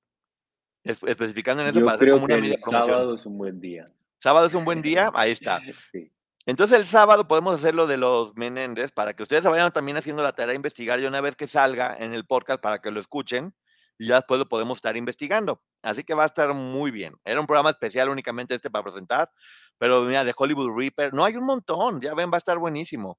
Especificando 0.85 1.63
en 1.63 1.71
eso 1.71 1.81
Yo 1.81 1.87
para 1.87 1.99
creo 1.99 2.15
como 2.15 2.27
una 2.27 2.35
que 2.37 2.41
mini 2.43 2.55
el 2.55 2.61
promoción. 2.61 2.95
sábado 2.95 3.15
es 3.15 3.27
un 3.27 3.39
buen 3.39 3.61
día. 3.61 3.85
Sábado 4.19 4.47
es 4.47 4.55
un 4.55 4.65
buen 4.65 4.83
día, 4.83 5.11
ahí 5.15 5.31
está. 5.33 5.61
Sí. 5.93 6.11
Entonces 6.47 6.79
el 6.79 6.85
sábado 6.85 7.27
podemos 7.27 7.55
hacer 7.55 7.75
lo 7.75 7.87
de 7.87 7.97
los 7.97 8.37
Menéndez 8.37 8.93
para 8.93 9.15
que 9.15 9.23
ustedes 9.23 9.45
vayan 9.45 9.73
también 9.73 9.97
haciendo 9.97 10.23
la 10.23 10.35
tarea 10.35 10.51
de 10.51 10.57
investigar 10.57 11.01
y 11.01 11.07
una 11.07 11.23
vez 11.23 11.37
que 11.37 11.47
salga 11.47 11.97
en 11.99 12.13
el 12.13 12.27
podcast 12.27 12.61
para 12.61 12.81
que 12.81 12.91
lo 12.91 13.01
escuchen 13.01 13.55
y 13.99 14.09
ya 14.09 14.17
después 14.17 14.39
lo 14.39 14.47
podemos 14.49 14.79
estar 14.79 14.97
investigando. 14.97 15.63
Así 15.83 16.05
que 16.05 16.15
va 16.15 16.25
a 16.25 16.27
estar 16.27 16.53
muy 16.53 16.91
bien. 16.91 17.15
Era 17.25 17.41
un 17.41 17.47
programa 17.47 17.71
especial 17.71 18.11
únicamente 18.11 18.55
este 18.55 18.71
para 18.71 18.85
presentar, 18.85 19.31
pero 19.79 20.03
mira, 20.03 20.25
de 20.25 20.35
Hollywood 20.37 20.77
Reaper, 20.77 21.15
no 21.15 21.25
hay 21.25 21.37
un 21.37 21.45
montón, 21.45 22.01
ya 22.01 22.15
ven, 22.15 22.31
va 22.31 22.37
a 22.37 22.39
estar 22.39 22.59
buenísimo. 22.59 23.19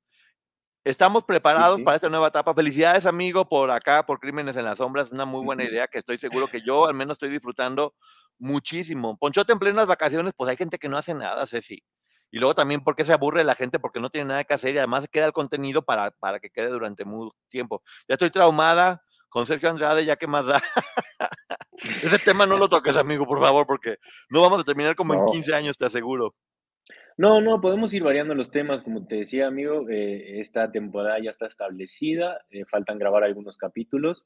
Estamos 0.85 1.23
preparados 1.23 1.77
Sí, 1.77 1.81
sí. 1.81 1.83
para 1.83 1.95
esta 1.95 2.09
nueva 2.09 2.27
etapa. 2.27 2.53
Felicidades, 2.53 3.05
amigo, 3.07 3.49
por 3.49 3.71
acá, 3.71 4.05
por 4.05 4.19
Crímenes 4.19 4.55
en 4.55 4.65
las 4.65 4.77
Sombras. 4.77 5.07
Es 5.07 5.11
una 5.13 5.25
muy 5.25 5.43
buena 5.43 5.63
idea 5.63 5.87
que 5.87 5.97
estoy 5.97 6.17
seguro 6.19 6.47
que 6.47 6.61
yo 6.61 6.85
al 6.85 6.93
menos 6.93 7.15
estoy 7.15 7.29
disfrutando 7.29 7.95
muchísimo. 8.37 9.17
Ponchote 9.17 9.51
en 9.51 9.59
plenas 9.59 9.87
vacaciones, 9.87 10.33
pues 10.37 10.49
hay 10.49 10.57
gente 10.57 10.77
que 10.77 10.87
no 10.87 10.97
hace 10.97 11.15
nada, 11.15 11.45
Ceci. 11.47 11.83
Y 12.31 12.37
luego 12.37 12.53
también 12.53 12.81
porque 12.83 13.03
se 13.03 13.13
aburre 13.13 13.43
la 13.43 13.55
gente 13.55 13.79
porque 13.79 13.99
no 13.99 14.09
tiene 14.11 14.27
nada 14.29 14.43
que 14.43 14.53
hacer 14.53 14.75
y 14.75 14.77
además 14.77 15.07
queda 15.11 15.25
el 15.25 15.33
contenido 15.33 15.81
para, 15.83 16.11
para 16.11 16.39
que 16.39 16.49
quede 16.51 16.69
durante 16.69 17.03
mucho 17.03 17.35
tiempo. 17.49 17.81
Ya 18.07 18.13
estoy 18.13 18.29
traumada 18.29 19.01
con 19.29 19.47
Sergio 19.47 19.69
Andrade, 19.69 20.05
ya 20.05 20.15
que 20.17 20.27
más 20.27 20.45
da. 20.45 20.61
Ese 22.03 22.19
tema 22.19 22.45
no 22.45 22.57
lo 22.57 22.69
toques, 22.69 22.95
amigo, 22.95 23.25
por 23.25 23.39
favor, 23.39 23.65
porque 23.65 23.97
no 24.29 24.41
vamos 24.41 24.61
a 24.61 24.63
terminar 24.63 24.95
como 24.95 25.13
en 25.13 25.21
No. 25.21 25.25
15 25.31 25.55
años, 25.55 25.77
te 25.77 25.85
aseguro. 25.85 26.35
No, 27.17 27.39
no, 27.41 27.61
podemos 27.61 27.93
ir 27.93 28.03
variando 28.03 28.35
los 28.35 28.51
temas, 28.51 28.83
como 28.83 29.07
te 29.07 29.15
decía, 29.15 29.47
amigo, 29.47 29.89
eh, 29.89 30.41
esta 30.41 30.71
temporada 30.71 31.17
ya 31.19 31.29
está 31.29 31.47
establecida, 31.47 32.41
eh, 32.49 32.65
faltan 32.65 32.99
grabar 32.99 33.23
algunos 33.23 33.57
capítulos. 33.57 34.25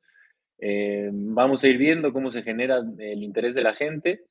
Eh, 0.58 1.10
vamos 1.13 1.63
a 1.63 1.67
ir 1.67 1.78
viendo 1.78 2.12
cómo 2.12 2.32
se 2.32 2.41
genera 2.43 2.80
el 2.97 3.23
interés 3.23 3.54
de 3.56 3.63
la 3.63 3.75
gente. 3.75 4.25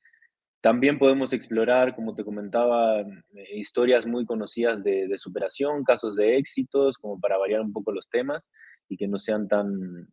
También 0.61 0.99
podemos 0.99 1.31
explorar, 1.31 1.95
como 1.95 2.15
te 2.15 2.25
comentaba, 2.25 3.05
historias 3.53 4.05
muy 4.05 4.25
conocidas 4.25 4.83
de, 4.83 5.07
de 5.07 5.17
superación, 5.17 5.85
casos 5.85 6.17
de 6.17 6.37
éxitos, 6.37 6.97
como 6.97 7.17
para 7.19 7.37
variar 7.37 7.61
un 7.61 7.71
poco 7.71 7.93
los 7.93 8.09
temas 8.09 8.45
y 8.89 8.97
que 8.97 9.07
no 9.07 9.19
sean 9.19 9.47
tan, 9.47 10.09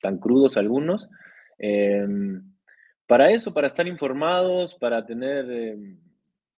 tan 0.00 0.18
crudos 0.18 0.56
algunos. 0.56 1.08
Eh, 1.58 2.06
para 3.06 3.30
eso, 3.30 3.54
para 3.54 3.68
estar 3.68 3.86
informados, 3.86 4.74
para 4.74 5.04
tener, 5.06 5.50
eh, 5.50 5.76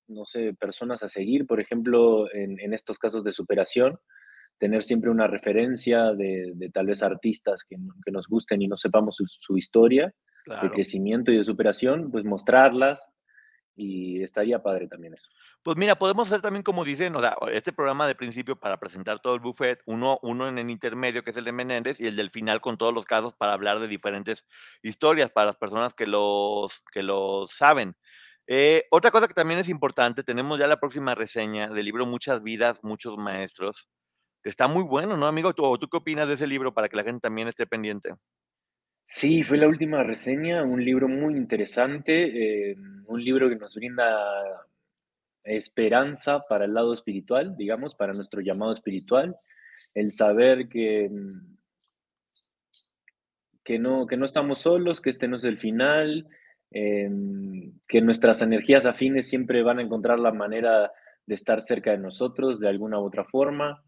no 0.09 0.25
sé, 0.25 0.55
personas 0.55 1.03
a 1.03 1.09
seguir, 1.09 1.47
por 1.47 1.61
ejemplo, 1.61 2.33
en, 2.35 2.59
en 2.61 2.73
estos 2.75 2.99
casos 2.99 3.23
de 3.25 3.33
superación, 3.33 3.99
tener 4.59 4.83
siempre 4.83 5.11
una 5.11 5.27
referencia 5.29 6.13
de, 6.15 6.53
de 6.55 6.71
tal 6.71 6.87
vez 6.87 7.03
artistas 7.03 7.63
que, 7.65 7.77
no- 7.79 7.95
que 8.05 8.11
nos 8.11 8.27
gusten 8.27 8.61
y 8.63 8.67
no 8.69 8.77
sepamos 8.77 9.17
su, 9.17 9.25
su 9.41 9.57
historia 9.57 10.13
de 10.63 10.71
crecimiento 10.71 11.31
y 11.31 11.37
de 11.37 11.45
superación, 11.45 12.11
pues 12.11 12.25
mostrarlas 12.25 13.09
y 13.77 14.23
estaría 14.25 14.61
padre 14.61 14.89
también 14.89 15.15
eso. 15.15 15.29
Pues 15.63 15.77
mira, 15.77 15.95
podemos 15.97 16.27
hacer 16.27 16.41
también 16.41 16.65
como 16.65 16.85
dicen, 16.85 17.15
o 17.15 17.21
sea, 17.21 17.37
este 17.53 17.73
programa 17.73 18.09
de 18.09 18.17
principio 18.17 18.57
para 18.59 18.81
presentar 18.81 19.21
todo 19.21 19.35
el 19.35 19.41
buffet, 19.41 19.81
uno, 19.87 20.19
uno 20.23 20.49
en 20.49 20.59
el 20.59 20.69
intermedio 20.71 21.23
que 21.23 21.31
es 21.31 21.37
el 21.37 21.45
de 21.45 21.53
Menéndez 21.53 22.01
y 22.01 22.07
el 22.07 22.17
del 22.17 22.31
final 22.31 22.61
con 22.61 22.77
todos 22.77 22.93
los 22.93 23.05
casos 23.05 23.35
para 23.35 23.53
hablar 23.53 23.79
de 23.79 23.87
diferentes 23.87 24.47
historias 24.83 25.31
para 25.31 25.47
las 25.47 25.57
personas 25.57 25.95
que 25.95 26.07
los, 26.09 26.83
que 26.93 27.05
los 27.05 27.53
saben. 27.53 27.95
Eh, 28.51 28.87
otra 28.91 29.11
cosa 29.11 29.29
que 29.29 29.35
también 29.35 29.61
es 29.61 29.69
importante, 29.69 30.23
tenemos 30.23 30.59
ya 30.59 30.67
la 30.67 30.81
próxima 30.81 31.15
reseña 31.15 31.69
del 31.69 31.85
libro 31.85 32.07
Muchas 32.07 32.43
vidas, 32.43 32.83
muchos 32.83 33.19
maestros, 33.19 33.91
que 34.43 34.49
está 34.49 34.67
muy 34.69 34.85
bueno, 34.85 35.19
¿no, 35.19 35.27
amigo? 35.27 35.53
¿Tú, 35.53 35.77
¿Tú 35.77 35.87
qué 35.87 35.99
opinas 35.99 36.27
de 36.27 36.35
ese 36.35 36.47
libro 36.47 36.73
para 36.73 36.89
que 36.89 36.97
la 36.97 37.05
gente 37.05 37.21
también 37.21 37.49
esté 37.49 37.67
pendiente? 37.67 38.15
Sí, 39.05 39.43
fue 39.43 39.59
la 39.59 39.69
última 39.69 40.03
reseña, 40.03 40.63
un 40.63 40.83
libro 40.83 41.09
muy 41.09 41.35
interesante, 41.35 42.71
eh, 42.71 42.77
un 43.07 43.23
libro 43.23 43.51
que 43.51 43.57
nos 43.57 43.75
brinda 43.75 44.09
esperanza 45.45 46.41
para 46.49 46.65
el 46.65 46.73
lado 46.73 46.95
espiritual, 46.95 47.55
digamos, 47.55 47.95
para 47.95 48.15
nuestro 48.15 48.41
llamado 48.41 48.73
espiritual, 48.73 49.37
el 49.93 50.11
saber 50.11 50.71
que, 50.71 51.11
que, 53.63 53.79
no, 53.79 54.07
que 54.07 54.17
no 54.17 54.25
estamos 54.25 54.61
solos, 54.61 55.03
que 55.03 55.11
este 55.11 55.29
no 55.29 55.37
es 55.37 55.45
el 55.45 55.59
final, 55.59 56.27
em, 56.71 57.73
que 57.89 58.01
nuestras 58.01 58.43
energías 58.43 58.87
afines 58.87 59.29
siempre 59.29 59.62
van 59.62 59.79
a 59.79 59.83
encontrar 59.83 60.19
la 60.19 60.33
manera 60.33 60.93
de 61.27 61.35
estar 61.35 61.62
cerca 61.62 61.91
de 61.91 61.99
nosotros 61.99 62.61
de 62.61 62.69
alguna 62.69 62.99
u 63.01 63.05
otra 63.05 63.25
forma. 63.25 63.83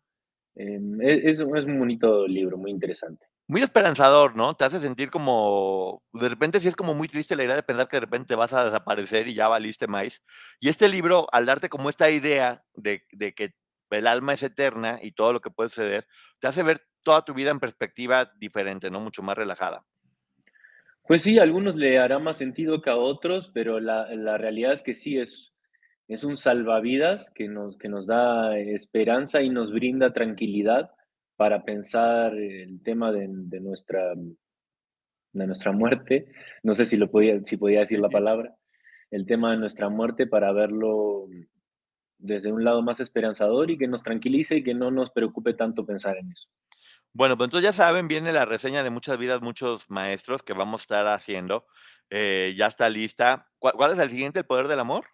Em, 0.54 1.00
es, 1.00 1.38
es 1.38 1.40
un 1.40 1.78
bonito 1.78 2.26
libro, 2.26 2.58
muy 2.58 2.70
interesante 2.70 3.30
muy 3.50 3.62
esperanzador, 3.62 4.36
¿no? 4.36 4.54
Te 4.54 4.64
hace 4.64 4.78
sentir 4.78 5.10
como, 5.10 6.04
de 6.12 6.28
repente 6.28 6.60
sí 6.60 6.68
es 6.68 6.76
como 6.76 6.94
muy 6.94 7.08
triste 7.08 7.34
la 7.34 7.42
idea 7.42 7.56
de 7.56 7.64
pensar 7.64 7.88
que 7.88 7.96
de 7.96 8.02
repente 8.02 8.36
vas 8.36 8.52
a 8.52 8.64
desaparecer 8.64 9.26
y 9.26 9.34
ya 9.34 9.48
valiste 9.48 9.88
más. 9.88 10.22
Y 10.60 10.68
este 10.68 10.88
libro, 10.88 11.26
al 11.32 11.46
darte 11.46 11.68
como 11.68 11.90
esta 11.90 12.08
idea 12.10 12.62
de, 12.74 13.02
que 13.34 13.52
el 13.90 14.06
alma 14.06 14.34
es 14.34 14.44
eterna 14.44 15.00
y 15.02 15.10
todo 15.12 15.32
lo 15.32 15.40
que 15.40 15.50
puede 15.50 15.68
suceder, 15.68 16.06
te 16.38 16.46
hace 16.46 16.62
ver 16.62 16.80
toda 17.02 17.24
tu 17.24 17.34
vida 17.34 17.50
en 17.50 17.58
perspectiva 17.58 18.30
diferente, 18.38 18.88
¿no? 18.88 19.00
Mucho 19.00 19.22
más 19.24 19.36
relajada. 19.36 19.84
Pues 21.10 21.22
sí, 21.22 21.40
a 21.40 21.42
algunos 21.42 21.74
le 21.74 21.98
hará 21.98 22.20
más 22.20 22.38
sentido 22.38 22.80
que 22.80 22.88
a 22.88 22.94
otros, 22.94 23.50
pero 23.52 23.80
la, 23.80 24.38
realidad 24.38 24.74
es 24.74 24.80
que 24.80 24.94
sí, 24.94 25.18
es, 25.18 25.52
es 26.06 26.22
un 26.22 26.36
salvavidas 26.36 27.32
que 27.34 27.48
nos, 27.48 27.76
que 27.76 27.88
nos 27.88 28.06
da 28.06 28.56
esperanza 28.56 29.42
y 29.42 29.50
nos 29.50 29.72
brinda 29.72 30.12
tranquilidad 30.12 30.92
para 31.34 31.64
pensar 31.64 32.36
el 32.36 32.80
tema 32.84 33.10
de, 33.10 33.26
nuestra, 33.26 34.14
de 34.14 35.46
nuestra 35.48 35.72
muerte. 35.72 36.28
No 36.62 36.76
sé 36.76 36.84
si, 36.84 36.96
lo 36.96 37.10
podía, 37.10 37.44
si 37.44 37.56
podía 37.56 37.80
decir 37.80 37.98
la 37.98 38.08
palabra. 38.08 38.54
El 39.10 39.26
tema 39.26 39.50
de 39.50 39.58
nuestra 39.58 39.88
muerte 39.88 40.28
para 40.28 40.52
verlo 40.52 41.26
desde 42.18 42.52
un 42.52 42.62
lado 42.62 42.82
más 42.82 43.00
esperanzador 43.00 43.68
y 43.72 43.78
que 43.78 43.88
nos 43.88 44.04
tranquilice 44.04 44.58
y 44.58 44.62
que 44.62 44.74
no 44.74 44.92
nos 44.92 45.10
preocupe 45.10 45.54
tanto 45.54 45.84
pensar 45.84 46.18
en 46.18 46.30
eso. 46.30 46.48
Bueno, 47.12 47.36
pues 47.36 47.48
entonces 47.48 47.70
ya 47.70 47.72
saben, 47.72 48.08
viene 48.08 48.32
la 48.32 48.44
reseña 48.44 48.82
de 48.84 48.90
muchas 48.90 49.18
vidas, 49.18 49.40
muchos 49.40 49.88
maestros 49.90 50.42
que 50.42 50.52
vamos 50.52 50.80
a 50.80 50.84
estar 50.84 51.06
haciendo. 51.08 51.66
Eh, 52.08 52.54
ya 52.56 52.66
está 52.66 52.88
lista. 52.88 53.48
¿Cuál, 53.58 53.92
es 53.92 53.98
el 53.98 54.10
siguiente, 54.10 54.40
el 54.40 54.46
poder 54.46 54.68
del 54.68 54.80
amor? 54.80 55.06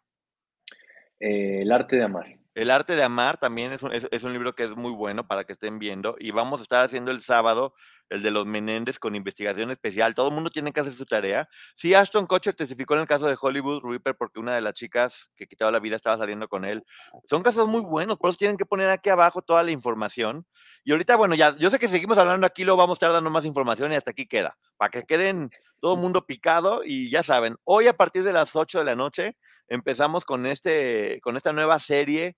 Eh, 1.20 1.62
el 1.62 1.72
arte 1.72 1.96
de 1.96 2.04
amar. 2.04 2.26
El 2.54 2.70
arte 2.70 2.96
de 2.96 3.02
amar 3.02 3.38
también 3.38 3.72
es 3.72 3.82
un, 3.82 3.92
es, 3.92 4.22
un, 4.22 4.32
libro 4.32 4.54
que 4.54 4.64
es 4.64 4.70
muy 4.70 4.92
bueno 4.92 5.26
para 5.26 5.44
que 5.44 5.52
estén 5.52 5.78
viendo 5.78 6.16
y 6.18 6.30
vamos 6.30 6.60
a 6.60 6.62
estar 6.62 6.84
haciendo 6.84 7.10
el 7.10 7.20
sábado 7.20 7.74
el 8.08 8.22
de 8.22 8.30
los 8.30 8.46
Menéndez 8.46 8.98
con 8.98 9.14
investigación 9.14 9.70
especial. 9.70 10.14
Todo 10.14 10.28
el 10.28 10.34
mundo 10.34 10.50
tiene 10.50 10.72
que 10.72 10.80
hacer 10.80 10.94
su 10.94 11.06
tarea. 11.06 11.48
Sí, 11.74 11.94
Ashton 11.94 12.26
Kutcher 12.26 12.54
testificó 12.54 12.94
en 12.94 13.00
el 13.00 13.06
caso 13.06 13.26
de 13.26 13.36
Hollywood 13.40 13.82
Reaper 13.82 14.16
porque 14.16 14.38
una 14.38 14.54
de 14.54 14.60
las 14.60 14.74
chicas 14.74 15.30
que 15.36 15.46
quitaba 15.46 15.70
la 15.70 15.80
vida 15.80 15.96
estaba 15.96 16.18
saliendo 16.18 16.48
con 16.48 16.64
él. 16.64 16.84
Son 17.24 17.42
casos 17.42 17.66
muy 17.68 17.80
buenos, 17.80 18.18
por 18.18 18.30
eso 18.30 18.38
tienen 18.38 18.56
que 18.56 18.66
poner 18.66 18.90
aquí 18.90 19.10
abajo 19.10 19.42
toda 19.42 19.62
la 19.62 19.70
información. 19.70 20.46
Y 20.84 20.92
ahorita, 20.92 21.16
bueno, 21.16 21.34
ya, 21.34 21.56
yo 21.56 21.70
sé 21.70 21.78
que 21.78 21.88
seguimos 21.88 22.18
hablando 22.18 22.46
aquí, 22.46 22.64
lo 22.64 22.76
vamos 22.76 22.96
a 22.96 22.98
estar 22.98 23.12
dando 23.12 23.30
más 23.30 23.44
información 23.44 23.92
y 23.92 23.96
hasta 23.96 24.12
aquí 24.12 24.26
queda, 24.26 24.56
para 24.76 24.90
que 24.90 25.02
queden 25.02 25.50
todo 25.80 25.94
el 25.94 26.00
mundo 26.00 26.24
picado 26.26 26.82
y 26.84 27.10
ya 27.10 27.22
saben, 27.22 27.56
hoy 27.64 27.86
a 27.86 27.96
partir 27.96 28.22
de 28.22 28.32
las 28.32 28.56
8 28.56 28.78
de 28.78 28.84
la 28.84 28.94
noche 28.94 29.36
empezamos 29.68 30.24
con, 30.24 30.46
este, 30.46 31.20
con 31.22 31.36
esta 31.36 31.52
nueva 31.52 31.78
serie 31.78 32.36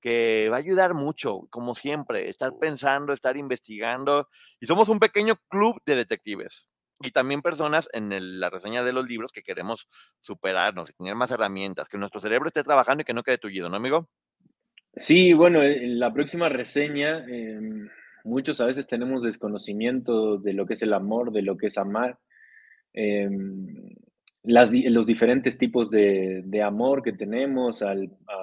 que 0.00 0.48
va 0.50 0.56
a 0.56 0.60
ayudar 0.60 0.94
mucho, 0.94 1.40
como 1.50 1.74
siempre, 1.74 2.28
estar 2.28 2.52
pensando, 2.58 3.12
estar 3.12 3.36
investigando. 3.36 4.28
Y 4.60 4.66
somos 4.66 4.88
un 4.88 4.98
pequeño 4.98 5.36
club 5.48 5.80
de 5.84 5.96
detectives 5.96 6.68
y 7.02 7.10
también 7.12 7.42
personas 7.42 7.88
en 7.92 8.40
la 8.40 8.50
reseña 8.50 8.82
de 8.82 8.92
los 8.92 9.08
libros 9.08 9.32
que 9.32 9.42
queremos 9.42 9.88
superarnos 10.20 10.90
y 10.90 10.92
tener 10.92 11.14
más 11.14 11.30
herramientas, 11.30 11.88
que 11.88 11.98
nuestro 11.98 12.20
cerebro 12.20 12.48
esté 12.48 12.62
trabajando 12.62 13.02
y 13.02 13.04
que 13.04 13.14
no 13.14 13.22
quede 13.22 13.38
tullido, 13.38 13.68
¿no, 13.68 13.76
amigo? 13.76 14.08
Sí, 14.94 15.32
bueno, 15.32 15.62
en 15.62 15.98
la 15.98 16.12
próxima 16.12 16.48
reseña, 16.48 17.24
em, 17.26 17.88
muchos 18.24 18.60
a 18.60 18.66
veces 18.66 18.86
tenemos 18.86 19.22
desconocimiento 19.22 20.36
de 20.38 20.52
lo 20.52 20.66
que 20.66 20.74
es 20.74 20.82
el 20.82 20.92
amor, 20.92 21.32
de 21.32 21.42
lo 21.42 21.56
que 21.56 21.68
es 21.68 21.78
amar. 21.78 22.18
Em, 24.42 24.92
los 24.92 25.06
diferentes 25.06 25.58
tipos 25.58 25.90
de, 25.90 26.62
amor 26.64 27.02
que 27.02 27.12
tenemos 27.12 27.82
a 27.82 27.94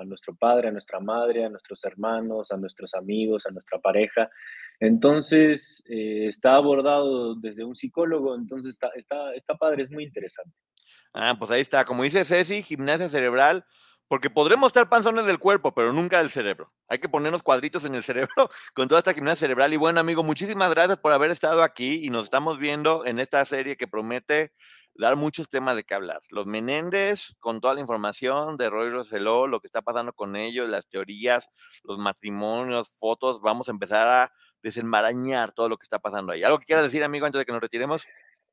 nuestro 0.06 0.36
padre, 0.36 0.68
a 0.68 0.72
nuestra 0.72 1.00
madre, 1.00 1.46
a 1.46 1.50
nuestros 1.50 1.84
hermanos, 1.86 2.52
a 2.52 2.58
nuestros 2.58 2.94
amigos, 2.94 3.46
a 3.46 3.52
nuestra 3.52 3.80
pareja. 3.80 4.30
Entonces, 4.80 5.84
eh, 5.90 6.28
está 6.28 6.56
abordado 6.56 7.36
desde 7.36 7.64
un 7.64 7.76
psicólogo, 7.76 8.36
entonces 8.36 8.76
está, 8.76 8.90
está, 8.96 9.34
está 9.34 9.56
padre, 9.56 9.84
es 9.84 9.92
muy 9.92 10.04
interesante. 10.04 10.56
Ah, 11.14 11.36
pues 11.38 11.50
ahí 11.50 11.62
está, 11.62 11.84
como 11.84 12.04
dice 12.04 12.26
Ceci, 12.26 12.62
gimnasia 12.62 13.10
cerebral, 13.10 13.66
porque 14.08 14.30
podremos 14.30 14.68
estar 14.68 14.90
panzones 14.90 15.26
del 15.26 15.40
cuerpo, 15.40 15.74
pero 15.74 15.92
nunca 15.94 16.20
del 16.20 16.30
cerebro. 16.30 16.72
Hay 16.88 17.00
que 17.00 17.10
ponernos 17.10 17.44
cuadritos 17.44 17.84
en 17.86 17.96
el 17.96 18.04
cerebro 18.04 18.34
con 18.74 18.88
toda 18.88 19.00
esta 19.00 19.14
gimnasia 19.14 19.48
cerebral. 19.48 19.74
Y 19.74 19.78
bueno, 19.78 20.00
amigo, 20.00 20.24
muchísimas 20.24 20.70
gracias 20.70 20.98
por 20.98 21.12
haber 21.12 21.32
estado 21.32 21.64
aquí 21.64 22.00
y 22.04 22.10
nos 22.10 22.26
estamos 22.26 22.58
viendo 22.60 23.06
en 23.06 23.20
esta 23.20 23.44
serie 23.46 23.76
que 23.76 23.88
promete 23.88 24.54
dar 24.96 25.16
muchos 25.16 25.50
temas 25.50 25.76
de 25.76 25.84
qué 25.84 25.94
hablar. 25.94 26.22
Los 26.32 26.46
Menéndez, 26.46 27.36
con 27.40 27.62
toda 27.62 27.76
la 27.76 27.82
información 27.82 28.58
de 28.58 28.70
Roy 28.70 28.90
Rosselló, 28.90 29.48
lo 29.48 29.60
que 29.60 29.68
está 29.68 29.82
pasando 29.82 30.14
con 30.14 30.36
ellos, 30.36 30.68
las 30.68 30.88
teorías, 30.88 31.50
los 31.84 31.98
matrimonios, 31.98 32.96
fotos, 32.98 33.42
vamos 33.42 33.68
a 33.68 33.72
empezar 33.72 34.08
a 34.08 34.32
desenmarañar 34.64 35.52
todo 35.52 35.70
lo 35.70 35.78
que 35.78 35.84
está 35.84 36.00
pasando 36.00 36.32
ahí. 36.32 36.44
¿Algo 36.44 36.60
que 36.60 36.66
quieras 36.66 36.84
decir, 36.84 37.04
amigo, 37.04 37.26
antes 37.26 37.40
de 37.40 37.46
que 37.46 37.52
nos 37.52 37.62
retiremos? 37.62 38.04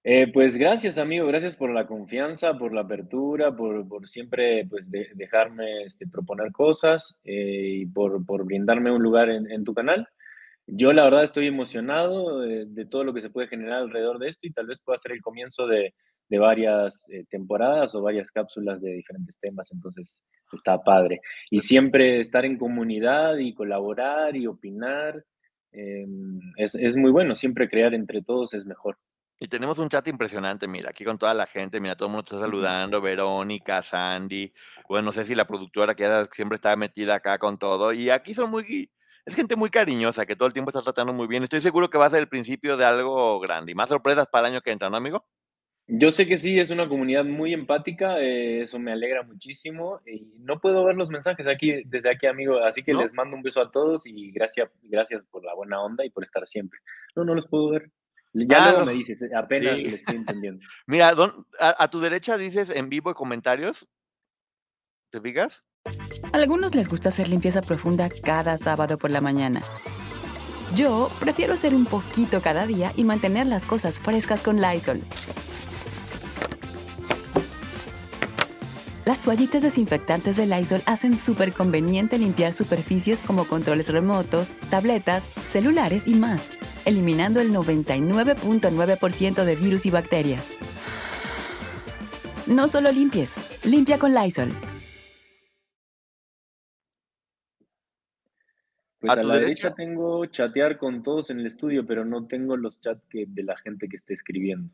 Eh, 0.05 0.31
pues 0.33 0.57
gracias, 0.59 0.99
amigo, 0.99 1.27
gracias 1.27 1.57
por 1.57 1.71
la 1.71 1.87
confianza, 1.87 2.59
por 2.59 2.75
la 2.75 2.83
apertura, 2.83 3.57
por, 3.57 4.07
siempre 4.07 4.67
pues, 4.69 4.91
dejarme 4.91 5.85
este, 5.85 6.07
proponer 6.07 6.53
cosas 6.53 7.17
eh, 7.25 7.81
y 7.81 7.87
por, 7.87 8.23
brindarme 8.45 8.93
un 8.93 9.03
lugar 9.03 9.31
en, 9.31 9.65
tu 9.65 9.73
canal. 9.73 10.07
Yo 10.67 10.93
la 10.93 11.05
verdad 11.05 11.25
estoy 11.25 11.47
emocionado 11.47 12.41
de, 12.41 12.67
de, 12.67 12.87
todo 12.87 13.05
lo 13.05 13.15
que 13.15 13.23
se 13.23 13.31
puede 13.31 13.49
generar 13.49 13.79
alrededor 13.79 14.19
de 14.19 14.29
esto 14.29 14.47
y 14.47 14.53
tal 14.53 14.67
vez 14.67 14.79
pueda 14.85 14.99
ser 14.99 15.13
el 15.13 15.23
comienzo 15.23 15.67
de, 15.67 15.95
de 16.29 16.39
varias 16.39 17.09
eh, 17.11 17.25
temporadas 17.29 17.95
o 17.95 18.03
varias 18.03 18.31
cápsulas 18.31 18.81
de 18.81 18.93
diferentes 18.93 19.39
temas, 19.39 19.71
entonces 19.73 20.23
está 20.53 20.83
padre. 20.83 21.21
Y 21.51 21.61
siempre 21.61 22.21
estar 22.21 22.45
en 22.45 22.59
comunidad 22.59 23.37
y 23.39 23.55
colaborar 23.55 24.37
y 24.37 24.47
opinar 24.47 25.25
em, 25.73 26.41
es, 26.57 26.97
muy 26.97 27.11
bueno, 27.11 27.35
siempre 27.35 27.69
crear 27.69 27.95
entre 27.95 28.23
todos 28.23 28.55
es 28.55 28.65
mejor. 28.65 28.97
Y 29.45 29.49
tenemos 29.49 29.79
un 29.79 29.91
chat 29.91 30.09
impresionante, 30.09 30.67
mira, 30.67 30.89
aquí 30.89 31.05
con 31.05 31.19
toda 31.19 31.35
la 31.35 31.45
gente, 31.45 31.79
mira, 31.79 31.97
todo 31.97 32.07
el 32.07 32.13
mundo 32.13 32.25
está 32.25 32.41
saludando, 32.41 33.03
Verónica, 33.03 33.83
Sandy, 33.83 34.51
bueno, 34.89 35.05
no 35.05 35.13
sé 35.13 35.27
si 35.27 35.35
la 35.35 35.47
productora 35.47 35.95
que 35.95 36.09
siempre 36.33 36.57
está 36.57 36.75
metida 36.77 37.17
acá 37.17 37.37
con 37.37 37.59
todo, 37.59 37.93
y 37.93 38.09
aquí 38.09 38.33
son 38.33 38.51
muy, 38.51 38.91
es 39.27 39.35
gente 39.35 39.55
muy 39.55 39.69
cariñosa, 39.69 40.25
que 40.25 40.35
todo 40.35 40.47
el 40.47 40.55
tiempo 40.55 40.71
está 40.71 40.81
tratando 40.81 41.13
muy 41.13 41.27
bien, 41.27 41.43
estoy 41.43 41.61
seguro 41.61 41.91
que 41.91 41.99
va 41.99 42.07
a 42.07 42.11
ser 42.11 42.21
el 42.21 42.29
principio 42.29 42.79
de 42.79 42.87
algo 42.87 43.39
grande, 43.39 43.73
y 43.73 43.75
más 43.75 43.91
sorpresas 43.91 44.29
para 44.29 44.49
el 44.49 44.55
año 44.55 44.63
que 44.63 44.71
entra, 44.71 44.89
¿no, 44.89 44.97
amigo? 44.97 45.27
Yo 45.87 46.11
sé 46.11 46.27
que 46.27 46.39
sí, 46.39 46.59
es 46.59 46.71
una 46.71 46.89
comunidad 46.89 47.27
muy 47.27 47.53
empática, 47.53 48.19
eh, 48.19 48.63
eso 48.63 48.79
me 48.79 48.93
alegra 48.93 49.23
muchísimo. 49.23 50.01
Y 50.07 50.33
no 50.39 50.59
puedo 50.59 50.83
ver 50.83 50.97
los 50.97 51.11
mensajes 51.11 51.47
aquí 51.47 51.83
desde 51.85 52.11
aquí, 52.11 52.27
amigo, 52.27 52.59
así 52.65 52.83
que 52.83 52.95
les 52.95 53.13
mando 53.13 53.37
un 53.37 53.43
beso 53.43 53.61
a 53.61 53.71
todos 53.71 54.07
y 54.07 54.31
gracias, 54.31 54.71
gracias 54.85 55.27
por 55.27 55.45
la 55.45 55.55
buena 55.55 55.83
onda 55.83 56.03
y 56.03 56.09
por 56.09 56.23
estar 56.23 56.47
siempre. 56.47 56.81
No, 57.15 57.27
no 57.27 57.35
los 57.35 57.47
puedo 57.47 57.69
ver. 57.69 57.91
Ya 58.35 58.71
luego 58.71 58.87
me 58.87 58.93
dices, 58.95 59.23
eh, 59.23 59.31
apenas 59.35 59.79
les 59.79 59.95
estoy 59.95 60.17
entendiendo. 60.17 60.65
Mira, 60.87 61.15
a, 61.61 61.91
tu 61.91 62.01
derecha 62.01 62.37
dices 62.37 62.69
en 62.71 62.89
vivo 62.89 63.11
y 63.11 63.15
comentarios. 63.15 63.87
¿Te 65.11 65.21
fijas? 65.21 65.65
A 66.33 66.37
algunos 66.37 66.75
les 66.75 66.89
gusta 66.89 67.11
hacer 67.11 67.29
limpieza 67.29 67.63
profunda 67.63 68.09
cada 68.09 68.59
sábado 68.59 68.99
por 68.99 69.11
la 69.11 69.21
mañana. 69.21 69.63
Yo 70.75 71.09
prefiero 71.21 71.55
hacer 71.55 71.75
un 71.75 71.87
poquito 71.87 72.41
cada 72.41 72.67
día 72.67 72.93
y 72.97 73.05
mantener 73.05 73.47
las 73.47 73.65
cosas 73.67 74.01
frescas 74.01 74.43
con 74.43 74.61
Lysol. 74.61 75.03
Las 79.07 79.21
toallitas 79.21 79.61
desinfectantes 79.61 80.37
de 80.37 80.47
Lysol 80.47 80.83
hacen 80.87 81.19
súper 81.19 81.53
conveniente 81.53 82.17
limpiar 82.17 82.55
superficies 82.55 83.23
como 83.23 83.47
controles 83.47 83.93
remotos, 83.93 84.55
tabletas, 84.71 85.31
celulares 85.43 86.09
y 86.09 86.15
más, 86.15 86.51
eliminando 86.87 87.43
el 87.43 87.53
99.9% 87.53 89.45
de 89.45 89.57
virus 89.57 89.85
y 89.85 89.91
bacterias. 89.91 90.57
No 92.47 92.67
solo 92.67 92.91
limpies, 92.93 93.37
limpia 93.63 93.99
con 93.99 94.15
Lysol. 94.15 94.49
Pues 99.01 99.13
a, 99.13 99.23
la 99.23 99.35
derecha? 99.35 99.75
tengo 99.75 100.25
chatear 100.25 100.79
con 100.79 101.03
todos 101.03 101.29
en 101.29 101.41
el 101.41 101.47
estudio, 101.47 101.87
pero 101.87 102.07
no 102.07 102.27
tengo 102.27 102.57
los 102.57 102.81
chats 102.81 103.03
de 103.13 103.43
la 103.43 103.55
gente 103.59 103.87
que 103.87 103.97
esté 103.97 104.15
escribiendo. 104.15 104.71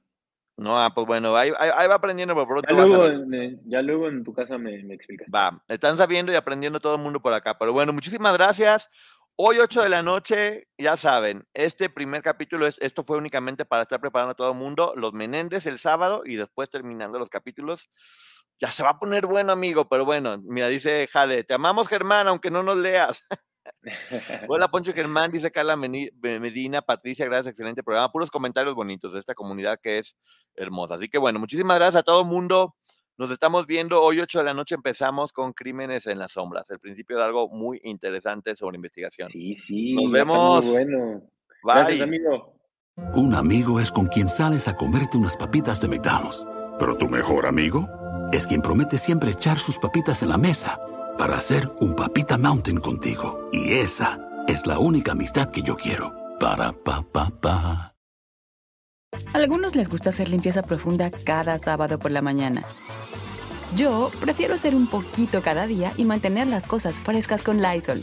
No, 0.60 0.78
ah, 0.78 0.92
pues 0.94 1.06
bueno, 1.06 1.34
ahí, 1.36 1.50
va 1.50 1.94
aprendiendo, 1.94 2.34
por 2.34 2.62
ya, 2.68 2.74
luego, 2.74 3.06
en, 3.06 3.62
ya 3.64 3.80
luego 3.80 4.08
en 4.08 4.22
tu 4.22 4.34
casa 4.34 4.58
me, 4.58 4.82
me 4.82 4.92
explicas. 4.92 5.26
Va, 5.34 5.58
están 5.68 5.96
sabiendo 5.96 6.32
y 6.32 6.34
aprendiendo 6.34 6.80
todo 6.80 6.96
el 6.96 7.00
mundo 7.00 7.18
por 7.18 7.32
acá. 7.32 7.56
Pero 7.58 7.72
bueno, 7.72 7.94
muchísimas 7.94 8.36
gracias. 8.36 8.90
Hoy 9.36 9.58
8 9.58 9.80
de 9.80 9.88
la 9.88 10.02
noche, 10.02 10.68
ya 10.76 10.98
saben, 10.98 11.48
este 11.54 11.88
primer 11.88 12.20
capítulo, 12.20 12.66
es, 12.66 12.76
esto 12.80 13.04
fue 13.04 13.16
únicamente 13.16 13.64
para 13.64 13.84
estar 13.84 14.02
preparando 14.02 14.32
a 14.32 14.34
todo 14.34 14.50
el 14.52 14.58
mundo, 14.58 14.92
los 14.96 15.14
Menéndez 15.14 15.64
el 15.64 15.78
sábado 15.78 16.24
y 16.26 16.36
después 16.36 16.68
terminando 16.68 17.18
los 17.18 17.30
capítulos. 17.30 17.88
Ya 18.58 18.70
se 18.70 18.82
va 18.82 18.90
a 18.90 18.98
poner 18.98 19.24
bueno, 19.24 19.52
amigo, 19.52 19.88
pero 19.88 20.04
bueno, 20.04 20.36
mira, 20.44 20.68
dice 20.68 21.08
Jale, 21.10 21.42
te 21.42 21.54
amamos 21.54 21.88
Germán, 21.88 22.28
aunque 22.28 22.50
no 22.50 22.62
nos 22.62 22.76
leas. 22.76 23.26
Hola 24.48 24.68
Poncho 24.68 24.92
Germán, 24.92 25.30
dice 25.30 25.50
Carla 25.50 25.76
Medina, 25.76 26.82
Patricia, 26.82 27.24
gracias, 27.26 27.48
excelente 27.48 27.82
programa, 27.82 28.12
puros 28.12 28.30
comentarios 28.30 28.74
bonitos 28.74 29.12
de 29.12 29.18
esta 29.18 29.34
comunidad 29.34 29.78
que 29.82 29.98
es 29.98 30.16
hermosa. 30.54 30.94
Así 30.94 31.08
que 31.08 31.18
bueno, 31.18 31.38
muchísimas 31.38 31.76
gracias 31.76 32.00
a 32.00 32.02
todo 32.02 32.20
el 32.22 32.26
mundo. 32.26 32.74
Nos 33.16 33.30
estamos 33.30 33.66
viendo 33.66 34.02
hoy 34.02 34.20
8 34.20 34.38
de 34.38 34.44
la 34.44 34.54
noche 34.54 34.74
empezamos 34.74 35.32
con 35.32 35.52
Crímenes 35.52 36.06
en 36.06 36.18
las 36.18 36.32
sombras, 36.32 36.70
el 36.70 36.78
principio 36.78 37.18
de 37.18 37.24
algo 37.24 37.48
muy 37.48 37.80
interesante 37.84 38.56
sobre 38.56 38.76
investigación. 38.76 39.28
Sí, 39.28 39.54
sí. 39.54 39.94
Nos 39.94 40.10
vemos. 40.10 40.66
bueno. 40.66 41.22
Gracias, 41.62 42.00
amigo. 42.00 42.54
Un 43.14 43.34
amigo 43.34 43.80
es 43.80 43.92
con 43.92 44.06
quien 44.06 44.28
sales 44.28 44.68
a 44.68 44.76
comerte 44.76 45.18
unas 45.18 45.36
papitas 45.36 45.80
de 45.80 45.88
McDonald's. 45.88 46.44
Pero 46.78 46.96
tu 46.96 47.08
mejor 47.08 47.46
amigo 47.46 47.86
es 48.32 48.46
quien 48.46 48.62
promete 48.62 48.96
siempre 48.96 49.32
echar 49.32 49.58
sus 49.58 49.78
papitas 49.78 50.22
en 50.22 50.30
la 50.30 50.38
mesa 50.38 50.78
para 51.18 51.36
hacer 51.36 51.70
un 51.80 51.94
papita 51.94 52.38
mountain 52.38 52.80
contigo. 52.80 53.48
Y 53.52 53.74
esa 53.74 54.18
es 54.46 54.66
la 54.66 54.78
única 54.78 55.12
amistad 55.12 55.50
que 55.50 55.62
yo 55.62 55.76
quiero. 55.76 56.14
Para 56.38 56.72
pa 56.72 57.02
pa 57.02 57.30
pa. 57.30 57.94
Algunos 59.32 59.76
les 59.76 59.88
gusta 59.88 60.10
hacer 60.10 60.28
limpieza 60.28 60.62
profunda 60.62 61.10
cada 61.10 61.58
sábado 61.58 61.98
por 61.98 62.10
la 62.10 62.22
mañana. 62.22 62.64
Yo 63.76 64.10
prefiero 64.20 64.54
hacer 64.54 64.74
un 64.74 64.86
poquito 64.86 65.42
cada 65.42 65.66
día 65.66 65.92
y 65.96 66.04
mantener 66.04 66.46
las 66.46 66.66
cosas 66.66 67.02
frescas 67.02 67.42
con 67.42 67.62
Lysol. 67.62 68.02